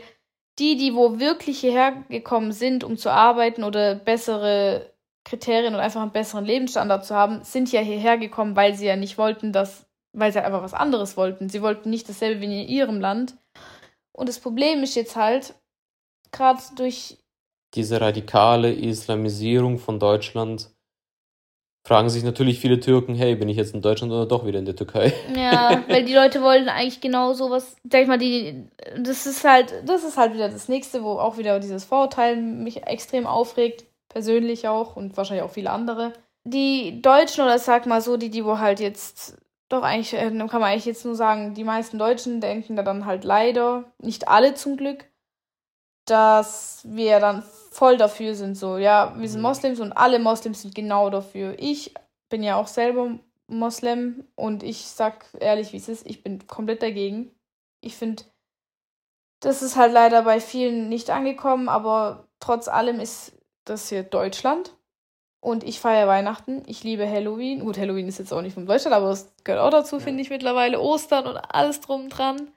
die, 0.60 0.76
die 0.76 0.94
wo 0.94 1.20
wirklich 1.20 1.60
hierher 1.60 2.04
gekommen 2.10 2.52
sind, 2.52 2.84
um 2.84 2.98
zu 2.98 3.10
arbeiten 3.10 3.64
oder 3.64 3.96
bessere 3.96 4.92
Kriterien 5.24 5.74
und 5.74 5.80
einfach 5.80 6.02
einen 6.02 6.12
besseren 6.12 6.46
Lebensstandard 6.46 7.06
zu 7.06 7.16
haben, 7.16 7.44
sind 7.44 7.72
ja 7.72 7.82
hierher 7.82 8.18
gekommen, 8.18 8.56
weil 8.56 8.76
sie 8.76 8.88
ja 8.88 8.96
nicht 8.96 9.18
wollten, 9.18 9.54
dass, 9.54 9.86
weil 10.14 10.34
sie 10.34 10.44
einfach 10.44 10.64
was 10.64 10.74
anderes 10.74 11.16
wollten. 11.16 11.50
Sie 11.50 11.62
wollten 11.62 11.90
nicht 11.90 12.10
dasselbe 12.10 12.42
wie 12.42 12.46
in 12.46 12.68
ihrem 12.68 13.00
Land. 13.00 13.38
Und 14.12 14.30
das 14.30 14.40
Problem 14.40 14.84
ist 14.84 14.96
jetzt 14.96 15.16
halt, 15.16 15.54
gerade 16.32 16.62
durch 16.76 17.18
Diese 17.74 18.00
radikale 18.00 18.74
Islamisierung 18.74 19.78
von 19.78 20.00
Deutschland 20.00 20.70
fragen 21.88 22.10
sich 22.10 22.24
natürlich 22.24 22.60
viele 22.60 22.82
Türken, 22.82 23.16
hey, 23.16 23.36
bin 23.36 23.48
ich 23.48 23.56
jetzt 23.56 23.74
in 23.74 23.82
Deutschland 23.82 24.12
oder 24.12 24.26
doch 24.26 24.46
wieder 24.46 24.60
in 24.60 24.66
der 24.66 24.76
Türkei? 24.76 25.14
Ja, 25.34 25.84
weil 25.88 26.04
die 26.04 26.14
Leute 26.14 26.42
wollen 26.42 26.68
eigentlich 26.68 27.00
genau 27.00 27.32
sowas, 27.32 27.78
sag 27.90 28.02
ich 28.02 28.08
mal, 28.10 28.18
die, 28.18 28.68
das 28.98 29.26
ist 29.26 29.46
halt, 29.46 29.74
das 29.86 30.04
ist 30.04 30.18
halt 30.18 30.34
wieder 30.34 30.50
das 30.50 30.68
nächste, 30.68 31.02
wo 31.02 31.12
auch 31.12 31.38
wieder 31.38 31.60
dieses 31.62 31.86
Vorurteil 31.86 32.36
mich 32.36 32.86
extrem 32.86 33.26
aufregt, 33.26 33.86
persönlich 34.10 34.68
auch 34.68 34.98
und 34.98 35.16
wahrscheinlich 35.16 35.46
auch 35.46 35.52
viele 35.52 35.72
andere. 35.72 36.12
Die 36.44 37.02
Deutschen 37.02 37.46
oder 37.46 37.58
sag 37.58 37.86
mal 37.86 38.02
so, 38.02 38.18
die, 38.18 38.30
die 38.30 38.44
wo 38.44 38.60
halt 38.60 38.82
jetzt, 38.82 39.38
doch 39.70 39.82
eigentlich, 39.82 40.14
äh, 40.14 40.30
kann 40.30 40.62
man 40.62 40.64
eigentlich 40.64 40.86
jetzt 40.86 41.06
nur 41.06 41.16
sagen, 41.16 41.54
die 41.54 41.64
meisten 41.64 41.98
Deutschen 41.98 42.42
denken 42.42 42.76
da 42.76 42.84
dann 42.84 43.06
halt 43.06 43.24
leider, 43.24 43.86
nicht 44.00 44.28
alle 44.28 44.56
zum 44.56 44.76
Glück, 44.76 45.06
dass 46.10 46.82
wir 46.86 47.20
dann 47.20 47.44
voll 47.72 47.98
dafür 47.98 48.34
sind, 48.36 48.56
so, 48.56 48.78
ja, 48.78 49.14
wir 49.18 49.30
sind 49.30 49.40
Mhm. 49.42 49.48
Moslems 49.48 49.80
und 49.80 49.92
alle 49.94 50.20
Moslems 50.20 50.62
sind 50.64 50.74
genau 50.74 51.10
dafür. 51.10 51.56
Ich 51.60 51.94
bin 52.30 52.44
ja 52.44 52.56
auch 52.56 52.68
selber 52.68 53.20
Moslem 53.48 54.26
und 54.36 54.64
ich 54.64 54.88
sag 54.88 55.26
ehrlich, 55.40 55.72
wie 55.74 55.78
es 55.78 55.88
ist, 55.90 56.06
ich 56.08 56.24
bin 56.24 56.48
komplett 56.48 56.82
dagegen. 56.82 57.32
Ich 57.82 57.96
finde, 57.96 58.24
das 59.40 59.62
ist 59.62 59.76
halt 59.76 59.94
leider 59.94 60.24
bei 60.24 60.40
vielen 60.40 60.90
nicht 60.90 61.10
angekommen, 61.10 61.70
aber 61.70 62.28
trotz 62.40 62.68
allem 62.68 63.00
ist 63.00 63.34
das 63.66 63.90
hier 63.90 64.04
Deutschland 64.04 64.74
und 65.40 65.64
ich 65.64 65.80
feiere 65.80 66.08
Weihnachten. 66.08 66.64
Ich 66.66 66.84
liebe 66.84 67.08
Halloween. 67.08 67.60
Gut, 67.60 67.78
Halloween 67.78 68.08
ist 68.08 68.18
jetzt 68.20 68.34
auch 68.34 68.42
nicht 68.42 68.56
von 68.56 68.66
Deutschland, 68.66 68.96
aber 68.96 69.12
es 69.12 69.32
gehört 69.44 69.62
auch 69.62 69.70
dazu, 69.70 69.98
Ja. 69.98 70.02
finde 70.02 70.22
ich 70.22 70.30
mittlerweile. 70.30 70.82
Ostern 70.82 71.28
und 71.28 71.38
alles 71.38 71.80
drum 71.82 72.10
dran. 72.10 72.52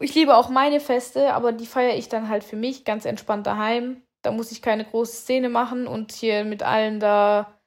Ich 0.00 0.14
liebe 0.14 0.36
auch 0.36 0.48
meine 0.48 0.80
Feste, 0.80 1.34
aber 1.34 1.52
die 1.52 1.66
feiere 1.66 1.96
ich 1.96 2.08
dann 2.08 2.28
halt 2.28 2.44
für 2.44 2.56
mich 2.56 2.84
ganz 2.84 3.04
entspannt 3.04 3.46
daheim. 3.46 4.02
Da 4.22 4.32
muss 4.32 4.50
ich 4.50 4.62
keine 4.62 4.84
große 4.84 5.16
Szene 5.16 5.48
machen 5.48 5.86
und 5.86 6.12
hier 6.12 6.44
mit 6.44 6.62
allen 6.62 6.98
da. 6.98 7.58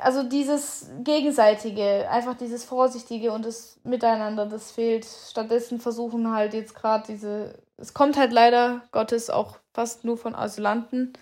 Also 0.00 0.24
dieses 0.24 0.90
Gegenseitige, 1.04 2.10
einfach 2.10 2.34
dieses 2.36 2.64
Vorsichtige 2.64 3.32
und 3.32 3.46
das 3.46 3.80
Miteinander, 3.84 4.44
das 4.44 4.72
fehlt. 4.72 5.06
Stattdessen 5.06 5.80
versuchen 5.80 6.32
halt 6.32 6.52
jetzt 6.52 6.74
gerade 6.74 7.04
diese. 7.06 7.62
Es 7.78 7.94
kommt 7.94 8.16
halt 8.16 8.32
leider 8.32 8.82
Gottes 8.90 9.30
auch 9.30 9.58
fast 9.72 10.04
nur 10.04 10.18
von 10.18 10.34
Asylanten 10.34 11.12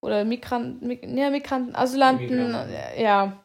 oder 0.00 0.24
Migranten, 0.24 0.86
Mig 0.86 1.02
ja, 1.04 1.30
Migranten, 1.30 1.74
Asylanten, 1.74 2.36
Migranten. 2.36 3.00
ja. 3.00 3.43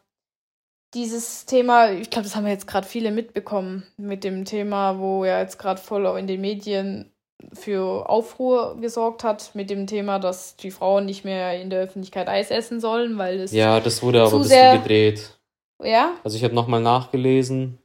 Dieses 0.94 1.46
Thema, 1.46 1.92
ich 1.92 2.10
glaube, 2.10 2.24
das 2.24 2.34
haben 2.34 2.44
wir 2.44 2.52
jetzt 2.52 2.66
gerade 2.66 2.86
viele 2.86 3.12
mitbekommen 3.12 3.84
mit 3.96 4.24
dem 4.24 4.44
Thema, 4.44 4.98
wo 4.98 5.24
ja 5.24 5.40
jetzt 5.40 5.58
gerade 5.58 5.80
voll 5.80 6.04
in 6.18 6.26
den 6.26 6.40
Medien 6.40 7.12
für 7.52 8.08
Aufruhr 8.08 8.76
gesorgt 8.80 9.24
hat, 9.24 9.54
mit 9.54 9.70
dem 9.70 9.86
Thema, 9.86 10.18
dass 10.18 10.56
die 10.56 10.70
Frauen 10.70 11.06
nicht 11.06 11.24
mehr 11.24 11.60
in 11.60 11.70
der 11.70 11.80
Öffentlichkeit 11.80 12.28
Eis 12.28 12.50
essen 12.50 12.80
sollen, 12.80 13.18
weil 13.18 13.40
es. 13.40 13.52
Ja, 13.52 13.80
das 13.80 14.02
wurde 14.02 14.22
aber 14.22 14.34
ein 14.34 14.42
bisschen 14.42 14.82
gedreht. 14.82 15.38
Ja? 15.82 16.14
Also 16.24 16.36
ich 16.36 16.44
habe 16.44 16.54
nochmal 16.54 16.82
nachgelesen. 16.82 17.78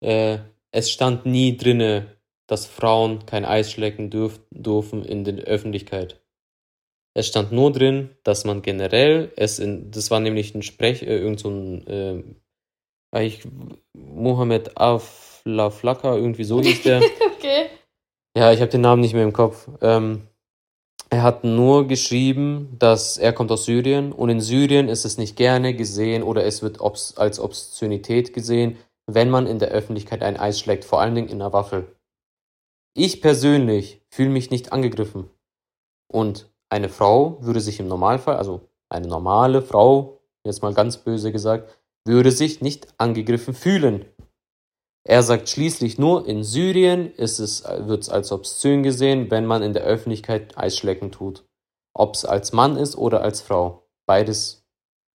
Äh, 0.00 0.38
es 0.72 0.90
stand 0.90 1.26
nie 1.26 1.56
drinne, 1.56 2.16
dass 2.46 2.66
Frauen 2.66 3.26
kein 3.26 3.44
Eis 3.44 3.70
schlecken 3.70 4.10
dürf 4.10 4.40
dürfen 4.50 5.04
in 5.04 5.24
der 5.24 5.44
Öffentlichkeit. 5.44 6.20
Es 7.14 7.26
stand 7.26 7.52
nur 7.52 7.72
drin, 7.72 8.10
dass 8.22 8.44
man 8.44 8.62
generell 8.62 9.32
es 9.36 9.58
in, 9.58 9.90
das 9.90 10.10
war 10.10 10.20
nämlich 10.20 10.54
ein 10.54 10.62
Sprech, 10.62 11.02
äh, 11.02 11.18
irgend 11.18 11.40
so 11.40 11.50
ein, 11.50 11.86
äh, 11.86 12.22
eigentlich 13.12 13.46
Mohammed 13.94 14.76
Aflaflaka, 14.76 16.14
irgendwie 16.14 16.44
so 16.44 16.60
hieß 16.60 16.82
der. 16.82 17.02
Okay. 17.40 17.70
Ja, 18.36 18.52
ich 18.52 18.60
habe 18.60 18.70
den 18.70 18.82
Namen 18.82 19.00
nicht 19.00 19.14
mehr 19.14 19.24
im 19.24 19.32
Kopf. 19.32 19.66
Ähm, 19.80 20.28
er 21.08 21.22
hat 21.22 21.42
nur 21.42 21.88
geschrieben, 21.88 22.76
dass 22.78 23.16
er 23.16 23.32
kommt 23.32 23.50
aus 23.50 23.64
Syrien 23.64 24.12
und 24.12 24.28
in 24.28 24.40
Syrien 24.40 24.88
ist 24.88 25.04
es 25.04 25.16
nicht 25.16 25.36
gerne 25.36 25.74
gesehen 25.74 26.22
oder 26.22 26.44
es 26.44 26.62
wird 26.62 26.80
obs 26.80 27.16
als 27.16 27.40
Obszönität 27.40 28.34
gesehen, 28.34 28.76
wenn 29.06 29.30
man 29.30 29.46
in 29.46 29.58
der 29.58 29.70
Öffentlichkeit 29.70 30.22
ein 30.22 30.36
Eis 30.36 30.60
schlägt, 30.60 30.84
vor 30.84 31.00
allen 31.00 31.14
Dingen 31.14 31.28
in 31.28 31.40
einer 31.40 31.52
Waffel. 31.52 31.96
Ich 32.94 33.20
persönlich 33.20 34.02
fühle 34.10 34.30
mich 34.30 34.50
nicht 34.50 34.72
angegriffen. 34.72 35.30
Und 36.12 36.49
eine 36.70 36.88
Frau 36.88 37.38
würde 37.42 37.60
sich 37.60 37.80
im 37.80 37.88
Normalfall, 37.88 38.36
also 38.36 38.68
eine 38.88 39.08
normale 39.08 39.62
Frau, 39.62 40.20
jetzt 40.44 40.62
mal 40.62 40.72
ganz 40.74 40.98
böse 40.98 41.32
gesagt, 41.32 41.76
würde 42.06 42.30
sich 42.32 42.60
nicht 42.60 42.88
angegriffen 42.98 43.54
fühlen. 43.54 44.06
Er 45.04 45.22
sagt 45.22 45.48
schließlich 45.48 45.98
nur, 45.98 46.26
in 46.26 46.44
Syrien 46.44 47.12
ist 47.14 47.38
es, 47.38 47.64
wird 47.64 48.02
es 48.02 48.08
als 48.08 48.32
obszön 48.32 48.82
gesehen, 48.82 49.30
wenn 49.30 49.46
man 49.46 49.62
in 49.62 49.72
der 49.72 49.82
Öffentlichkeit 49.82 50.56
Eisschlecken 50.56 51.10
tut. 51.10 51.44
Ob 51.94 52.14
es 52.14 52.24
als 52.24 52.52
Mann 52.52 52.76
ist 52.76 52.96
oder 52.96 53.22
als 53.22 53.40
Frau. 53.40 53.86
Beides 54.06 54.64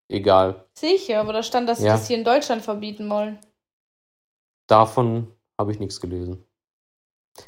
egal. 0.10 0.66
Sicher, 0.78 1.20
aber 1.22 1.34
da 1.34 1.44
stand, 1.44 1.70
dass 1.70 1.80
sie 1.80 1.86
Ja. 1.86 1.94
das 1.94 2.08
hier 2.08 2.18
in 2.18 2.24
Deutschland 2.24 2.64
verbieten 2.64 3.10
wollen. 3.10 3.40
Davon 4.68 5.32
habe 5.60 5.72
ich 5.72 5.80
nichts 5.80 6.02
gelesen. 6.02 6.44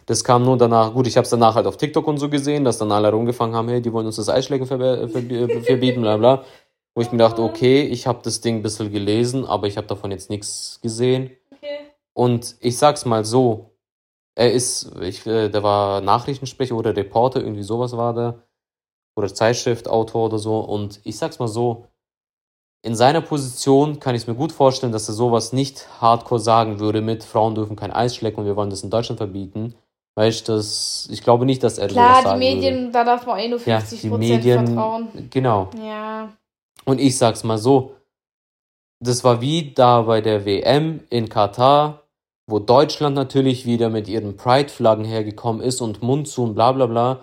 Das 0.05 0.23
kam 0.23 0.43
nur 0.43 0.57
danach, 0.57 0.93
gut, 0.93 1.07
ich 1.07 1.17
habe 1.17 1.23
es 1.23 1.29
danach 1.29 1.55
halt 1.55 1.67
auf 1.67 1.77
TikTok 1.77 2.07
und 2.07 2.17
so 2.17 2.29
gesehen, 2.29 2.63
dass 2.65 2.77
dann 2.77 2.91
alle 2.91 3.11
rumgefangen 3.11 3.55
haben, 3.55 3.69
hey, 3.69 3.81
die 3.81 3.91
wollen 3.93 4.05
uns 4.05 4.17
das 4.17 4.29
Eisschlecken 4.29 4.67
verbe- 4.67 5.07
verbi- 5.07 5.61
verbieten, 5.61 6.01
bla 6.01 6.17
bla. 6.17 6.43
Wo 6.93 7.01
ich 7.01 7.11
mir 7.11 7.19
dachte, 7.19 7.41
okay, 7.41 7.83
ich 7.83 8.07
habe 8.07 8.19
das 8.23 8.41
Ding 8.41 8.57
ein 8.57 8.61
bisschen 8.63 8.91
gelesen, 8.91 9.45
aber 9.45 9.67
ich 9.67 9.77
habe 9.77 9.87
davon 9.87 10.11
jetzt 10.11 10.29
nichts 10.29 10.79
gesehen. 10.81 11.31
Okay. 11.51 11.91
Und 12.13 12.55
ich 12.59 12.77
sag's 12.77 13.05
mal 13.05 13.23
so, 13.23 13.77
er 14.35 14.51
ist, 14.51 14.91
ich, 15.01 15.25
äh, 15.25 15.49
der 15.49 15.63
war 15.63 16.01
Nachrichtensprecher 16.01 16.75
oder 16.75 16.95
Reporter, 16.95 17.41
irgendwie 17.41 17.63
sowas 17.63 17.95
war 17.95 18.13
der. 18.13 18.43
Oder 19.15 19.33
Zeitschriftautor 19.33 20.25
oder 20.25 20.39
so. 20.39 20.59
Und 20.59 20.99
ich 21.03 21.17
sag's 21.17 21.39
mal 21.39 21.47
so, 21.47 21.87
in 22.83 22.95
seiner 22.95 23.21
Position 23.21 23.99
kann 23.99 24.15
ich 24.15 24.21
es 24.23 24.27
mir 24.27 24.35
gut 24.35 24.51
vorstellen, 24.51 24.91
dass 24.91 25.07
er 25.09 25.13
sowas 25.13 25.51
nicht 25.53 25.87
hardcore 25.99 26.39
sagen 26.39 26.79
würde 26.79 27.01
mit 27.01 27.23
Frauen 27.23 27.55
dürfen 27.55 27.75
kein 27.75 27.91
Eis 27.91 28.15
schlecken 28.15 28.41
und 28.41 28.45
wir 28.45 28.55
wollen 28.55 28.69
das 28.69 28.83
in 28.83 28.89
Deutschland 28.89 29.17
verbieten. 29.17 29.75
Weißt 30.15 30.47
du, 30.47 30.57
ich 31.11 31.21
glaube 31.21 31.45
nicht, 31.45 31.61
dass 31.63 31.77
er 31.77 31.87
Klar, 31.89 32.07
sowas 32.07 32.19
die 32.19 32.27
sagen 32.29 32.39
Medien, 32.39 32.75
würde. 32.79 32.91
da 32.91 33.03
darf 33.03 33.25
man 33.27 33.39
eh 33.39 33.47
nur 33.49 33.59
Ja, 33.65 33.79
50 33.79 34.01
die 34.01 34.09
Prozent 34.09 34.29
Medien, 34.29 34.65
vertrauen. 34.67 35.07
genau. 35.29 35.69
Ja. 35.83 36.29
Und 36.85 36.99
ich 36.99 37.17
sag's 37.17 37.43
mal 37.43 37.57
so, 37.57 37.95
das 38.99 39.23
war 39.23 39.41
wie 39.41 39.73
da 39.73 40.01
bei 40.03 40.21
der 40.21 40.45
WM 40.45 41.01
in 41.09 41.29
Katar, 41.29 42.03
wo 42.47 42.57
Deutschland 42.59 43.15
natürlich 43.15 43.65
wieder 43.65 43.89
mit 43.89 44.07
ihren 44.07 44.37
Pride-Flaggen 44.37 45.05
hergekommen 45.05 45.61
ist 45.61 45.81
und 45.81 46.01
Mund 46.01 46.27
zu 46.27 46.43
und 46.43 46.55
bla 46.55 46.71
bla 46.71 46.85
bla, 46.87 47.19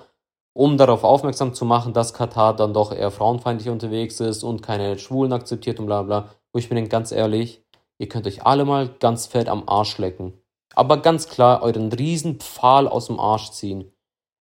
um 0.55 0.79
darauf 0.79 1.05
aufmerksam 1.05 1.53
zu 1.53 1.65
machen, 1.65 1.93
dass 1.93 2.15
Katar 2.15 2.57
dann 2.57 2.73
doch 2.73 2.93
eher 2.93 3.11
frauenfeindlich 3.11 3.69
unterwegs 3.69 4.21
ist 4.21 4.45
und 4.45 4.63
keine 4.63 4.99
Schwulen 4.99 5.33
akzeptiert 5.33 5.81
und 5.81 5.87
bla 5.87 6.03
bla. 6.03 6.31
Wo 6.53 6.59
ich 6.59 6.71
mir 6.71 6.77
denke, 6.77 6.91
ganz 6.91 7.13
ehrlich, 7.13 7.63
ihr 7.99 8.09
könnt 8.09 8.27
euch 8.27 8.47
alle 8.47 8.65
mal 8.65 8.89
ganz 9.01 9.27
fett 9.27 9.49
am 9.49 9.69
Arsch 9.69 9.99
lecken. 9.99 10.33
Aber 10.75 10.99
ganz 11.03 11.29
klar 11.29 11.63
euren 11.63 11.93
riesen 11.93 12.41
Pfahl 12.41 12.89
aus 12.89 13.09
dem 13.09 13.19
Arsch 13.21 13.51
ziehen. 13.51 13.93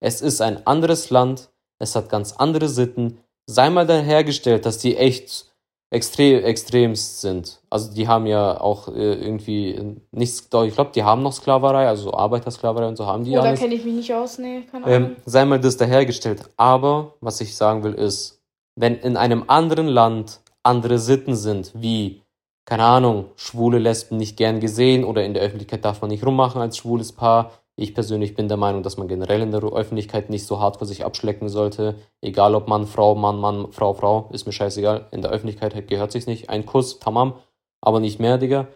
Es 0.01 0.21
ist 0.21 0.41
ein 0.41 0.67
anderes 0.67 1.11
Land, 1.11 1.51
es 1.79 1.97
hat 1.97 2.09
ganz 2.09 2.33
andere 2.33 2.69
Sitten. 2.69 3.19
Sei 3.47 3.71
mal 3.71 3.87
dahergestellt, 3.87 4.67
dass 4.67 4.79
die 4.79 4.97
echt 4.97 5.52
extrem 5.93 6.43
extremst 6.43 7.21
sind. 7.21 7.61
Also 7.69 7.93
die 7.93 8.09
haben 8.09 8.27
ja 8.27 8.59
auch 8.59 8.89
äh, 8.89 9.13
irgendwie 9.13 9.99
nichts, 10.11 10.41
ich 10.41 10.75
glaube, 10.75 10.91
die 10.95 11.05
haben 11.05 11.23
noch 11.23 11.35
Sklaverei, 11.35 11.87
also 11.87 12.15
Arbeitersklaverei 12.15 12.89
und 12.89 12.97
so 12.97 13.07
haben 13.07 13.25
die 13.25 13.37
Oh, 13.37 13.43
da 13.43 13.55
kenne 13.55 13.75
ich 13.75 13.85
mich 13.85 13.95
nicht 13.95 14.15
aus, 14.15 14.39
nee, 14.39 14.63
keine 14.71 14.87
Ahnung. 14.87 15.11
Ähm, 15.11 15.17
sei 15.27 15.45
mal 15.45 15.61
das 15.61 15.77
dahergestellt. 15.77 16.49
Aber 16.57 17.15
was 17.21 17.43
ich 17.43 17.55
sagen 17.55 17.85
will 17.85 17.93
ist, 17.93 18.41
wenn 18.75 18.97
in 18.97 19.19
einem 19.19 19.45
anderen 19.49 19.87
Land 19.87 20.41
andere 20.63 20.99
Sitten 20.99 21.37
sind, 21.37 21.73
wie, 21.75 22.23
keine 22.65 22.85
Ahnung, 22.85 23.27
schwule 23.37 23.79
Lesben 23.79 24.17
nicht 24.17 24.39
gern 24.39 24.61
gesehen 24.61 25.05
oder 25.05 25.25
in 25.25 25.35
der 25.35 25.43
Öffentlichkeit 25.43 25.85
darf 25.85 26.01
man 26.01 26.11
nicht 26.11 26.25
rummachen 26.25 26.63
als 26.63 26.79
schwules 26.79 27.13
Paar. 27.13 27.53
Ich 27.83 27.97
persönlich 27.97 28.37
bin 28.37 28.47
der 28.47 28.57
Meinung, 28.57 28.85
dass 28.85 28.97
man 28.97 29.09
generell 29.09 29.41
in 29.41 29.51
der 29.51 29.61
Öffentlichkeit 29.65 30.31
nicht 30.31 30.47
so 30.47 30.61
hart 30.61 30.77
vor 30.77 30.87
sich 30.87 31.05
abschlecken 31.05 31.49
sollte. 31.49 31.97
Egal 32.21 32.55
ob 32.55 32.69
Mann, 32.69 32.87
Frau, 32.87 33.17
Mann, 33.17 33.41
Mann, 33.41 33.73
Frau, 33.73 33.93
Frau, 33.93 34.31
ist 34.33 34.47
mir 34.47 34.53
scheißegal. 34.53 35.09
In 35.11 35.21
der 35.21 35.33
Öffentlichkeit 35.33 35.89
gehört 35.89 36.13
sich's 36.13 36.29
nicht. 36.29 36.49
Ein 36.49 36.65
Kuss, 36.65 37.01
tamam, 37.01 37.35
aber 37.81 37.99
nicht 37.99 38.21
mehr, 38.21 38.39
Digga. 38.39 38.69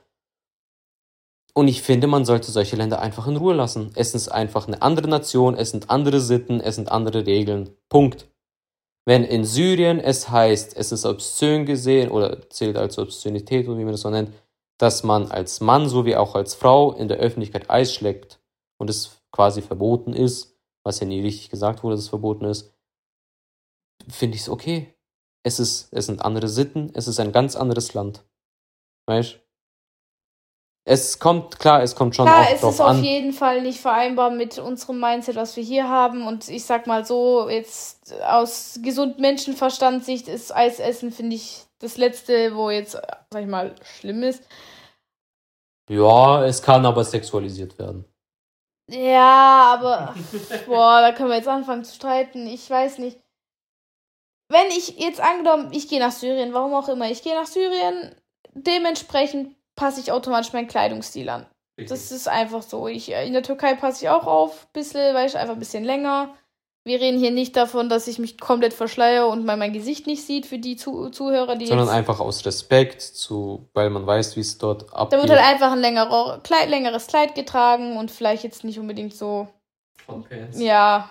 Und 1.55 1.69
ich 1.69 1.83
finde, 1.83 2.09
man 2.09 2.25
sollte 2.25 2.51
solche 2.51 2.75
Länder 2.75 2.99
einfach 2.99 3.29
in 3.29 3.37
Ruhe 3.37 3.55
lassen. 3.55 3.93
Es 3.95 4.13
ist 4.13 4.27
einfach 4.27 4.67
eine 4.67 4.83
andere 4.83 5.07
Nation, 5.07 5.55
es 5.55 5.71
sind 5.71 5.89
andere 5.89 6.21
Sitten, 6.21 6.61
es 6.61 6.75
sind 6.75 6.91
andere 6.91 7.27
Regeln. 7.27 7.71
Punkt. 7.89 8.27
Wenn 9.05 9.23
in 9.23 9.45
Syrien 9.45 10.01
es 10.01 10.31
heißt, 10.31 10.77
es 10.77 10.91
ist 10.91 11.07
obszön 11.07 11.65
gesehen 11.65 12.11
oder 12.11 12.51
zählt 12.51 12.77
als 12.77 12.99
Obszönität 12.99 13.69
oder 13.69 13.79
wie 13.79 13.85
man 13.85 13.93
das 13.93 14.01
so 14.01 14.11
nennt, 14.11 14.33
dass 14.79 15.05
man 15.05 15.31
als 15.31 15.61
Mann 15.61 15.89
sowie 15.89 16.17
auch 16.17 16.35
als 16.35 16.57
Frau 16.57 16.93
in 16.93 17.07
der 17.07 17.19
Öffentlichkeit 17.19 17.71
Eis 17.71 17.95
schlägt 17.95 18.41
und 18.79 18.91
es 18.91 19.23
quasi 19.33 19.63
verboten 19.63 20.13
ist, 20.13 20.57
was 20.85 21.01
ja 21.01 21.07
nie 21.07 21.21
richtig 21.21 21.51
gesagt 21.51 21.83
wurde, 21.83 21.97
dass 21.97 22.05
es 22.05 22.11
verboten 22.11 22.45
ist, 22.45 22.73
finde 24.09 24.37
ich 24.37 24.43
es 24.43 24.49
okay. 24.49 24.95
Es, 25.43 25.61
ist, 25.61 25.93
es 25.93 26.07
sind 26.07 26.23
andere 26.25 26.49
Sitten, 26.49 26.91
es 26.95 27.09
ist 27.09 27.21
ein 27.21 27.33
ganz 27.33 27.57
anderes 27.57 27.95
Land. 27.95 28.25
Weißt 29.09 29.39
Es 30.85 31.19
kommt, 31.19 31.59
klar, 31.59 31.83
es 31.83 31.95
kommt 31.95 32.17
schon 32.17 32.27
Klar, 32.27 32.43
auch 32.47 32.51
es 32.53 32.61
drauf 32.61 32.75
ist 32.75 32.81
auf 32.81 32.89
an. 32.89 33.05
jeden 33.05 33.33
Fall 33.33 33.63
nicht 33.63 33.81
vereinbar 33.81 34.31
mit 34.31 34.59
unserem 34.59 35.01
Mindset, 35.01 35.37
was 35.37 35.57
wir 35.57 35.63
hier 35.63 35.89
haben. 35.89 36.27
Und 36.27 36.49
ich 36.49 36.65
sag 36.65 36.87
mal 36.87 37.05
so, 37.05 37.49
jetzt 37.49 38.13
aus 38.23 38.81
gesundem 38.83 39.21
Menschenverstandssicht 39.21 40.29
ist 40.29 40.55
Eisessen, 40.55 41.13
finde 41.13 41.37
ich, 41.37 41.65
das 41.79 41.97
Letzte, 41.97 42.57
wo 42.57 42.71
jetzt, 42.71 42.93
sag 43.31 43.43
ich 43.43 43.49
mal, 43.49 43.75
schlimm 43.83 44.23
ist. 44.23 44.43
Ja, 45.89 46.45
es 46.45 46.63
kann 46.63 46.85
aber 46.87 47.05
sexualisiert 47.05 47.79
werden. 47.79 48.05
Ja, 48.89 49.75
aber 49.75 50.15
boah, 50.67 51.01
da 51.01 51.13
können 51.13 51.31
wir 51.31 51.37
jetzt 51.37 51.49
anfangen 51.49 51.85
zu 51.85 51.95
streiten. 51.95 52.47
Ich 52.47 52.69
weiß 52.69 52.99
nicht. 52.99 53.19
Wenn 54.49 54.69
ich 54.69 54.99
jetzt 54.99 55.21
angenommen, 55.21 55.73
ich 55.73 55.89
gehe 55.89 55.99
nach 55.99 56.13
Syrien, 56.13 56.55
warum 56.55 56.73
auch 56.75 56.89
immer, 56.89 57.11
ich 57.11 57.23
gehe 57.23 57.35
nach 57.35 57.47
Syrien, 57.47 58.15
dementsprechend 58.55 59.57
passe 59.75 60.01
ich 60.01 60.13
automatisch 60.13 60.53
meinen 60.53 60.69
Kleidungsstil 60.69 61.29
an. 61.29 61.47
Das 61.77 62.11
ist 62.11 62.29
einfach 62.29 62.63
so. 62.63 62.89
Ich, 62.89 63.11
in 63.11 63.35
der 63.35 63.43
Türkei 63.43 63.75
passe 63.75 64.05
ich 64.05 64.09
auch 64.09 64.27
auf, 64.27 64.67
bisschen, 64.69 65.15
weil 65.15 65.27
ich 65.27 65.37
einfach 65.37 65.55
ein 65.55 65.59
bisschen 65.59 65.85
länger. 65.85 66.35
Wir 66.87 67.01
reden 67.01 67.19
hier 67.19 67.33
nicht 67.33 67.57
davon, 67.57 67.89
dass 67.89 68.07
ich 68.07 68.21
mich 68.21 68.39
komplett 68.39 68.73
verschleiere 68.73 69.27
und 69.27 69.45
man 69.45 69.59
mein 69.59 69.73
Gesicht 69.73 70.07
nicht 70.07 70.25
sieht 70.25 70.47
für 70.47 70.59
die 70.59 70.77
Zu 70.77 71.09
Zuhörer, 71.11 71.57
die 71.57 71.67
Sondern 71.67 71.87
jetzt 71.89 71.95
einfach 71.97 72.21
aus 72.21 72.47
Respekt, 72.47 73.03
zu, 73.03 73.69
weil 73.75 73.91
man 73.91 74.07
weiß, 74.07 74.37
wie 74.37 74.41
es 74.41 74.57
dort 74.57 74.85
Da 74.93 74.97
abgeht. 74.99 75.19
wird 75.21 75.31
halt 75.31 75.43
einfach 75.43 75.73
ein 75.73 75.81
längerer, 75.81 76.39
Kleid, 76.45 76.69
längeres 76.71 77.09
Kleid 77.09 77.35
getragen 77.35 77.97
und 77.97 78.13
vielleicht 78.13 78.45
jetzt 78.45 78.63
nicht 78.63 78.79
unbedingt 78.79 79.15
so, 79.15 79.49
ja. 80.55 81.09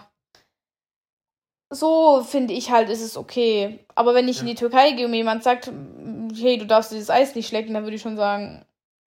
So 1.70 2.24
finde 2.24 2.54
ich 2.54 2.72
halt, 2.72 2.88
ist 2.90 3.02
es 3.02 3.18
okay. 3.18 3.86
Aber 3.96 4.14
wenn 4.16 4.30
ich 4.30 4.40
in 4.40 4.48
die 4.48 4.56
Türkei 4.56 4.92
gehe 4.92 5.06
und 5.06 5.12
mir 5.12 5.18
jemand 5.18 5.44
sagt, 5.44 5.70
hey, 6.40 6.58
du 6.58 6.66
darfst 6.66 6.92
dieses 6.94 7.10
Eis 7.10 7.36
nicht 7.36 7.48
schlecken, 7.50 7.74
dann 7.74 7.84
würde 7.84 7.98
ich 7.98 8.02
schon 8.02 8.16
sagen, 8.16 8.66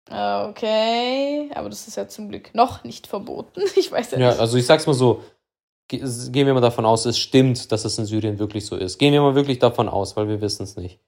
äh, 0.09 0.45
okay. 0.45 1.51
Aber 1.53 1.69
das 1.69 1.87
ist 1.87 1.95
ja 1.97 2.07
zum 2.07 2.29
Glück 2.29 2.55
noch 2.55 2.83
nicht 2.83 3.05
verboten. 3.05 3.61
Ich 3.75 3.91
weiß 3.91 4.11
ja, 4.11 4.17
Ja, 4.17 4.29
nicht. 4.29 4.39
also 4.39 4.57
ich 4.57 4.65
sag's 4.65 4.87
mal 4.87 4.93
so, 4.93 5.21
gehen 5.87 6.33
wir 6.47 6.53
mal 6.53 6.61
davon 6.61 6.85
aus, 6.85 7.05
es 7.05 7.17
stimmt, 7.17 7.71
dass 7.71 7.85
es 7.85 7.97
in 7.97 8.05
Syrien 8.05 8.39
wirklich 8.39 8.65
so 8.65 8.75
ist. 8.75 8.97
Gehen 8.97 9.13
wir 9.13 9.21
mal 9.21 9.35
wirklich 9.35 9.59
davon 9.59 9.87
aus, 9.89 10.15
weil 10.15 10.27
wir 10.27 10.41
wissen 10.41 10.63
es 10.63 10.75
nicht. 10.75 10.99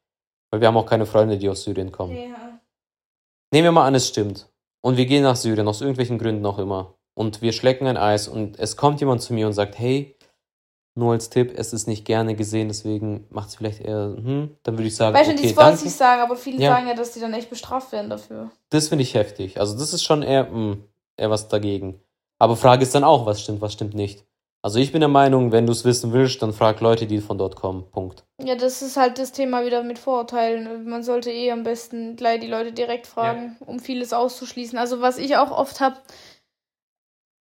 Weil 0.49 0.61
wir 0.61 0.67
haben 0.67 0.77
auch 0.77 0.85
keine 0.85 1.05
Freunde, 1.05 1.37
die 1.37 1.49
aus 1.49 1.63
Syrien 1.63 1.91
kommen. 1.91 2.15
Ja. 2.15 2.59
Nehmen 3.51 3.65
wir 3.65 3.71
mal 3.71 3.85
an, 3.85 3.95
es 3.95 4.07
stimmt. 4.07 4.47
Und 4.81 4.97
wir 4.97 5.05
gehen 5.05 5.23
nach 5.23 5.35
Syrien, 5.35 5.67
aus 5.67 5.81
irgendwelchen 5.81 6.17
Gründen 6.19 6.45
auch 6.45 6.59
immer. 6.59 6.93
Und 7.13 7.41
wir 7.41 7.51
schlecken 7.51 7.87
ein 7.87 7.97
Eis 7.97 8.27
und 8.27 8.59
es 8.59 8.77
kommt 8.77 8.99
jemand 8.99 9.21
zu 9.21 9.33
mir 9.33 9.47
und 9.47 9.53
sagt, 9.53 9.77
hey, 9.79 10.15
nur 10.93 11.13
als 11.13 11.29
Tipp, 11.29 11.53
es 11.55 11.73
ist 11.73 11.87
nicht 11.87 12.05
gerne 12.05 12.35
gesehen, 12.35 12.67
deswegen 12.69 13.25
macht 13.29 13.49
es 13.49 13.55
vielleicht 13.55 13.81
eher, 13.81 14.13
hm, 14.15 14.55
dann 14.63 14.77
würde 14.77 14.87
ich 14.87 14.95
sagen, 14.95 15.15
Weißt 15.15 15.29
du, 15.29 15.33
okay, 15.33 15.43
das 15.47 15.55
wollte 15.57 15.69
danke. 15.71 15.85
ich 15.87 15.93
sagen, 15.93 16.21
aber 16.21 16.35
viele 16.35 16.61
Ja. 16.61 16.71
sagen 16.73 16.87
ja, 16.87 16.93
dass 16.95 17.11
die 17.11 17.19
dann 17.19 17.33
echt 17.33 17.49
bestraft 17.49 17.91
werden 17.91 18.09
dafür. 18.09 18.49
Das 18.69 18.87
finde 18.87 19.03
ich 19.03 19.13
heftig. 19.13 19.59
Also 19.59 19.77
das 19.77 19.93
ist 19.93 20.03
schon 20.03 20.23
eher, 20.23 20.49
hm, 20.49 20.83
eher 21.15 21.29
was 21.29 21.47
dagegen. 21.47 21.99
Aber 22.39 22.55
Frage 22.55 22.83
ist 22.83 22.93
dann 22.95 23.03
auch, 23.03 23.25
was 23.25 23.41
stimmt, 23.41 23.61
was 23.61 23.73
stimmt 23.73 23.93
nicht. 23.93 24.25
Also 24.67 24.79
ich 24.79 24.91
bin 24.91 24.99
der 24.99 25.07
Meinung, 25.07 25.53
wenn 25.53 25.65
du 25.65 25.71
es 25.71 25.85
wissen 25.85 26.11
willst, 26.11 26.41
dann 26.41 26.51
frag 26.51 26.81
Leute, 26.81 27.07
die 27.07 27.21
von 27.21 27.37
dort 27.37 27.55
kommen. 27.55 27.89
Punkt. 27.89 28.25
Ja, 28.43 28.55
das 28.55 28.81
ist 28.81 28.97
halt 28.97 29.17
das 29.17 29.31
Thema 29.31 29.65
wieder 29.65 29.81
mit 29.81 29.97
Vorurteilen. 29.97 30.89
Man 30.89 31.03
sollte 31.03 31.31
eh 31.31 31.53
am 31.53 31.63
besten 31.63 32.17
gleich 32.17 32.41
die 32.41 32.47
Leute 32.47 32.73
direkt 32.73 33.07
fragen, 33.07 33.55
um 33.65 33.79
vieles 33.79 34.11
auszuschließen. 34.11 34.77
Also 34.77 34.99
was 34.99 35.19
ich 35.19 35.37
auch 35.37 35.51
oft 35.51 35.79
habe, 35.79 35.95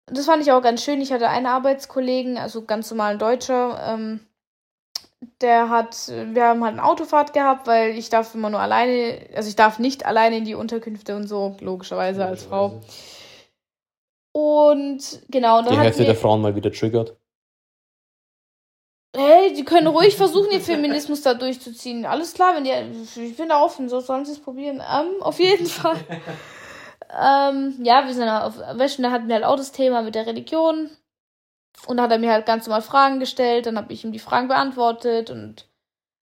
das 0.05 0.27
fand 0.27 0.43
ich 0.43 0.51
auch 0.51 0.61
ganz 0.61 0.83
schön. 0.83 1.01
Ich 1.01 1.11
hatte 1.11 1.27
einen 1.27 1.47
Arbeitskollegen, 1.47 2.37
also 2.37 2.65
ganz 2.65 2.91
normalen 2.91 3.17
Deutscher, 3.17 3.79
ähm, 3.83 4.19
der 5.41 5.69
hat, 5.69 6.09
wir 6.09 6.43
haben 6.43 6.63
halt 6.63 6.73
eine 6.73 6.83
Autofahrt 6.83 7.33
gehabt, 7.33 7.65
weil 7.65 7.97
ich 7.97 8.11
darf 8.11 8.35
immer 8.35 8.51
nur 8.51 8.59
alleine, 8.59 9.21
also 9.35 9.49
ich 9.49 9.55
darf 9.55 9.79
nicht 9.79 10.05
alleine 10.05 10.37
in 10.37 10.45
die 10.45 10.53
Unterkünfte 10.53 11.15
und 11.15 11.27
so, 11.27 11.57
logischerweise 11.61 12.27
als 12.27 12.43
Frau. 12.43 12.79
Und 14.37 15.23
genau, 15.29 15.57
und 15.57 15.65
dann 15.65 15.73
Die 15.73 15.79
Hälfte 15.79 16.05
der 16.05 16.15
Frauen 16.15 16.43
mal 16.43 16.55
wieder 16.55 16.71
triggert. 16.71 17.17
Hey, 19.15 19.51
die 19.51 19.65
können 19.65 19.87
ruhig 19.87 20.15
versuchen, 20.15 20.51
den 20.51 20.61
Feminismus 20.61 21.23
da 21.23 21.33
durchzuziehen. 21.33 22.05
Alles 22.05 22.35
klar, 22.35 22.53
wenn 22.53 22.63
die. 22.63 22.71
Ich 23.19 23.35
bin 23.35 23.49
da 23.49 23.59
offen, 23.59 23.89
so 23.89 23.99
sollen 23.99 24.25
sie 24.25 24.33
es 24.33 24.39
probieren. 24.39 24.75
Ähm, 24.75 25.23
auf 25.23 25.39
jeden 25.39 25.65
Fall. 25.65 25.95
ähm, 27.19 27.79
ja, 27.81 28.05
wir 28.05 28.13
sind 28.13 28.29
auf 28.29 28.59
Wäschen, 28.77 29.01
da 29.01 29.09
hatten 29.09 29.27
wir 29.27 29.33
halt 29.33 29.43
auch 29.43 29.55
das 29.55 29.71
Thema 29.71 30.03
mit 30.03 30.13
der 30.13 30.27
Religion. 30.27 30.91
Und 31.87 31.97
da 31.97 32.03
hat 32.03 32.11
er 32.11 32.19
mir 32.19 32.31
halt 32.31 32.45
ganz 32.45 32.67
normal 32.67 32.83
Fragen 32.83 33.19
gestellt, 33.19 33.65
dann 33.65 33.75
habe 33.75 33.91
ich 33.91 34.03
ihm 34.03 34.11
die 34.11 34.19
Fragen 34.19 34.49
beantwortet 34.49 35.31
und 35.31 35.67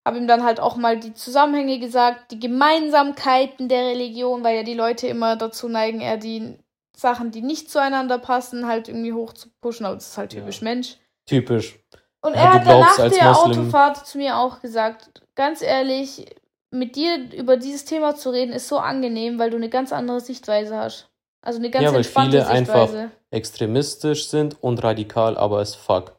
habe 0.07 0.19
ihm 0.19 0.29
dann 0.29 0.45
halt 0.45 0.61
auch 0.61 0.77
mal 0.77 1.01
die 1.01 1.15
Zusammenhänge 1.15 1.81
gesagt, 1.81 2.31
die 2.31 2.39
Gemeinsamkeiten 2.39 3.69
der 3.69 3.87
Religion, 3.87 4.45
weil 4.45 4.55
ja 4.57 4.63
die 4.63 4.75
Leute 4.75 5.09
immer 5.09 5.35
dazu 5.35 5.69
neigen, 5.69 6.01
eher 6.01 6.17
die 6.17 6.59
Sachen, 6.97 7.31
die 7.31 7.43
nicht 7.43 7.71
zueinander 7.71 8.19
passen, 8.19 8.67
halt 8.67 8.89
irgendwie 8.89 9.13
hoch 9.13 9.33
zu 9.33 9.49
pushen, 9.61 9.85
aber 9.87 9.97
das 9.97 10.09
ist 10.09 10.19
halt 10.19 10.33
Ja. 10.33 10.41
typisch 10.41 10.61
Mensch. 10.63 10.97
Typisch. 11.27 11.79
Und 12.21 12.35
Ja, 12.35 12.41
er 12.43 12.53
hat 12.55 12.67
danach 12.67 12.95
glaubst 12.97 13.01
als 13.01 13.15
der 13.19 13.33
Moslem- 13.33 13.61
Autofahrt 13.63 14.07
zu 14.07 14.19
mir 14.19 14.39
auch 14.39 14.61
gesagt, 14.61 15.23
ganz 15.35 15.61
ehrlich, 15.63 16.27
mit 16.71 16.97
dir 16.97 17.33
über 17.35 17.57
dieses 17.57 17.85
Thema 17.85 18.15
zu 18.15 18.31
reden, 18.31 18.53
ist 18.53 18.69
so 18.69 18.79
angenehm, 18.79 19.39
weil 19.39 19.51
du 19.51 19.57
eine 19.57 19.69
ganz 19.69 19.93
andere 19.93 20.21
Sichtweise 20.21 20.77
hast. 20.77 21.09
Also 21.43 21.59
eine 21.59 21.71
ganz 21.71 21.85
Ja, 21.85 21.91
weil 21.91 21.99
entspannte 21.99 22.39
viele 22.39 22.47
einfach- 22.49 22.89
Sichtweise. 22.89 23.11
Extremistisch 23.31 24.29
sind 24.29 24.57
und 24.63 24.83
radikal, 24.83 25.37
aber 25.37 25.61
es 25.61 25.75
fuck. 25.75 26.13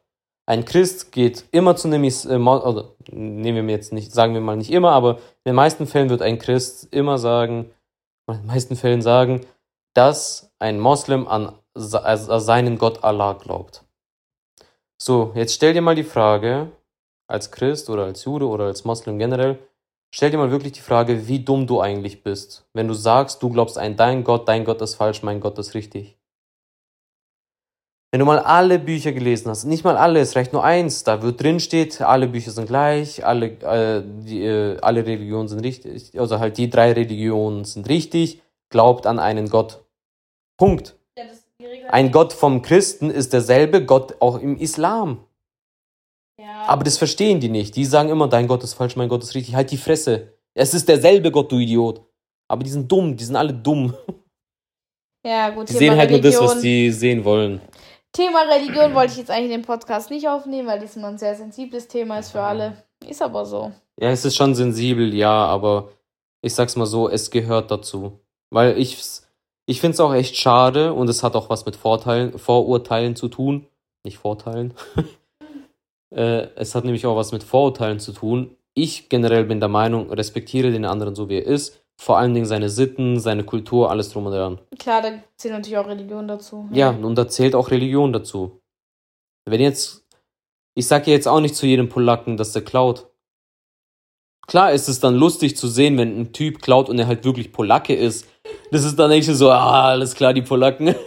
Ein 0.48 0.64
Christ 0.64 1.12
geht 1.12 1.46
immer 1.52 1.76
zu 1.76 1.88
einem, 1.88 2.04
Is 2.04 2.26
äh, 2.26 2.38
Mo- 2.38 2.60
oder 2.64 2.90
nehmen 3.12 3.66
wir 3.68 3.74
jetzt 3.76 3.92
nicht, 3.92 4.14
sagen 4.14 4.36
wir 4.36 4.42
mal 4.42 4.56
nicht 4.56 4.72
immer, 4.72 4.92
aber 4.92 5.16
in 5.44 5.50
den 5.52 5.56
meisten 5.56 5.88
Fällen 5.88 6.10
wird 6.12 6.22
ein 6.22 6.38
Christ 6.38 6.88
immer 6.94 7.18
sagen, 7.18 7.72
in 8.30 8.38
den 8.38 8.46
meisten 8.46 8.76
Fällen 8.76 9.02
sagen, 9.02 9.42
dass 9.96 10.52
ein 10.60 10.80
Moslem 10.80 11.28
an, 11.28 11.58
se- 11.74 12.06
an 12.06 12.40
seinen 12.40 12.78
Gott 12.78 13.04
Allah 13.04 13.34
glaubt. 13.34 13.84
So, 14.98 15.32
jetzt 15.36 15.56
stell 15.56 15.74
dir 15.74 15.82
mal 15.82 15.96
die 15.96 16.04
Frage, 16.04 16.72
als 17.28 17.52
Christ 17.52 17.90
oder 17.90 18.04
als 18.06 18.24
Jude 18.24 18.48
oder 18.48 18.66
als 18.66 18.86
Moslem 18.86 19.18
generell, 19.18 19.60
Stell 20.18 20.32
dir 20.32 20.38
mal 20.38 20.50
wirklich 20.50 20.72
die 20.72 20.80
Frage, 20.80 21.28
wie 21.28 21.44
dumm 21.44 21.68
du 21.68 21.82
eigentlich 21.82 22.24
bist, 22.24 22.66
wenn 22.72 22.88
du 22.88 22.94
sagst, 22.94 23.44
du 23.44 23.50
glaubst 23.50 23.78
an 23.78 23.98
dein 23.98 24.24
Gott, 24.24 24.48
dein 24.48 24.64
Gott 24.64 24.82
ist 24.82 24.96
falsch, 24.96 25.24
mein 25.24 25.42
Gott 25.42 25.60
ist 25.60 25.74
richtig. 25.74 26.18
Wenn 28.14 28.20
du 28.22 28.26
mal 28.26 28.40
alle 28.40 28.80
Bücher 28.80 29.12
gelesen 29.12 29.50
hast, 29.50 29.66
nicht 29.66 29.84
mal 29.84 29.98
alle, 29.98 30.22
es 30.22 30.38
reicht 30.38 30.54
nur 30.54 30.64
eins, 30.64 31.04
da 31.04 31.22
wird 31.22 31.44
drin 31.44 31.60
steht, 31.60 32.00
alle 32.02 32.30
Bücher 32.30 32.52
sind 32.52 32.68
gleich, 32.68 33.26
alle, 33.26 33.48
äh, 33.60 34.04
die, 34.06 34.42
äh, 34.46 34.78
alle 34.80 35.06
Religionen 35.06 35.50
sind 35.50 35.60
richtig, 35.66 36.18
also 36.18 36.40
halt 36.40 36.58
die 36.58 36.70
drei 36.70 36.94
Religionen 36.94 37.66
sind 37.66 37.90
richtig, 37.90 38.42
glaubt 38.70 39.08
an 39.08 39.20
einen 39.20 39.50
Gott. 39.50 39.85
Punkt. 40.58 40.98
Ein 41.90 42.12
Gott 42.12 42.34
vom 42.34 42.62
Christen 42.62 43.10
ist 43.10 43.34
derselbe 43.34 43.86
Gott 43.86 44.22
auch 44.22 44.40
im 44.40 44.58
Islam. 44.58 45.26
Ja. 46.40 46.64
Aber 46.68 46.84
das 46.84 46.98
verstehen 46.98 47.40
die 47.40 47.50
nicht. 47.50 47.76
Die 47.76 47.86
sagen 47.86 48.10
immer, 48.10 48.28
dein 48.28 48.48
Gott 48.48 48.64
ist 48.64 48.74
falsch, 48.74 48.96
mein 48.96 49.10
Gott 49.10 49.24
ist 49.24 49.36
richtig. 49.36 49.56
Halt 49.56 49.72
die 49.72 49.78
Fresse. 49.78 50.34
Es 50.54 50.74
ist 50.74 50.88
derselbe 50.88 51.32
Gott, 51.32 51.52
du 51.52 51.58
Idiot. 51.58 52.02
Aber 52.48 52.64
die 52.64 52.70
sind 52.70 52.92
dumm, 52.92 53.16
die 53.16 53.24
sind 53.24 53.36
alle 53.36 53.54
dumm. 53.54 53.94
ja, 55.26 55.50
gut. 55.50 55.70
Die 55.70 55.74
Thema 55.74 55.80
sehen 55.80 55.98
halt 55.98 56.12
nur 56.12 56.22
das, 56.22 56.40
was 56.40 56.62
die 56.62 56.92
sehen 56.92 57.24
wollen. 57.24 57.62
Thema 58.12 58.44
Religion 58.44 58.94
wollte 58.94 59.14
ich 59.14 59.18
jetzt 59.18 59.32
eigentlich 59.32 59.52
in 59.52 59.62
den 59.62 59.66
Podcast 59.66 60.10
nicht 60.10 60.28
aufnehmen, 60.28 60.68
weil 60.68 60.80
das 60.80 60.96
immer 60.96 61.10
ein 61.10 61.18
sehr 61.18 61.36
sensibles 61.36 61.88
Thema 61.88 62.20
ist 62.20 62.32
für 62.32 62.42
alle. 62.42 62.84
Ist 63.06 63.22
aber 63.22 63.46
so. 63.46 63.74
Ja, 64.00 64.10
es 64.10 64.24
ist 64.24 64.36
schon 64.36 64.56
sensibel, 64.56 65.14
ja, 65.14 65.46
aber 65.46 65.90
ich 66.42 66.54
sag's 66.54 66.76
mal 66.76 66.86
so, 66.86 67.10
es 67.10 67.30
gehört 67.30 67.72
dazu. 67.72 68.20
Weil 68.52 68.78
ich, 68.78 68.98
ich 69.66 69.82
find's 69.82 70.00
auch 70.00 70.14
echt 70.14 70.36
schade 70.36 70.94
und 70.94 71.10
es 71.10 71.24
hat 71.24 71.36
auch 71.36 71.50
was 71.50 71.66
mit 71.66 71.76
Vorteilen, 71.76 72.38
Vorurteilen 72.38 73.16
zu 73.16 73.28
tun. 73.28 73.68
Nicht 74.04 74.18
Vorteilen. 74.18 74.74
äh, 76.16 76.48
es 76.56 76.76
hat 76.76 76.86
nämlich 76.86 77.06
auch 77.06 77.16
was 77.16 77.32
mit 77.32 77.44
Vorurteilen 77.44 78.00
zu 78.00 78.12
tun. 78.12 78.56
Ich 78.76 79.10
generell 79.10 79.46
bin 79.46 79.60
der 79.60 79.70
Meinung, 79.70 80.12
respektiere 80.12 80.72
den 80.72 80.86
anderen 80.86 81.16
so 81.16 81.30
wie 81.30 81.38
er 81.38 81.46
ist. 81.46 81.82
Vor 81.98 82.18
allen 82.18 82.34
Dingen 82.34 82.46
seine 82.46 82.70
Sitten, 82.70 83.20
seine 83.20 83.46
Kultur, 83.46 83.90
alles 83.90 84.10
drum 84.10 84.26
und 84.26 84.34
dran. 84.34 84.60
Klar, 84.78 85.02
da 85.02 85.14
zählt 85.38 85.54
natürlich 85.54 85.78
auch 85.78 85.88
Religion 85.88 86.28
dazu. 86.28 86.68
Ja, 86.74 86.90
und 86.90 87.16
da 87.16 87.28
zählt 87.28 87.56
auch 87.56 87.72
Religion 87.72 88.12
dazu. 88.12 88.60
Wenn 89.46 89.62
jetzt, 89.62 90.06
ich 90.76 90.88
sag 90.88 91.08
ja 91.08 91.14
jetzt 91.14 91.28
auch 91.28 91.40
nicht 91.40 91.56
zu 91.56 91.66
jedem 91.66 91.88
Polacken, 91.88 92.36
dass 92.36 92.52
der 92.52 92.64
klaut. 92.64 93.08
Klar 94.48 94.72
ist 94.74 94.88
es 94.88 95.00
dann 95.00 95.16
lustig 95.16 95.58
zu 95.58 95.68
sehen, 95.68 95.98
wenn 95.98 96.20
ein 96.20 96.34
Typ 96.34 96.62
klaut 96.62 96.90
und 96.90 97.00
er 97.00 97.08
halt 97.08 97.24
wirklich 97.26 97.52
Polacke 97.52 97.96
ist. 97.96 98.28
Das 98.72 98.84
ist 98.84 98.98
dann 98.98 99.12
echt 99.12 99.28
so, 99.28 99.50
ah, 99.52 99.90
alles 99.90 100.14
klar, 100.16 100.34
die 100.34 100.42
Polacken. 100.42 100.96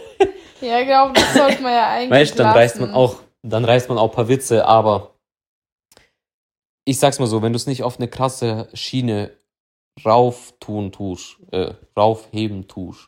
Ja, 0.61 0.81
genau, 0.83 1.13
das 1.13 1.33
sollte 1.33 1.61
man 1.63 1.71
ja 1.71 1.89
eigentlich. 1.91 2.11
Weißt, 2.11 2.37
dann 2.37 2.47
lassen. 2.47 2.57
reißt 2.57 2.79
man 2.81 2.91
auch, 2.91 3.15
dann 3.43 3.63
reißt 3.63 3.87
man 3.87 3.97
auch 3.97 4.09
ein 4.09 4.15
paar 4.15 4.27
Witze, 4.27 4.65
aber 4.65 5.15
ich 6.85 6.99
sag's 6.99 7.17
mal 7.19 7.27
so, 7.27 7.41
wenn 7.41 7.53
du 7.53 7.57
es 7.57 7.65
nicht 7.65 7.83
auf 7.83 7.97
eine 7.97 8.09
krasse 8.09 8.67
Schiene 8.73 9.31
rauf 10.05 10.53
tun 10.59 10.91
tust, 10.91 11.37
äh, 11.51 11.73
raufheben 11.97 12.67
tust, 12.67 13.07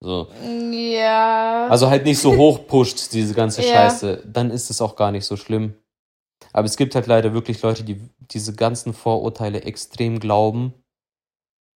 so. 0.00 0.28
Ja. 0.70 1.66
Also 1.68 1.90
halt 1.90 2.04
nicht 2.04 2.18
so 2.20 2.36
hoch 2.36 2.66
pusht, 2.68 3.12
diese 3.12 3.34
ganze 3.34 3.62
Ja. 3.62 3.90
Scheiße, 3.90 4.22
dann 4.26 4.50
ist 4.50 4.70
es 4.70 4.80
auch 4.80 4.94
gar 4.94 5.10
nicht 5.10 5.24
so 5.24 5.36
schlimm. 5.36 5.74
Aber 6.52 6.66
es 6.66 6.76
gibt 6.76 6.94
halt 6.94 7.06
leider 7.06 7.34
wirklich 7.34 7.62
Leute, 7.62 7.82
die 7.82 8.00
diese 8.34 8.54
ganzen 8.54 8.94
Vorurteile 8.94 9.62
extrem 9.62 10.18
glauben. 10.20 10.74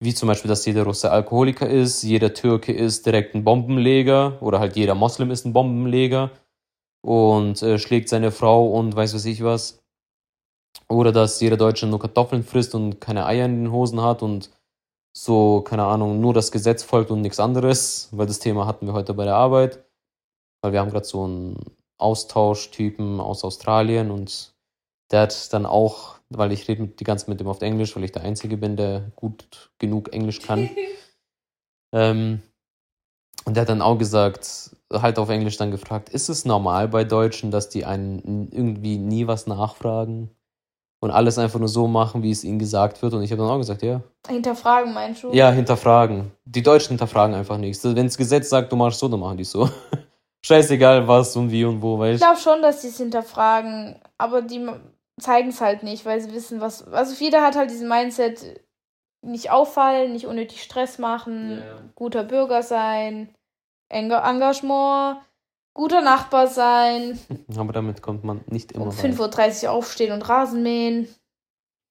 Wie 0.01 0.15
zum 0.15 0.29
Beispiel, 0.29 0.49
dass 0.49 0.67
jeder 0.67 0.85
Russe 0.85 1.11
Alkoholiker 1.11 1.69
ist, 1.69 2.03
jeder 2.03 2.35
Türke 2.35 2.73
ist 2.73 3.07
direkt 3.07 3.35
ein 3.35 3.45
Bombenleger 3.45 4.41
oder 4.43 4.61
halt 4.61 4.77
jeder 4.77 4.95
Moslem 4.95 5.31
ist 5.31 5.47
ein 5.47 5.55
Bombenleger 5.55 6.31
und 7.03 7.63
äh, 7.63 7.79
schlägt 7.79 8.09
seine 8.09 8.31
Frau 8.31 8.69
und 8.69 8.95
weiß 8.95 9.15
was 9.15 9.25
ich 9.25 9.43
was. 9.43 9.83
Oder 10.89 11.13
dass 11.13 11.41
jeder 11.41 11.57
Deutsche 11.57 11.87
nur 11.87 11.99
Kartoffeln 11.99 12.45
frisst 12.45 12.75
und 12.75 13.01
keine 13.01 13.27
Eier 13.27 13.47
in 13.47 13.65
den 13.65 13.73
Hosen 13.73 14.03
hat 14.03 14.23
und 14.23 14.51
so, 15.17 15.63
keine 15.63 15.85
Ahnung, 15.85 16.21
nur 16.21 16.35
das 16.35 16.53
Gesetz 16.53 16.83
folgt 16.83 17.11
und 17.11 17.23
nichts 17.23 17.41
anderes, 17.41 18.11
weil 18.13 18.27
das 18.27 18.39
Thema 18.39 18.67
hatten 18.67 18.87
wir 18.87 18.93
heute 18.93 19.15
bei 19.15 19.25
der 19.25 19.37
Arbeit. 19.37 19.83
Weil 20.61 20.73
wir 20.73 20.81
haben 20.81 20.91
gerade 20.91 21.07
so 21.07 21.25
einen 21.25 21.57
Austauschtypen 21.97 23.21
aus 23.21 23.45
Australien 23.45 24.11
und 24.11 24.55
der 25.11 25.21
hat 25.23 25.53
dann 25.53 25.67
auch, 25.67 26.17
weil 26.31 26.53
ich 26.53 26.67
rede 26.69 26.83
mit- 26.83 27.01
die 27.01 27.05
ganze 27.05 27.25
Zeit 27.25 27.31
mit 27.31 27.41
dem 27.41 27.49
auf 27.49 27.63
Englisch, 27.63 27.95
weil 27.97 28.05
ich 28.05 28.13
der 28.13 28.23
Einzige 28.23 28.57
bin, 28.57 28.77
der 28.77 29.13
gut 29.17 29.71
genug 29.79 30.13
Englisch 30.13 30.41
kann. 30.43 30.69
ähm, 31.93 32.43
und 33.45 33.55
der 33.55 33.63
hat 33.63 33.69
dann 33.69 33.83
auch 33.83 33.97
gesagt, 33.97 34.71
halt 34.93 35.19
auf 35.19 35.29
Englisch 35.29 35.57
dann 35.57 35.71
gefragt, 35.71 36.09
ist 36.09 36.29
es 36.29 36.45
normal 36.45 36.89
bei 36.89 37.05
Deutschen, 37.05 37.51
dass 37.51 37.69
die 37.69 37.85
einen 37.85 38.51
irgendwie 38.51 38.99
nie 38.99 39.27
was 39.29 39.47
nachfragen 39.47 40.31
und 41.01 41.11
alles 41.13 41.39
einfach 41.39 41.61
nur 41.61 41.69
so 41.69 41.87
machen, 41.87 42.23
wie 42.25 42.31
es 42.33 42.43
ihnen 42.43 42.59
gesagt 42.59 43.03
wird? 43.03 43.15
Und 43.15 43.23
ich 43.23 43.31
habe 43.31 43.43
dann 43.43 43.51
auch 43.51 43.59
gesagt, 43.59 43.83
ja. 43.83 44.01
Hinterfragen, 44.27 44.93
meinst 44.93 45.23
du? 45.23 45.33
Ja, 45.33 45.51
hinterfragen. 45.53 46.33
Die 46.45 46.63
Deutschen 46.63 46.91
hinterfragen 46.91 47.37
einfach 47.37 47.59
nichts. 47.59 47.85
Wenn 47.85 48.07
das 48.07 48.17
Gesetz 48.17 48.49
sagt, 48.49 48.73
du 48.73 48.77
machst 48.77 48.99
so, 48.99 49.07
dann 49.09 49.21
machen 49.21 49.37
die 49.37 49.45
so. 49.45 49.69
Scheißegal 50.45 51.07
was 51.07 51.37
und 51.37 51.51
wie 51.51 51.65
und 51.65 51.83
wo, 51.83 51.95
Ich 51.95 52.01
weißt 52.01 52.23
glaube 52.23 52.41
schon, 52.41 52.63
dass 52.63 52.83
sie 52.83 52.89
es 52.89 52.97
hinterfragen, 52.97 53.97
aber 54.19 54.43
die 54.43 54.65
zeigen 55.21 55.49
es 55.49 55.61
halt 55.61 55.83
nicht, 55.83 56.05
weil 56.05 56.21
sie 56.21 56.33
wissen, 56.33 56.61
was. 56.61 56.87
Also 56.89 57.15
jeder 57.23 57.43
hat 57.43 57.57
halt 57.57 57.71
diesen 57.71 57.89
Mindset, 57.89 58.61
nicht 59.23 59.51
auffallen, 59.51 60.13
nicht 60.13 60.27
unnötig 60.27 60.63
Stress 60.63 60.99
machen, 60.99 61.59
Ja. 61.59 61.81
guter 61.95 62.23
Bürger 62.25 62.63
sein, 62.63 63.35
Enge- 63.93 64.23
Engagement, 64.23 65.21
guter 65.75 66.01
Nachbar 66.03 66.47
sein, 66.47 67.19
Aber 67.57 67.73
damit 67.73 68.03
kommt 68.03 68.25
man 68.25 68.43
nicht 68.47 68.73
immer 68.73 68.87
um 68.87 68.91
weit. 68.97 69.13
5.30 69.15 69.65
Uhr 69.65 69.71
aufstehen 69.73 70.13
und 70.13 70.29
Rasen 70.29 70.63
mähen. 70.63 71.09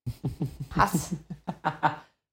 Hass. 0.76 1.12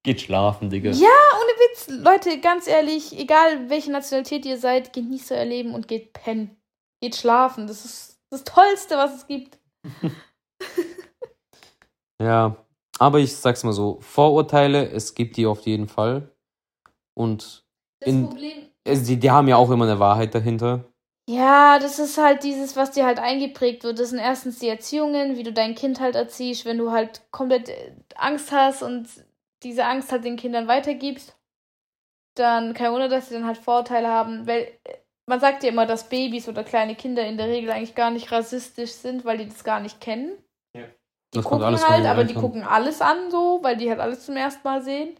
Geht 0.04 0.20
schlafen, 0.20 0.68
Digga. 0.68 0.90
Ja, 0.90 1.08
ohne 1.08 1.52
Witz. 1.70 1.88
Leute, 1.88 2.38
ganz 2.40 2.66
ehrlich, 2.66 3.18
egal 3.18 3.70
welche 3.70 3.90
Nationalität 3.92 4.44
ihr 4.44 4.58
seid, 4.58 4.92
genießt 4.92 5.32
euer 5.32 5.44
Leben 5.44 5.74
und 5.74 5.88
geht 5.88 6.12
pennen. 6.12 6.56
Geht 7.00 7.16
schlafen. 7.16 7.66
Das 7.66 7.84
ist 7.84 8.18
das 8.30 8.44
Tollste, 8.44 8.96
was 8.96 9.14
es 9.14 9.26
gibt. 9.26 9.58
Ja, 12.22 12.56
aber 12.98 13.18
ich 13.18 13.36
sag's 13.36 13.64
mal 13.64 13.72
so, 13.72 13.98
Vorurteile, 14.00 14.88
es 14.90 15.14
gibt 15.14 15.36
die 15.36 15.46
auf 15.46 15.60
jeden 15.62 15.88
Fall. 15.88 16.30
Und 17.14 17.64
Das 18.00 18.08
In- 18.10 18.28
Problem. 18.28 18.68
es, 18.84 19.04
die, 19.04 19.18
die 19.18 19.30
haben 19.30 19.48
ja 19.48 19.56
auch 19.56 19.70
immer 19.70 19.84
eine 19.84 19.98
Wahrheit 19.98 20.34
dahinter. 20.34 20.84
Ja, 21.28 21.78
das 21.78 21.98
ist 22.00 22.18
halt 22.18 22.42
dieses, 22.42 22.74
was 22.76 22.90
dir 22.90 23.06
halt 23.06 23.18
eingeprägt 23.20 23.84
wird. 23.84 23.98
Das 23.98 24.10
sind 24.10 24.18
erstens 24.18 24.58
die 24.58 24.68
Erziehungen, 24.68 25.36
wie 25.36 25.44
du 25.44 25.52
dein 25.52 25.74
Kind 25.76 26.00
halt 26.00 26.16
erziehst, 26.16 26.64
wenn 26.64 26.78
du 26.78 26.90
halt 26.90 27.22
komplett 27.30 27.68
äh, 27.68 27.94
Angst 28.16 28.50
hast 28.50 28.82
und 28.82 29.08
diese 29.62 29.84
Angst 29.84 30.10
halt 30.10 30.24
den 30.24 30.36
Kindern 30.36 30.66
weitergibst, 30.66 31.36
dann 32.34 32.74
kein 32.74 32.92
Wunder, 32.92 33.08
dass 33.08 33.28
sie 33.28 33.34
dann 33.34 33.46
halt 33.46 33.58
Vorurteile 33.58 34.08
haben, 34.08 34.46
weil 34.46 34.62
äh, 34.84 34.96
man 35.26 35.40
sagt 35.40 35.62
ja 35.62 35.68
immer, 35.70 35.86
dass 35.86 36.08
Babys 36.08 36.48
oder 36.48 36.64
kleine 36.64 36.96
Kinder 36.96 37.24
in 37.24 37.36
der 37.36 37.46
Regel 37.48 37.70
eigentlich 37.70 37.94
gar 37.94 38.10
nicht 38.10 38.32
rassistisch 38.32 38.92
sind, 38.92 39.24
weil 39.24 39.38
die 39.38 39.48
das 39.48 39.64
gar 39.64 39.80
nicht 39.80 40.00
kennen. 40.00 40.32
Die 41.32 41.38
Das 41.38 41.44
gucken 41.46 41.64
alles 41.64 41.88
halt, 41.88 42.04
aber 42.06 42.24
die 42.24 42.34
gucken 42.34 42.62
alles 42.62 43.00
an 43.00 43.30
so, 43.30 43.60
weil 43.62 43.76
die 43.76 43.88
halt 43.88 44.00
alles 44.00 44.26
zum 44.26 44.36
ersten 44.36 44.62
Mal 44.64 44.82
sehen. 44.82 45.18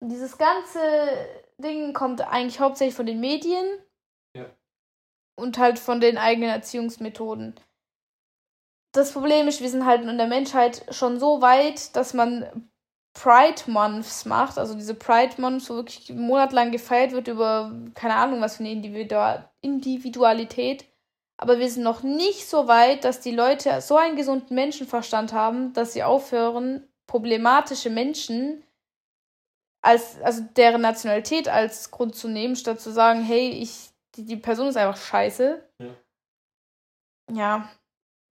Und 0.00 0.08
dieses 0.10 0.38
ganze 0.38 0.80
Ding 1.58 1.92
kommt 1.92 2.20
eigentlich 2.20 2.60
hauptsächlich 2.60 2.94
von 2.94 3.06
den 3.06 3.20
Medien 3.20 3.64
Ja. 4.34 4.46
und 5.38 5.58
halt 5.58 5.78
von 5.78 6.00
den 6.00 6.16
eigenen 6.18 6.50
Erziehungsmethoden. 6.50 7.54
Das 8.92 9.12
Problem 9.12 9.46
ist, 9.46 9.60
wir 9.60 9.68
sind 9.68 9.84
halt 9.84 10.02
in 10.02 10.16
der 10.16 10.26
Menschheit 10.26 10.86
schon 10.90 11.20
so 11.20 11.42
weit, 11.42 11.94
dass 11.96 12.14
man 12.14 12.70
Pride 13.12 13.62
Months 13.66 14.24
macht, 14.26 14.58
also 14.58 14.74
diese 14.74 14.94
Pride 14.94 15.40
Months, 15.40 15.68
wo 15.70 15.74
wirklich 15.74 16.10
monatelang 16.14 16.70
gefeiert 16.70 17.12
wird 17.12 17.28
über 17.28 17.72
keine 17.94 18.14
Ahnung 18.14 18.40
was 18.40 18.56
für 18.56 18.62
eine 18.62 18.72
Individua 18.72 19.50
Individualität. 19.62 20.84
Aber 21.38 21.58
wir 21.58 21.70
sind 21.70 21.82
noch 21.82 22.02
nicht 22.02 22.48
so 22.48 22.66
weit, 22.66 23.04
dass 23.04 23.20
die 23.20 23.34
Leute 23.34 23.80
so 23.80 23.96
einen 23.96 24.16
gesunden 24.16 24.54
Menschenverstand 24.54 25.32
haben, 25.32 25.72
dass 25.74 25.92
sie 25.92 26.02
aufhören, 26.02 26.88
problematische 27.06 27.90
Menschen 27.90 28.64
als, 29.82 30.20
also 30.22 30.42
deren 30.56 30.80
Nationalität 30.80 31.48
als 31.48 31.90
Grund 31.90 32.16
zu 32.16 32.28
nehmen, 32.28 32.56
statt 32.56 32.80
zu 32.80 32.90
sagen, 32.90 33.22
hey, 33.22 33.50
ich, 33.50 33.90
die, 34.16 34.24
die 34.24 34.36
Person 34.36 34.68
ist 34.68 34.76
einfach 34.76 34.96
scheiße. 34.96 35.62
Ja. 35.78 35.94
Ja, 37.32 37.68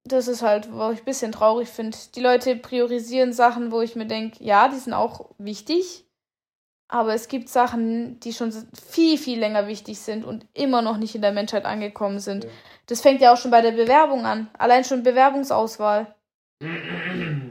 das 0.05 0.29
ist 0.29 0.43
halt, 0.43 0.73
wo 0.73 0.91
ich 0.91 1.01
ein 1.01 1.05
bisschen 1.05 1.33
traurig 1.33 1.69
finde. 1.69 1.97
Die 2.15 2.21
Leute 2.21 2.57
priorisieren 2.57 3.33
Sachen, 3.33 3.73
wo 3.73 3.81
ich 3.81 3.97
mir 3.97 4.07
denke, 4.07 4.43
ja, 4.43 4.69
die 4.69 4.79
sind 4.79 4.93
auch 4.93 5.31
wichtig, 5.39 6.05
aber 6.95 7.13
es 7.13 7.27
gibt 7.27 7.49
Sachen, 7.49 8.21
die 8.21 8.33
schon 8.33 8.53
viel, 8.73 9.19
viel 9.19 9.41
länger 9.41 9.67
wichtig 9.67 9.99
sind 9.99 10.25
und 10.25 10.47
immer 10.55 10.81
noch 10.81 10.97
nicht 10.97 11.17
in 11.17 11.23
der 11.23 11.33
Menschheit 11.33 11.65
angekommen 11.65 12.21
sind. 12.21 12.45
Ja. 12.45 12.51
Das 12.87 13.01
fängt 13.01 13.21
ja 13.21 13.33
auch 13.33 13.37
schon 13.37 13.51
bei 13.51 13.63
der 13.63 13.73
Bewerbung 13.73 14.25
an. 14.25 14.49
Allein 14.57 14.85
schon 14.85 15.03
Bewerbungsauswahl. 15.03 16.15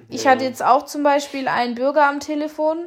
Ich 0.10 0.28
hatte 0.28 0.44
jetzt 0.44 0.64
auch 0.64 0.86
zum 0.86 1.02
Beispiel 1.02 1.48
einen 1.48 1.74
Bürger 1.74 2.08
am 2.08 2.20
Telefon 2.20 2.86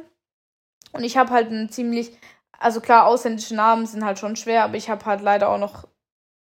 und 0.93 1.03
ich 1.03 1.17
habe 1.17 1.31
halt 1.31 1.49
einen 1.49 1.69
ziemlich, 1.69 2.17
also 2.57 2.79
klar, 2.79 3.05
ausländische 3.05 3.53
Namen 3.53 3.85
sind 3.85 4.05
halt 4.05 4.17
schon 4.17 4.37
schwer, 4.37 4.63
aber 4.63 4.77
ich 4.77 4.89
habe 4.89 5.05
halt 5.05 5.21
leider 5.21 5.49
auch 5.49 5.57
noch, 5.57 5.87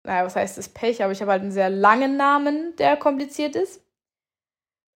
naja, 0.05 0.23
was 0.23 0.37
heißt 0.37 0.57
das 0.57 0.69
Pech, 0.69 1.03
aber 1.03 1.11
ich 1.11 1.21
habe 1.21 1.31
halt 1.31 1.41
einen 1.41 1.51
sehr 1.51 1.69
langen 1.69 2.15
Namen, 2.15 2.75
der 2.77 2.95
kompliziert 2.95 3.57
ist. 3.57 3.83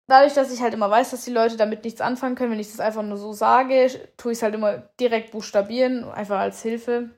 Dadurch, 0.07 0.35
dass 0.35 0.53
ich 0.53 0.61
halt 0.61 0.75
immer 0.75 0.91
weiß, 0.91 1.11
dass 1.11 1.25
die 1.25 1.33
Leute 1.33 1.57
damit 1.57 1.85
nichts 1.85 2.01
anfangen 2.01 2.35
können, 2.35 2.53
wenn 2.53 2.61
ich 2.61 2.71
das 2.71 2.81
einfach 2.81 3.03
nur 3.03 3.17
so 3.17 3.33
sage, 3.33 3.89
tue 4.17 4.33
ich 4.33 4.39
es 4.39 4.43
halt 4.43 4.55
immer 4.55 4.79
direkt 5.01 5.33
buchstabieren, 5.33 6.05
einfach 6.05 6.39
als 6.39 6.63
Hilfe. 6.63 7.11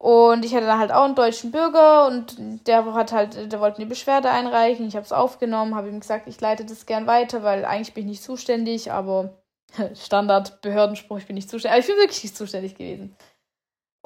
Und 0.00 0.44
ich 0.44 0.54
hatte 0.54 0.66
da 0.66 0.78
halt 0.78 0.92
auch 0.92 1.04
einen 1.04 1.16
deutschen 1.16 1.50
Bürger 1.50 2.06
und 2.06 2.36
der 2.68 2.94
hat 2.94 3.10
halt, 3.12 3.52
der 3.52 3.60
wollte 3.60 3.78
eine 3.78 3.86
Beschwerde 3.86 4.30
einreichen. 4.30 4.86
Ich 4.86 4.94
habe 4.94 5.04
es 5.04 5.12
aufgenommen, 5.12 5.74
habe 5.74 5.88
ihm 5.88 5.98
gesagt, 5.98 6.28
ich 6.28 6.40
leite 6.40 6.64
das 6.64 6.86
gern 6.86 7.08
weiter, 7.08 7.42
weil 7.42 7.64
eigentlich 7.64 7.94
bin 7.94 8.04
ich 8.04 8.10
nicht 8.10 8.22
zuständig, 8.22 8.92
aber 8.92 9.42
Standard 9.94 10.62
Behördenspruch, 10.62 11.18
ich 11.18 11.26
bin 11.26 11.34
nicht 11.34 11.50
zuständig. 11.50 11.72
Aber 11.72 11.80
ich 11.80 11.86
bin 11.88 11.96
wirklich 11.96 12.22
nicht 12.22 12.36
zuständig 12.36 12.76
gewesen. 12.76 13.16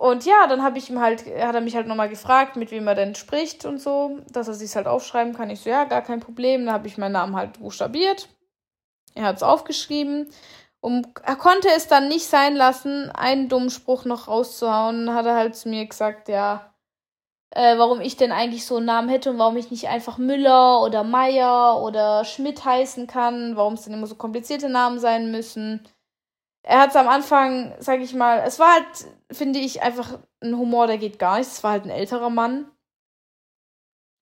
Und 0.03 0.25
ja, 0.25 0.49
dann 0.49 0.65
habe 0.65 0.79
ich 0.79 0.91
ihm 0.91 1.01
halt, 1.01 1.25
hat 1.27 1.55
er 1.55 1.61
mich 1.61 1.77
halt 1.77 1.87
nochmal 1.87 2.09
gefragt, 2.09 2.57
mit 2.57 2.73
wem 2.73 2.89
er 2.89 2.97
denn 2.97 3.15
spricht 3.15 3.65
und 3.65 3.81
so, 3.81 4.19
dass 4.33 4.49
er 4.49 4.55
sich 4.55 4.75
halt 4.75 4.89
aufschreiben 4.89 5.33
kann. 5.33 5.49
Ich 5.49 5.61
so, 5.61 5.71
ja, 5.71 5.85
gar 5.85 6.03
kein 6.03 6.19
Problem. 6.19 6.67
Dann 6.67 6.75
habe 6.75 6.89
ich 6.89 6.99
meinen 6.99 7.13
Namen 7.13 7.37
halt 7.37 7.61
buchstabiert. 7.61 8.29
Er 9.15 9.23
hat 9.23 9.37
es 9.37 9.45
aufgeschrieben. 9.45 10.29
Und 10.81 11.07
er 11.23 11.37
konnte 11.37 11.69
es 11.77 11.87
dann 11.87 12.09
nicht 12.09 12.27
sein 12.27 12.57
lassen, 12.57 13.13
einen 13.13 13.49
dummen 13.49 13.71
Spruch 13.71 14.05
noch 14.05 14.27
rauszuhauen. 14.27 15.07
Dann 15.07 15.15
hat 15.15 15.27
er 15.27 15.37
halt 15.37 15.55
zu 15.55 15.69
mir 15.69 15.87
gesagt, 15.87 16.29
ja, 16.29 16.75
äh, 17.51 17.79
warum 17.79 18.01
ich 18.01 18.17
denn 18.17 18.33
eigentlich 18.33 18.67
so 18.67 18.79
einen 18.79 18.87
Namen 18.87 19.09
hätte 19.09 19.31
und 19.31 19.39
warum 19.39 19.57
ich 19.57 19.71
nicht 19.71 19.87
einfach 19.87 20.19
Müller 20.19 20.83
oder 20.83 21.05
Meier 21.05 21.81
oder 21.81 22.25
Schmidt 22.25 22.65
heißen 22.65 23.07
kann, 23.07 23.55
warum 23.55 23.75
es 23.75 23.83
denn 23.83 23.93
immer 23.93 24.09
so 24.09 24.17
komplizierte 24.17 24.69
Namen 24.69 24.99
sein 24.99 25.31
müssen. 25.31 25.87
Er 26.65 26.81
hat 26.81 26.91
es 26.91 26.97
am 26.97 27.09
Anfang, 27.09 27.75
sag 27.81 28.01
ich 28.01 28.15
mal, 28.15 28.41
es 28.47 28.59
war 28.59 28.75
halt, 28.75 29.07
finde 29.33 29.59
ich, 29.59 29.83
einfach 29.83 30.21
ein 30.41 30.57
Humor, 30.57 30.87
der 30.87 30.99
geht 30.99 31.19
gar 31.19 31.39
nicht. 31.39 31.49
Es 31.49 31.65
war 31.65 31.73
halt 31.73 31.85
ein 31.85 31.91
älterer 31.91 32.31
Mann. 32.31 32.71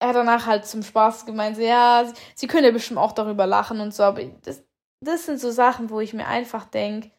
Er 0.02 0.08
hat 0.08 0.16
danach 0.16 0.46
halt 0.46 0.64
zum 0.64 0.82
Spaß 0.82 1.26
gemeint, 1.26 1.56
so, 1.56 1.62
ja, 1.62 2.06
sie, 2.06 2.14
sie 2.34 2.46
können 2.46 2.64
ja 2.64 2.70
bestimmt 2.70 2.98
auch 2.98 3.12
darüber 3.12 3.46
lachen 3.46 3.80
und 3.80 3.92
so, 3.94 4.02
aber 4.02 4.24
das, 4.24 4.64
das 5.04 5.26
sind 5.26 5.38
so 5.38 5.50
Sachen, 5.50 5.90
wo 5.90 6.00
ich 6.00 6.14
mir 6.14 6.26
einfach 6.26 6.64
denke, 6.64 7.10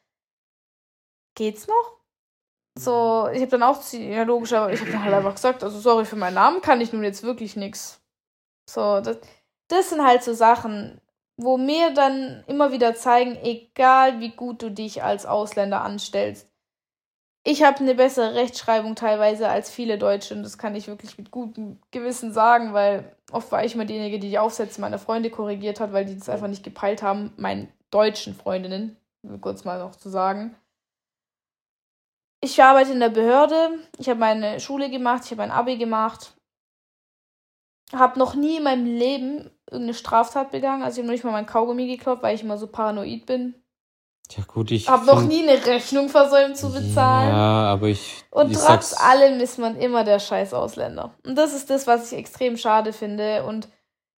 geht's 1.35 1.67
noch? 1.67 1.99
So, 2.79 3.27
ich 3.33 3.41
habe 3.41 3.51
dann 3.51 3.63
auch, 3.63 3.81
ja 3.91 4.23
logisch, 4.23 4.53
aber 4.53 4.71
ich 4.71 4.79
habe 4.79 4.91
dann 4.91 5.03
halt 5.03 5.13
einfach 5.13 5.35
gesagt, 5.35 5.63
also 5.63 5.79
sorry 5.79 6.05
für 6.05 6.15
meinen 6.15 6.35
Namen, 6.35 6.61
kann 6.61 6.81
ich 6.81 6.93
nun 6.93 7.03
jetzt 7.03 7.23
wirklich 7.23 7.55
nichts. 7.55 8.01
So, 8.69 9.01
das, 9.01 9.19
das 9.67 9.89
sind 9.89 10.03
halt 10.03 10.23
so 10.23 10.33
Sachen, 10.33 11.00
wo 11.37 11.57
mir 11.57 11.93
dann 11.93 12.43
immer 12.47 12.71
wieder 12.71 12.95
zeigen, 12.95 13.37
egal 13.43 14.19
wie 14.19 14.31
gut 14.31 14.61
du 14.61 14.69
dich 14.71 15.03
als 15.03 15.25
Ausländer 15.25 15.81
anstellst. 15.81 16.47
Ich 17.43 17.63
habe 17.63 17.79
eine 17.79 17.95
bessere 17.95 18.35
Rechtschreibung 18.35 18.95
teilweise 18.95 19.49
als 19.49 19.71
viele 19.71 19.97
Deutsche 19.97 20.35
und 20.35 20.43
das 20.43 20.59
kann 20.59 20.75
ich 20.75 20.87
wirklich 20.87 21.17
mit 21.17 21.31
gutem 21.31 21.79
Gewissen 21.89 22.31
sagen, 22.31 22.73
weil 22.73 23.15
oft 23.31 23.51
war 23.51 23.65
ich 23.65 23.73
immer 23.73 23.85
diejenige, 23.85 24.19
die 24.19 24.29
die 24.29 24.37
Aufsätze 24.37 24.79
meiner 24.79 24.99
Freunde 24.99 25.31
korrigiert 25.31 25.79
hat, 25.79 25.91
weil 25.91 26.05
die 26.05 26.15
das 26.15 26.29
einfach 26.29 26.47
nicht 26.47 26.63
gepeilt 26.63 27.01
haben, 27.01 27.33
meinen 27.37 27.73
deutschen 27.89 28.35
Freundinnen, 28.35 28.95
kurz 29.41 29.63
mal 29.63 29.79
noch 29.79 29.95
zu 29.95 30.09
sagen. 30.09 30.55
Ich 32.43 32.61
arbeite 32.61 32.91
in 32.91 32.99
der 32.99 33.09
Behörde, 33.09 33.79
ich 33.97 34.07
habe 34.07 34.19
meine 34.19 34.59
Schule 34.59 34.91
gemacht, 34.91 35.23
ich 35.25 35.31
habe 35.31 35.41
mein 35.41 35.51
Abi 35.51 35.77
gemacht, 35.77 36.35
habe 37.91 38.19
noch 38.19 38.35
nie 38.35 38.57
in 38.57 38.63
meinem 38.63 38.85
Leben 38.85 39.49
irgendeine 39.71 39.93
Straftat 39.93 40.51
begangen. 40.51 40.83
Also 40.83 40.95
ich 40.95 40.99
habe 40.99 41.07
noch 41.07 41.13
nicht 41.13 41.23
mal 41.23 41.31
mein 41.31 41.45
Kaugummi 41.45 41.87
geklaut, 41.87 42.21
weil 42.21 42.35
ich 42.35 42.43
immer 42.43 42.57
so 42.57 42.67
paranoid 42.67 43.25
bin. 43.25 43.55
Ja 44.37 44.43
gut, 44.45 44.71
ich 44.71 44.87
habe 44.87 45.05
noch 45.05 45.21
nie 45.21 45.47
eine 45.47 45.65
Rechnung 45.65 46.07
versäumt 46.07 46.55
zu 46.55 46.71
bezahlen. 46.71 47.29
Ja, 47.29 47.73
aber 47.73 47.87
ich 47.87 48.23
und 48.29 48.51
ich 48.51 48.57
trotz 48.57 48.93
allem 48.93 49.39
ist 49.39 49.57
man 49.57 49.75
immer 49.75 50.03
der 50.03 50.19
scheiß 50.19 50.53
Ausländer. 50.53 51.15
Und 51.25 51.37
das 51.37 51.53
ist 51.53 51.69
das, 51.69 51.87
was 51.87 52.11
ich 52.11 52.17
extrem 52.17 52.55
schade 52.55 52.93
finde. 52.93 53.43
Und 53.45 53.67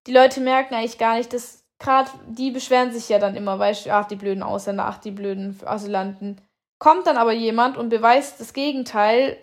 die 0.05 0.13
Leute 0.13 0.39
merken 0.41 0.75
eigentlich 0.75 0.99
gar 0.99 1.15
nicht, 1.15 1.33
dass 1.33 1.63
gerade 1.79 2.09
die 2.27 2.51
beschweren 2.51 2.91
sich 2.91 3.09
ja 3.09 3.17
dann 3.17 3.35
immer, 3.35 3.57
weißt 3.57 3.85
du, 3.85 3.93
ach 3.93 4.05
die 4.05 4.15
blöden 4.15 4.43
Ausländer, 4.43 4.85
ach 4.85 4.99
die 4.99 5.11
blöden 5.11 5.59
Asylanten. 5.65 6.41
Kommt 6.77 7.07
dann 7.07 7.17
aber 7.17 7.33
jemand 7.33 7.77
und 7.77 7.89
beweist 7.89 8.39
das 8.39 8.53
Gegenteil, 8.53 9.37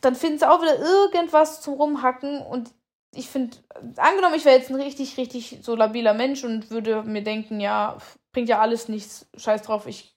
dann 0.00 0.14
finden 0.14 0.38
sie 0.38 0.50
auch 0.50 0.60
wieder 0.60 0.78
irgendwas 0.78 1.60
zum 1.60 1.74
Rumhacken 1.74 2.42
und 2.42 2.72
ich 3.14 3.28
finde, 3.28 3.56
angenommen, 3.96 4.34
ich 4.36 4.44
wäre 4.44 4.56
jetzt 4.56 4.70
ein 4.70 4.80
richtig, 4.80 5.16
richtig 5.16 5.58
so 5.62 5.74
labiler 5.74 6.14
Mensch 6.14 6.44
und 6.44 6.70
würde 6.70 7.02
mir 7.02 7.22
denken, 7.22 7.60
ja, 7.60 7.98
bringt 8.32 8.48
ja 8.48 8.60
alles 8.60 8.88
nichts, 8.88 9.28
scheiß 9.36 9.62
drauf, 9.62 9.86
ich 9.86 10.14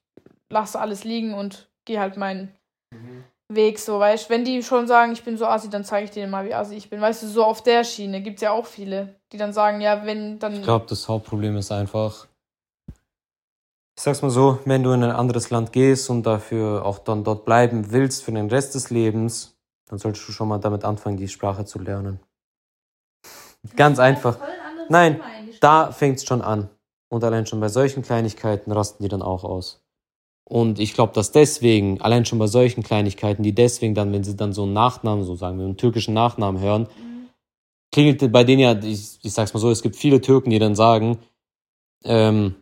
lasse 0.48 0.78
alles 0.78 1.04
liegen 1.04 1.34
und 1.34 1.68
gehe 1.84 2.00
halt 2.00 2.16
meinen 2.16 2.54
Weg, 3.48 3.78
so, 3.78 3.98
weißt 3.98 4.30
Wenn 4.30 4.44
die 4.44 4.62
schon 4.62 4.86
sagen, 4.86 5.12
ich 5.12 5.22
bin 5.22 5.36
so 5.36 5.46
assi, 5.46 5.68
dann 5.68 5.84
zeige 5.84 6.06
ich 6.06 6.10
denen 6.10 6.30
mal, 6.30 6.46
wie 6.46 6.54
assi 6.54 6.76
ich 6.76 6.88
bin. 6.88 7.00
Weißt 7.00 7.22
du, 7.22 7.26
so 7.26 7.44
auf 7.44 7.62
der 7.62 7.84
Schiene 7.84 8.22
gibt's 8.22 8.42
ja 8.42 8.52
auch 8.52 8.66
viele, 8.66 9.16
die 9.32 9.36
dann 9.36 9.52
sagen, 9.52 9.80
ja, 9.80 10.06
wenn, 10.06 10.38
dann. 10.38 10.54
Ich 10.54 10.62
glaube, 10.62 10.86
das 10.88 11.08
Hauptproblem 11.08 11.56
ist 11.58 11.70
einfach, 11.70 12.26
ich 12.88 14.02
sag's 14.02 14.22
mal 14.22 14.30
so, 14.30 14.60
wenn 14.64 14.82
du 14.82 14.92
in 14.92 15.04
ein 15.04 15.10
anderes 15.10 15.50
Land 15.50 15.72
gehst 15.72 16.08
und 16.08 16.24
dafür 16.24 16.84
auch 16.86 16.98
dann 16.98 17.22
dort 17.22 17.44
bleiben 17.44 17.92
willst 17.92 18.24
für 18.24 18.32
den 18.32 18.48
Rest 18.48 18.74
des 18.74 18.90
Lebens, 18.90 19.56
dann 19.88 19.98
solltest 19.98 20.26
du 20.26 20.32
schon 20.32 20.48
mal 20.48 20.58
damit 20.58 20.84
anfangen, 20.84 21.18
die 21.18 21.28
Sprache 21.28 21.66
zu 21.66 21.78
lernen. 21.78 22.20
Ganz 23.76 23.98
einfach. 23.98 24.38
Nein, 24.88 25.20
Da 25.60 25.92
fängt's 25.92 26.24
schon 26.24 26.42
an. 26.42 26.68
Und 27.08 27.24
allein 27.24 27.46
schon 27.46 27.60
bei 27.60 27.68
solchen 27.68 28.02
Kleinigkeiten 28.02 28.72
rasten 28.72 29.02
die 29.02 29.08
dann 29.08 29.22
auch 29.22 29.44
aus. 29.44 29.84
Und 30.44 30.78
ich 30.78 30.92
glaube, 30.92 31.14
dass 31.14 31.32
deswegen, 31.32 32.00
allein 32.02 32.26
schon 32.26 32.38
bei 32.38 32.46
solchen 32.46 32.82
Kleinigkeiten, 32.82 33.42
die 33.42 33.54
deswegen 33.54 33.94
dann, 33.94 34.12
wenn 34.12 34.24
sie 34.24 34.36
dann 34.36 34.52
so 34.52 34.64
einen 34.64 34.74
Nachnamen, 34.74 35.24
so 35.24 35.36
sagen 35.36 35.58
wir, 35.58 35.64
einen 35.64 35.78
türkischen 35.78 36.12
Nachnamen 36.12 36.60
hören, 36.60 36.88
klingelt 37.92 38.30
bei 38.30 38.44
denen 38.44 38.60
ja, 38.60 38.78
ich, 38.82 39.18
ich 39.22 39.32
sag's 39.32 39.54
mal 39.54 39.60
so, 39.60 39.70
es 39.70 39.80
gibt 39.80 39.96
viele 39.96 40.20
Türken, 40.20 40.50
die 40.50 40.58
dann 40.58 40.74
sagen, 40.74 41.18
ähm, 42.04 42.56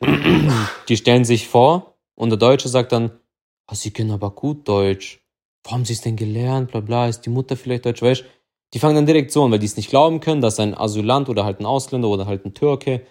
die 0.88 0.96
stellen 0.96 1.24
sich 1.24 1.48
vor 1.48 1.96
und 2.14 2.30
der 2.30 2.38
Deutsche 2.38 2.68
sagt 2.68 2.92
dann, 2.92 3.10
oh, 3.70 3.74
sie 3.74 3.90
können 3.90 4.12
aber 4.12 4.30
gut 4.30 4.68
Deutsch. 4.68 5.20
Wo 5.64 5.72
haben 5.72 5.84
sie 5.84 5.94
es 5.94 6.02
denn 6.02 6.16
gelernt? 6.16 6.70
Bla 6.70 6.80
bla, 6.80 7.08
ist 7.08 7.22
die 7.22 7.30
Mutter 7.30 7.56
vielleicht 7.56 7.86
Deutsch? 7.86 8.02
Weißt 8.02 8.24
die 8.74 8.78
fangen 8.78 8.94
dann 8.94 9.06
direkt 9.06 9.32
so 9.32 9.44
an, 9.44 9.50
weil 9.50 9.58
die 9.58 9.66
es 9.66 9.76
nicht 9.76 9.90
glauben 9.90 10.20
können, 10.20 10.40
dass 10.40 10.58
ein 10.58 10.76
Asylant 10.76 11.28
oder 11.28 11.44
halt 11.44 11.60
ein 11.60 11.66
Ausländer 11.66 12.08
oder 12.08 12.26
halt 12.26 12.44
ein 12.44 12.54
Türke 12.54 13.06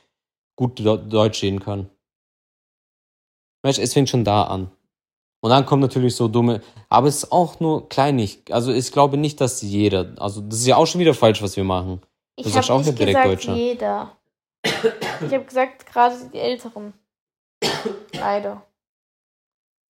gut 0.56 0.80
Deutsch 0.80 1.42
reden 1.44 1.60
kann. 1.60 1.90
Weißt 3.64 3.80
es 3.80 3.94
fängt 3.94 4.10
schon 4.10 4.24
da 4.24 4.44
an. 4.44 4.72
Und 5.44 5.50
dann 5.50 5.66
kommt 5.66 5.82
natürlich 5.82 6.16
so 6.16 6.28
dumme, 6.28 6.62
aber 6.90 7.08
es 7.08 7.24
ist 7.24 7.32
auch 7.32 7.60
nur 7.60 7.90
kleinig. 7.90 8.44
Also 8.52 8.72
ich 8.72 8.92
glaube 8.92 9.18
nicht, 9.18 9.42
dass 9.42 9.62
jeder, 9.62 10.14
also 10.18 10.42
das 10.42 10.60
ist 10.60 10.68
ja 10.68 10.78
auch 10.78 10.86
schon 10.86 11.02
wieder 11.02 11.16
falsch, 11.16 11.42
was 11.42 11.58
wir 11.58 11.64
machen. 11.64 12.02
Du 12.38 12.46
Ich 12.46 12.54
sagst 12.54 12.70
habe 12.70 12.80
auch 12.80 12.86
nicht 12.86 12.90
nicht 12.90 13.00
direkt 13.00 13.24
gesagt, 13.24 13.48
Deutscher. 13.48 13.56
jeder. 13.56 14.18
Ich 14.64 15.34
habe 15.34 15.46
gesagt, 15.46 15.86
gerade 15.88 16.16
die 16.32 16.38
Älteren. 16.38 16.94
Leider. 18.14 18.64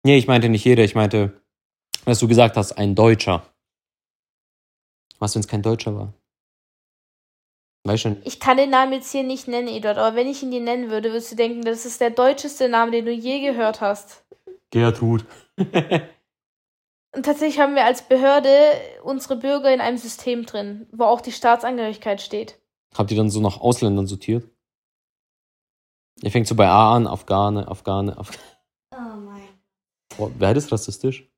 Nee, 0.03 0.17
ich 0.17 0.27
meinte 0.27 0.49
nicht 0.49 0.63
jeder, 0.65 0.83
ich 0.83 0.95
meinte, 0.95 1.41
was 2.05 2.19
du 2.19 2.27
gesagt 2.27 2.57
hast, 2.57 2.73
ein 2.73 2.95
Deutscher. 2.95 3.43
Was, 5.19 5.35
wenn 5.35 5.41
es 5.41 5.47
kein 5.47 5.61
Deutscher 5.61 5.95
war? 5.95 6.13
Weißt 7.85 8.03
schon. 8.03 8.17
Ich 8.23 8.39
kann 8.39 8.57
den 8.57 8.71
Namen 8.71 8.93
jetzt 8.93 9.11
hier 9.11 9.23
nicht 9.23 9.47
nennen, 9.47 9.67
Eduard, 9.67 9.97
aber 9.97 10.15
wenn 10.15 10.27
ich 10.27 10.41
ihn 10.41 10.51
dir 10.51 10.61
nennen 10.61 10.89
würde, 10.89 11.09
würdest 11.11 11.31
du 11.31 11.35
denken, 11.35 11.61
das 11.61 11.85
ist 11.85 12.01
der 12.01 12.09
deutscheste 12.09 12.67
Name, 12.67 12.91
den 12.91 13.05
du 13.05 13.11
je 13.11 13.41
gehört 13.41 13.79
hast. 13.79 14.25
Gertrud. 14.71 15.25
Und 17.15 17.23
tatsächlich 17.23 17.59
haben 17.59 17.75
wir 17.75 17.85
als 17.85 18.01
Behörde 18.01 18.49
unsere 19.03 19.37
Bürger 19.37 19.73
in 19.73 19.79
einem 19.79 19.97
System 19.97 20.45
drin, 20.45 20.87
wo 20.91 21.05
auch 21.05 21.21
die 21.21 21.31
Staatsangehörigkeit 21.31 22.21
steht. 22.21 22.59
Habt 22.93 23.11
ihr 23.11 23.17
dann 23.17 23.29
so 23.29 23.39
nach 23.39 23.61
Ausländern 23.61 24.07
sortiert? 24.07 24.49
Ihr 26.21 26.31
fängt 26.31 26.47
so 26.47 26.55
bei 26.55 26.67
A 26.67 26.95
an, 26.95 27.07
Afghane, 27.07 27.67
Afghane, 27.67 28.17
Afghane. 28.17 28.41
Oh 28.91 29.17
mein. 29.17 29.47
Boah, 30.17 30.31
Wäre 30.39 30.55
das 30.55 30.71
rassistisch? 30.71 31.29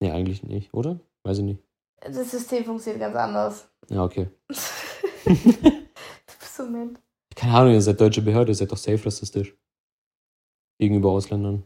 Nee, 0.00 0.10
eigentlich 0.10 0.42
nicht, 0.42 0.74
oder? 0.74 1.00
Weiß 1.22 1.38
ich 1.38 1.44
nicht. 1.44 1.62
Das 2.04 2.30
System 2.30 2.64
funktioniert 2.64 3.00
ganz 3.00 3.16
anders. 3.16 3.68
Ja, 3.88 4.04
okay. 4.04 4.28
du 4.48 4.54
bist 5.34 6.56
so 6.56 6.64
nett. 6.64 6.98
Keine 7.34 7.54
Ahnung, 7.54 7.72
ihr 7.72 7.82
seid 7.82 8.00
deutsche 8.00 8.22
Behörde, 8.22 8.52
ihr 8.52 8.56
seid 8.56 8.72
doch 8.72 8.76
safe 8.76 9.04
rassistisch. 9.06 9.54
Gegenüber 10.78 11.10
Ausländern. 11.10 11.64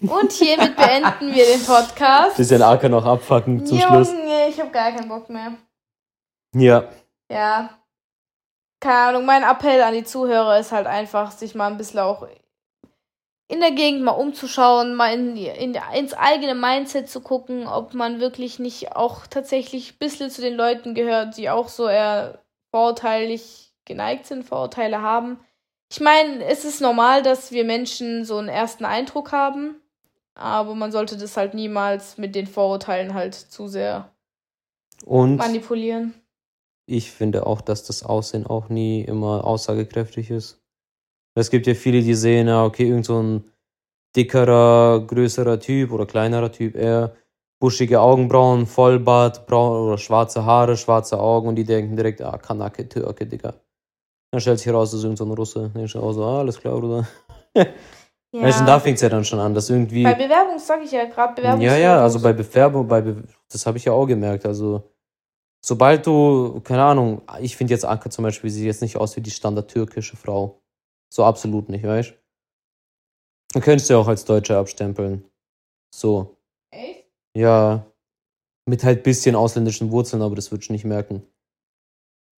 Und 0.00 0.30
hiermit 0.30 0.76
beenden 0.76 1.34
wir 1.34 1.44
den 1.44 1.64
Podcast. 1.64 2.36
Bisschen 2.36 2.62
Acker 2.62 2.88
noch 2.88 3.04
abfacken 3.04 3.66
zum 3.66 3.78
Junge, 3.78 4.04
Schluss. 4.04 4.12
ich 4.48 4.60
habe 4.60 4.70
gar 4.70 4.92
keinen 4.92 5.08
Bock 5.08 5.28
mehr. 5.28 5.54
Ja. 6.54 6.88
Ja. 7.30 7.70
Keine 8.80 8.98
Ahnung, 8.98 9.26
mein 9.26 9.42
Appell 9.42 9.82
an 9.82 9.94
die 9.94 10.04
Zuhörer 10.04 10.60
ist 10.60 10.70
halt 10.70 10.86
einfach, 10.86 11.32
sich 11.32 11.56
mal 11.56 11.66
ein 11.66 11.76
bisschen 11.76 11.98
auch 11.98 12.28
in 13.48 13.60
der 13.60 13.72
Gegend 13.72 14.02
mal 14.02 14.12
umzuschauen, 14.12 14.94
mal 14.94 15.14
in, 15.14 15.36
in, 15.36 15.76
ins 15.94 16.12
eigene 16.12 16.54
Mindset 16.54 17.08
zu 17.08 17.22
gucken, 17.22 17.66
ob 17.66 17.94
man 17.94 18.20
wirklich 18.20 18.58
nicht 18.58 18.94
auch 18.94 19.26
tatsächlich 19.26 19.92
ein 19.92 19.98
bisschen 19.98 20.30
zu 20.30 20.42
den 20.42 20.54
Leuten 20.54 20.94
gehört, 20.94 21.38
die 21.38 21.48
auch 21.48 21.68
so 21.68 21.88
eher 21.88 22.44
vorurteilig 22.70 23.72
geneigt 23.86 24.26
sind, 24.26 24.44
Vorurteile 24.44 25.00
haben. 25.00 25.40
Ich 25.90 26.00
meine, 26.00 26.44
es 26.44 26.66
ist 26.66 26.82
normal, 26.82 27.22
dass 27.22 27.50
wir 27.50 27.64
Menschen 27.64 28.26
so 28.26 28.36
einen 28.36 28.48
ersten 28.48 28.84
Eindruck 28.84 29.32
haben, 29.32 29.80
aber 30.34 30.74
man 30.74 30.92
sollte 30.92 31.16
das 31.16 31.38
halt 31.38 31.54
niemals 31.54 32.18
mit 32.18 32.34
den 32.34 32.46
Vorurteilen 32.46 33.14
halt 33.14 33.34
zu 33.34 33.66
sehr 33.66 34.12
Und 35.06 35.36
manipulieren. 35.36 36.12
Ich 36.84 37.10
finde 37.10 37.46
auch, 37.46 37.62
dass 37.62 37.84
das 37.84 38.02
Aussehen 38.02 38.46
auch 38.46 38.68
nie 38.68 39.02
immer 39.02 39.44
aussagekräftig 39.44 40.30
ist. 40.30 40.57
Es 41.38 41.50
gibt 41.50 41.66
ja 41.66 41.74
viele, 41.74 42.02
die 42.02 42.14
sehen, 42.14 42.48
ja, 42.48 42.64
okay, 42.64 42.88
irgend 42.88 43.06
so 43.06 43.22
ein 43.22 43.44
dickerer, 44.16 45.04
größerer 45.06 45.60
Typ 45.60 45.92
oder 45.92 46.06
kleinerer 46.06 46.50
Typ 46.50 46.74
eher, 46.74 47.14
buschige 47.60 48.00
Augenbrauen, 48.00 48.66
Vollbart, 48.66 49.46
braun 49.46 49.86
oder 49.86 49.98
schwarze 49.98 50.44
Haare, 50.44 50.76
schwarze 50.76 51.18
Augen 51.18 51.48
und 51.48 51.56
die 51.56 51.64
denken 51.64 51.96
direkt, 51.96 52.22
ah, 52.22 52.38
Kanake, 52.38 52.88
Türke, 52.88 53.26
Digga. 53.26 53.54
Dann 54.30 54.40
stellt 54.40 54.58
sich 54.58 54.66
heraus, 54.66 54.90
das 54.90 54.98
ist 54.98 55.04
irgend 55.04 55.18
so 55.18 55.24
ein 55.24 55.30
Russe. 55.30 55.70
Dann 55.72 55.84
ist 55.84 55.96
auch 55.96 56.12
so, 56.12 56.24
ah, 56.24 56.40
alles 56.40 56.58
klar, 56.60 56.78
Bruder. 56.78 57.06
Ja. 58.30 58.42
Weißt 58.42 58.60
du, 58.60 58.66
da 58.66 58.78
fängt 58.78 58.96
es 58.96 59.00
ja 59.00 59.08
dann 59.08 59.24
schon 59.24 59.38
an, 59.38 59.54
dass 59.54 59.70
irgendwie. 59.70 60.02
Bei 60.02 60.12
Bewerbung 60.12 60.58
sage 60.58 60.82
ich 60.84 60.92
ja 60.92 61.06
gerade 61.06 61.34
Bewerbung. 61.34 61.62
Ja, 61.62 61.76
ja, 61.78 62.02
also 62.02 62.20
bei 62.20 62.34
Bewerbung, 62.34 62.86
bei 62.86 63.00
Be 63.00 63.24
das 63.50 63.64
habe 63.64 63.78
ich 63.78 63.86
ja 63.86 63.92
auch 63.92 64.04
gemerkt. 64.04 64.44
Also, 64.44 64.92
sobald 65.64 66.06
du, 66.06 66.60
keine 66.60 66.82
Ahnung, 66.82 67.22
ich 67.40 67.56
finde 67.56 67.72
jetzt 67.72 67.86
Anke 67.86 68.10
zum 68.10 68.24
Beispiel, 68.24 68.50
sieht 68.50 68.66
jetzt 68.66 68.82
nicht 68.82 68.98
aus 68.98 69.16
wie 69.16 69.22
die 69.22 69.30
standard-türkische 69.30 70.18
Frau. 70.18 70.60
So 71.12 71.24
absolut 71.24 71.68
nicht, 71.68 71.84
weißt 71.84 72.10
du? 72.10 72.14
Dann 73.54 73.62
könntest 73.62 73.88
du 73.88 73.94
ja 73.94 74.00
auch 74.00 74.08
als 74.08 74.24
Deutsche 74.24 74.56
abstempeln. 74.56 75.24
So. 75.94 76.36
Echt? 76.70 77.06
Ja. 77.36 77.86
Mit 78.68 78.84
halt 78.84 79.02
bisschen 79.02 79.34
ausländischen 79.34 79.90
Wurzeln, 79.90 80.20
aber 80.20 80.34
das 80.34 80.50
würdest 80.50 80.68
du 80.68 80.74
nicht 80.74 80.84
merken. 80.84 81.26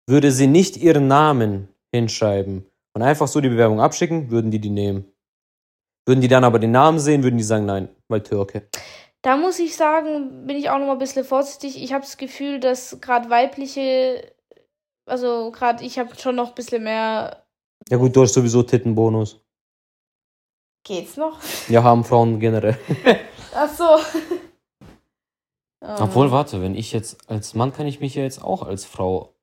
Würde 0.08 0.32
sie 0.32 0.48
nicht 0.48 0.78
ihren 0.78 1.08
Namen 1.08 1.70
hinschreiben 1.92 2.66
und 2.96 3.02
einfach 3.02 3.28
so 3.28 3.42
die 3.42 3.50
Bewerbung 3.50 3.82
abschicken, 3.82 4.30
würden 4.30 4.52
die 4.52 4.60
die 4.60 4.70
nehmen. 4.70 5.12
Würden 6.08 6.22
die 6.22 6.28
dann 6.28 6.44
aber 6.44 6.60
den 6.60 6.72
Namen 6.72 7.00
sehen, 7.00 7.24
würden 7.24 7.38
die 7.38 7.44
sagen, 7.44 7.66
nein, 7.66 7.90
weil 8.08 8.22
Türke. 8.22 8.68
Da 9.22 9.38
muss 9.38 9.60
ich 9.60 9.76
sagen, 9.76 10.48
bin 10.48 10.56
ich 10.56 10.70
auch 10.70 10.80
noch 10.80 10.88
mal 10.88 10.94
ein 10.94 11.00
bisschen 11.00 11.26
vorsichtig. 11.26 11.82
Ich 11.82 11.94
habe 11.94 12.04
das 12.04 12.18
Gefühl, 12.18 12.60
dass 12.60 13.02
gerade 13.02 13.30
weibliche, 13.30 14.34
also 15.06 15.52
gerade 15.52 15.84
ich 15.84 16.00
habe 16.00 16.16
schon 16.16 16.36
noch 16.36 16.50
ein 16.50 16.56
bisschen 16.56 16.84
mehr. 16.84 17.39
Ja 17.88 17.98
gut, 17.98 18.16
du 18.16 18.22
hast 18.22 18.34
sowieso 18.34 18.64
Tittenbonus. 18.64 19.40
Geht's 20.84 21.18
noch? 21.18 21.40
Ja, 21.68 21.84
haben 21.84 22.04
Frauen 22.04 22.40
generell. 22.40 22.78
Ach 23.56 23.70
so. 23.70 23.98
Obwohl, 25.82 26.32
warte, 26.32 26.62
wenn 26.62 26.76
ich 26.76 26.92
jetzt 26.92 27.30
als 27.30 27.54
Mann 27.54 27.74
kann 27.74 27.88
ich 27.88 28.00
mich 28.00 28.16
ja 28.16 28.24
jetzt 28.24 28.44
auch 28.44 28.64
als 28.64 28.86
Frau 28.86 29.36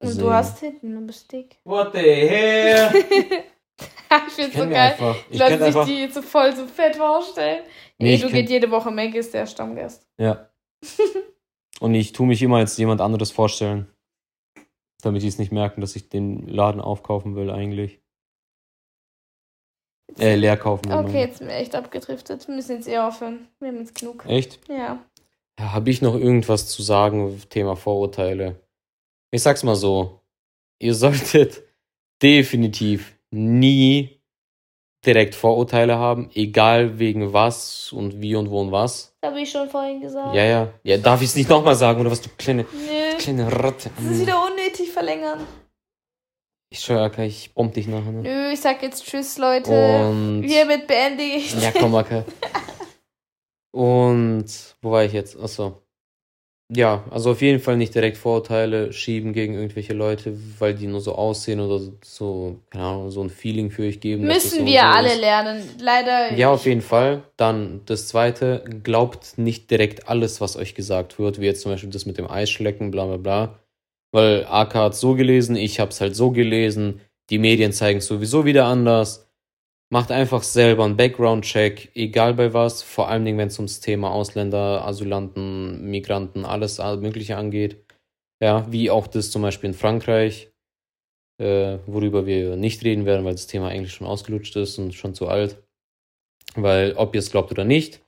Und 0.00 0.20
du 0.20 0.32
hast 0.32 0.60
Titten, 0.60 0.94
du 0.94 1.06
bist 1.06 1.30
dick. 1.30 1.58
What 1.64 1.92
the 1.92 1.98
hell? 1.98 2.92
ich 4.26 4.32
find's 4.32 4.56
so 4.56 4.62
geil. 4.62 4.92
Einfach, 4.92 5.16
ich 5.28 5.38
Lass 5.38 5.50
sich 5.50 5.60
einfach... 5.60 5.86
die 5.86 5.98
jetzt 6.00 6.14
so 6.14 6.22
voll 6.22 6.54
so 6.56 6.66
fett 6.66 6.96
vorstellen. 6.96 7.64
Nee, 7.98 8.16
du 8.16 8.28
gehst 8.30 8.50
jede 8.50 8.70
Woche 8.70 8.90
Meg 8.90 9.14
ist 9.14 9.34
der 9.34 9.46
Stammgast. 9.46 10.06
Ja. 10.18 10.48
Und 11.80 11.94
ich 11.94 12.12
tue 12.12 12.26
mich 12.26 12.42
immer 12.42 12.58
als 12.58 12.76
jemand 12.76 13.00
anderes 13.00 13.30
vorstellen. 13.30 13.91
Damit 15.02 15.22
die 15.22 15.28
es 15.28 15.38
nicht 15.38 15.52
merken, 15.52 15.80
dass 15.80 15.96
ich 15.96 16.08
den 16.08 16.46
Laden 16.46 16.80
aufkaufen 16.80 17.36
will, 17.36 17.50
eigentlich. 17.50 18.00
Äh, 20.18 20.36
leer 20.36 20.56
kaufen 20.56 20.88
will. 20.88 20.96
Okay, 20.96 21.20
jetzt 21.20 21.38
sind 21.38 21.48
wir 21.48 21.56
echt 21.56 21.74
abgedriftet. 21.74 22.46
Wir 22.46 22.54
müssen 22.54 22.76
jetzt 22.76 22.88
eher 22.88 23.06
aufhören. 23.06 23.48
Wir 23.60 23.68
haben 23.68 23.78
jetzt 23.78 23.98
genug. 23.98 24.24
Echt? 24.26 24.60
Ja. 24.68 24.98
ja 25.58 25.72
Habe 25.72 25.90
ich 25.90 26.02
noch 26.02 26.14
irgendwas 26.14 26.68
zu 26.68 26.82
sagen, 26.82 27.40
Thema 27.50 27.76
Vorurteile? 27.76 28.60
Ich 29.30 29.42
sag's 29.42 29.62
mal 29.62 29.76
so. 29.76 30.20
Ihr 30.78 30.94
solltet 30.94 31.62
definitiv 32.22 33.16
nie 33.30 34.22
direkt 35.04 35.34
Vorurteile 35.34 35.98
haben, 35.98 36.30
egal 36.34 36.98
wegen 36.98 37.32
was 37.32 37.92
und 37.92 38.20
wie 38.20 38.36
und 38.36 38.50
wo 38.50 38.60
und 38.60 38.70
was. 38.70 39.16
Habe 39.24 39.40
ich 39.40 39.50
schon 39.50 39.68
vorhin 39.68 40.00
gesagt. 40.00 40.34
Ja, 40.34 40.44
ja. 40.44 40.68
Ja, 40.84 40.96
darf 40.98 41.22
ich 41.22 41.28
es 41.28 41.36
nicht 41.36 41.50
nochmal 41.50 41.74
sagen 41.74 42.00
oder 42.00 42.10
was, 42.10 42.20
du 42.20 42.28
kleine, 42.38 42.62
Nö. 42.62 43.18
kleine 43.18 43.50
Ratte? 43.50 43.90
Das 43.96 44.12
ist 44.12 44.20
wieder 44.20 44.44
unnötig 44.44 44.61
verlängern. 44.76 45.46
Ich 46.70 46.80
schwöre, 46.80 47.04
okay, 47.04 47.26
ich 47.26 47.52
bomb 47.52 47.74
dich 47.74 47.86
nachher. 47.86 48.12
Ne? 48.12 48.22
Nö, 48.22 48.52
ich 48.52 48.60
sag 48.60 48.82
jetzt 48.82 49.04
Tschüss, 49.04 49.36
Leute. 49.38 49.70
Und 49.70 50.42
Hiermit 50.42 50.86
beende 50.86 51.22
ich. 51.22 51.54
Ja, 51.60 51.70
komm, 51.70 51.94
okay. 51.94 52.24
Und 53.72 54.46
wo 54.80 54.90
war 54.90 55.04
ich 55.04 55.12
jetzt? 55.12 55.38
Achso 55.38 55.82
ja, 56.74 57.04
also 57.10 57.32
auf 57.32 57.42
jeden 57.42 57.60
Fall 57.60 57.76
nicht 57.76 57.94
direkt 57.94 58.16
Vorurteile 58.16 58.92
schieben 58.92 59.32
gegen 59.32 59.54
irgendwelche 59.54 59.92
Leute, 59.92 60.38
weil 60.58 60.74
die 60.74 60.86
nur 60.86 61.00
so 61.00 61.14
aussehen 61.14 61.60
oder 61.60 61.80
so, 62.02 62.60
keine 62.70 62.84
Ahnung, 62.84 63.10
so 63.10 63.22
ein 63.22 63.30
Feeling 63.30 63.70
für 63.70 63.82
euch 63.82 64.00
geben. 64.00 64.24
Müssen 64.24 64.60
so 64.60 64.66
wir 64.66 64.80
so 64.80 64.86
alle 64.86 65.12
ist. 65.12 65.20
lernen, 65.20 65.62
leider. 65.80 66.32
Ja, 66.34 66.50
auf 66.50 66.64
jeden 66.64 66.80
Fall. 66.80 67.22
Dann 67.36 67.82
das 67.86 68.08
zweite, 68.08 68.64
glaubt 68.82 69.36
nicht 69.36 69.70
direkt 69.70 70.08
alles, 70.08 70.40
was 70.40 70.56
euch 70.56 70.74
gesagt 70.74 71.18
wird, 71.18 71.40
wie 71.40 71.46
jetzt 71.46 71.60
zum 71.62 71.72
Beispiel 71.72 71.90
das 71.90 72.06
mit 72.06 72.16
dem 72.16 72.30
Eisschlecken, 72.30 72.90
bla 72.90 73.04
bla 73.04 73.16
bla. 73.18 73.58
Weil 74.12 74.46
AK 74.46 74.74
hat 74.74 74.94
so 74.94 75.14
gelesen, 75.14 75.56
ich 75.56 75.80
hab's 75.80 76.00
halt 76.00 76.14
so 76.14 76.30
gelesen, 76.30 77.00
die 77.30 77.38
Medien 77.38 77.72
zeigen 77.72 77.98
es 77.98 78.06
sowieso 78.06 78.44
wieder 78.44 78.66
anders. 78.66 79.28
Macht 79.90 80.10
einfach 80.10 80.42
selber 80.42 80.84
einen 80.84 80.96
Background-Check, 80.96 81.90
egal 81.94 82.34
bei 82.34 82.54
was, 82.54 82.82
vor 82.82 83.08
allen 83.08 83.24
Dingen, 83.24 83.38
wenn 83.38 83.48
es 83.48 83.58
ums 83.58 83.80
Thema 83.80 84.10
Ausländer, 84.10 84.86
Asylanten, 84.86 85.90
Migranten, 85.90 86.44
alles 86.44 86.78
Mögliche 86.78 87.36
angeht. 87.36 87.84
Ja, 88.42 88.70
wie 88.72 88.90
auch 88.90 89.06
das 89.06 89.30
zum 89.30 89.42
Beispiel 89.42 89.68
in 89.68 89.74
Frankreich, 89.74 90.50
äh, 91.38 91.78
worüber 91.86 92.26
wir 92.26 92.56
nicht 92.56 92.84
reden 92.84 93.06
werden, 93.06 93.24
weil 93.24 93.34
das 93.34 93.46
Thema 93.46 93.68
eigentlich 93.68 93.92
schon 93.92 94.06
ausgelutscht 94.06 94.56
ist 94.56 94.78
und 94.78 94.94
schon 94.94 95.14
zu 95.14 95.28
alt. 95.28 95.62
Weil, 96.54 96.94
ob 96.94 97.14
ihr 97.14 97.20
es 97.20 97.30
glaubt 97.30 97.50
oder 97.50 97.64
nicht, 97.64 98.02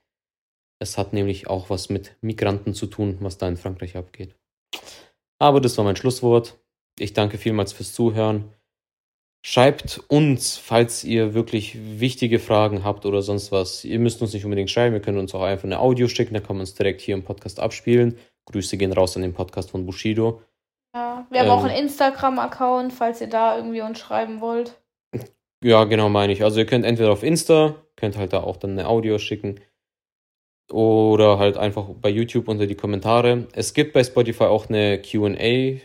es 0.80 0.98
hat 0.98 1.12
nämlich 1.12 1.48
auch 1.48 1.70
was 1.70 1.88
mit 1.88 2.16
Migranten 2.20 2.74
zu 2.74 2.86
tun, 2.86 3.18
was 3.20 3.38
da 3.38 3.48
in 3.48 3.56
Frankreich 3.56 3.96
abgeht. 3.96 4.34
Aber 5.44 5.60
das 5.60 5.76
war 5.76 5.84
mein 5.84 5.94
Schlusswort. 5.94 6.58
Ich 6.98 7.12
danke 7.12 7.36
vielmals 7.36 7.74
fürs 7.74 7.92
Zuhören. 7.92 8.54
Schreibt 9.44 10.00
uns, 10.08 10.56
falls 10.56 11.04
ihr 11.04 11.34
wirklich 11.34 11.76
wichtige 12.00 12.38
Fragen 12.38 12.82
habt 12.82 13.04
oder 13.04 13.20
sonst 13.20 13.52
was. 13.52 13.84
Ihr 13.84 13.98
müsst 13.98 14.22
uns 14.22 14.32
nicht 14.32 14.46
unbedingt 14.46 14.70
schreiben, 14.70 14.94
ihr 14.94 15.02
könnt 15.02 15.18
uns 15.18 15.34
auch 15.34 15.42
einfach 15.42 15.64
eine 15.64 15.80
Audio 15.80 16.08
schicken, 16.08 16.32
dann 16.32 16.42
kann 16.42 16.56
man 16.56 16.62
uns 16.62 16.72
direkt 16.72 17.02
hier 17.02 17.14
im 17.14 17.24
Podcast 17.24 17.60
abspielen. 17.60 18.16
Grüße 18.46 18.78
gehen 18.78 18.94
raus 18.94 19.16
an 19.16 19.22
den 19.22 19.34
Podcast 19.34 19.70
von 19.70 19.84
Bushido. 19.84 20.40
Ja, 20.94 21.26
wir 21.28 21.40
haben 21.40 21.48
ähm, 21.48 21.52
auch 21.52 21.64
einen 21.64 21.76
Instagram-Account, 21.76 22.94
falls 22.94 23.20
ihr 23.20 23.28
da 23.28 23.58
irgendwie 23.58 23.82
uns 23.82 23.98
schreiben 23.98 24.40
wollt. 24.40 24.80
Ja, 25.62 25.84
genau 25.84 26.08
meine 26.08 26.32
ich. 26.32 26.42
Also 26.42 26.60
ihr 26.60 26.66
könnt 26.66 26.86
entweder 26.86 27.12
auf 27.12 27.22
Insta, 27.22 27.74
könnt 27.96 28.16
halt 28.16 28.32
da 28.32 28.42
auch 28.42 28.56
dann 28.56 28.70
eine 28.70 28.88
Audio 28.88 29.18
schicken. 29.18 29.60
Oder 30.70 31.38
halt 31.38 31.56
einfach 31.56 31.86
bei 32.00 32.08
YouTube 32.08 32.48
unter 32.48 32.66
die 32.66 32.74
Kommentare. 32.74 33.46
Es 33.52 33.74
gibt 33.74 33.92
bei 33.92 34.02
Spotify 34.02 34.44
auch 34.44 34.68
eine 34.68 35.00
QA-Bereich. 35.00 35.82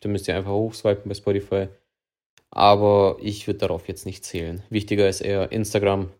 Da 0.00 0.08
müsst 0.08 0.28
ihr 0.28 0.36
einfach 0.36 0.52
hochswipen 0.52 1.08
bei 1.08 1.14
Spotify. 1.14 1.68
Aber 2.50 3.16
ich 3.20 3.46
würde 3.46 3.58
darauf 3.60 3.88
jetzt 3.88 4.06
nicht 4.06 4.24
zählen. 4.24 4.62
Wichtiger 4.70 5.08
ist 5.08 5.20
eher 5.20 5.52
Instagram 5.52 6.10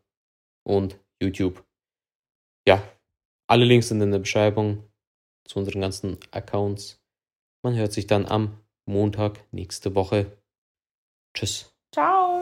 und 0.65 0.99
YouTube. 1.21 1.65
Ja, 2.67 2.83
alle 3.47 3.65
Links 3.65 3.89
sind 3.89 4.01
in 4.01 4.13
der 4.13 4.19
Beschreibung 4.19 4.85
zu 5.45 5.59
unseren 5.59 5.81
ganzen 5.81 6.19
Accounts. 6.31 7.01
Man 7.63 7.75
hört 7.75 7.93
sich 7.93 8.07
dann 8.07 8.27
am 8.27 8.61
Montag 8.87 9.45
nächste 9.53 9.95
Woche. 9.95 10.39
Tschüss. 11.35 11.75
Ciao. 11.93 12.38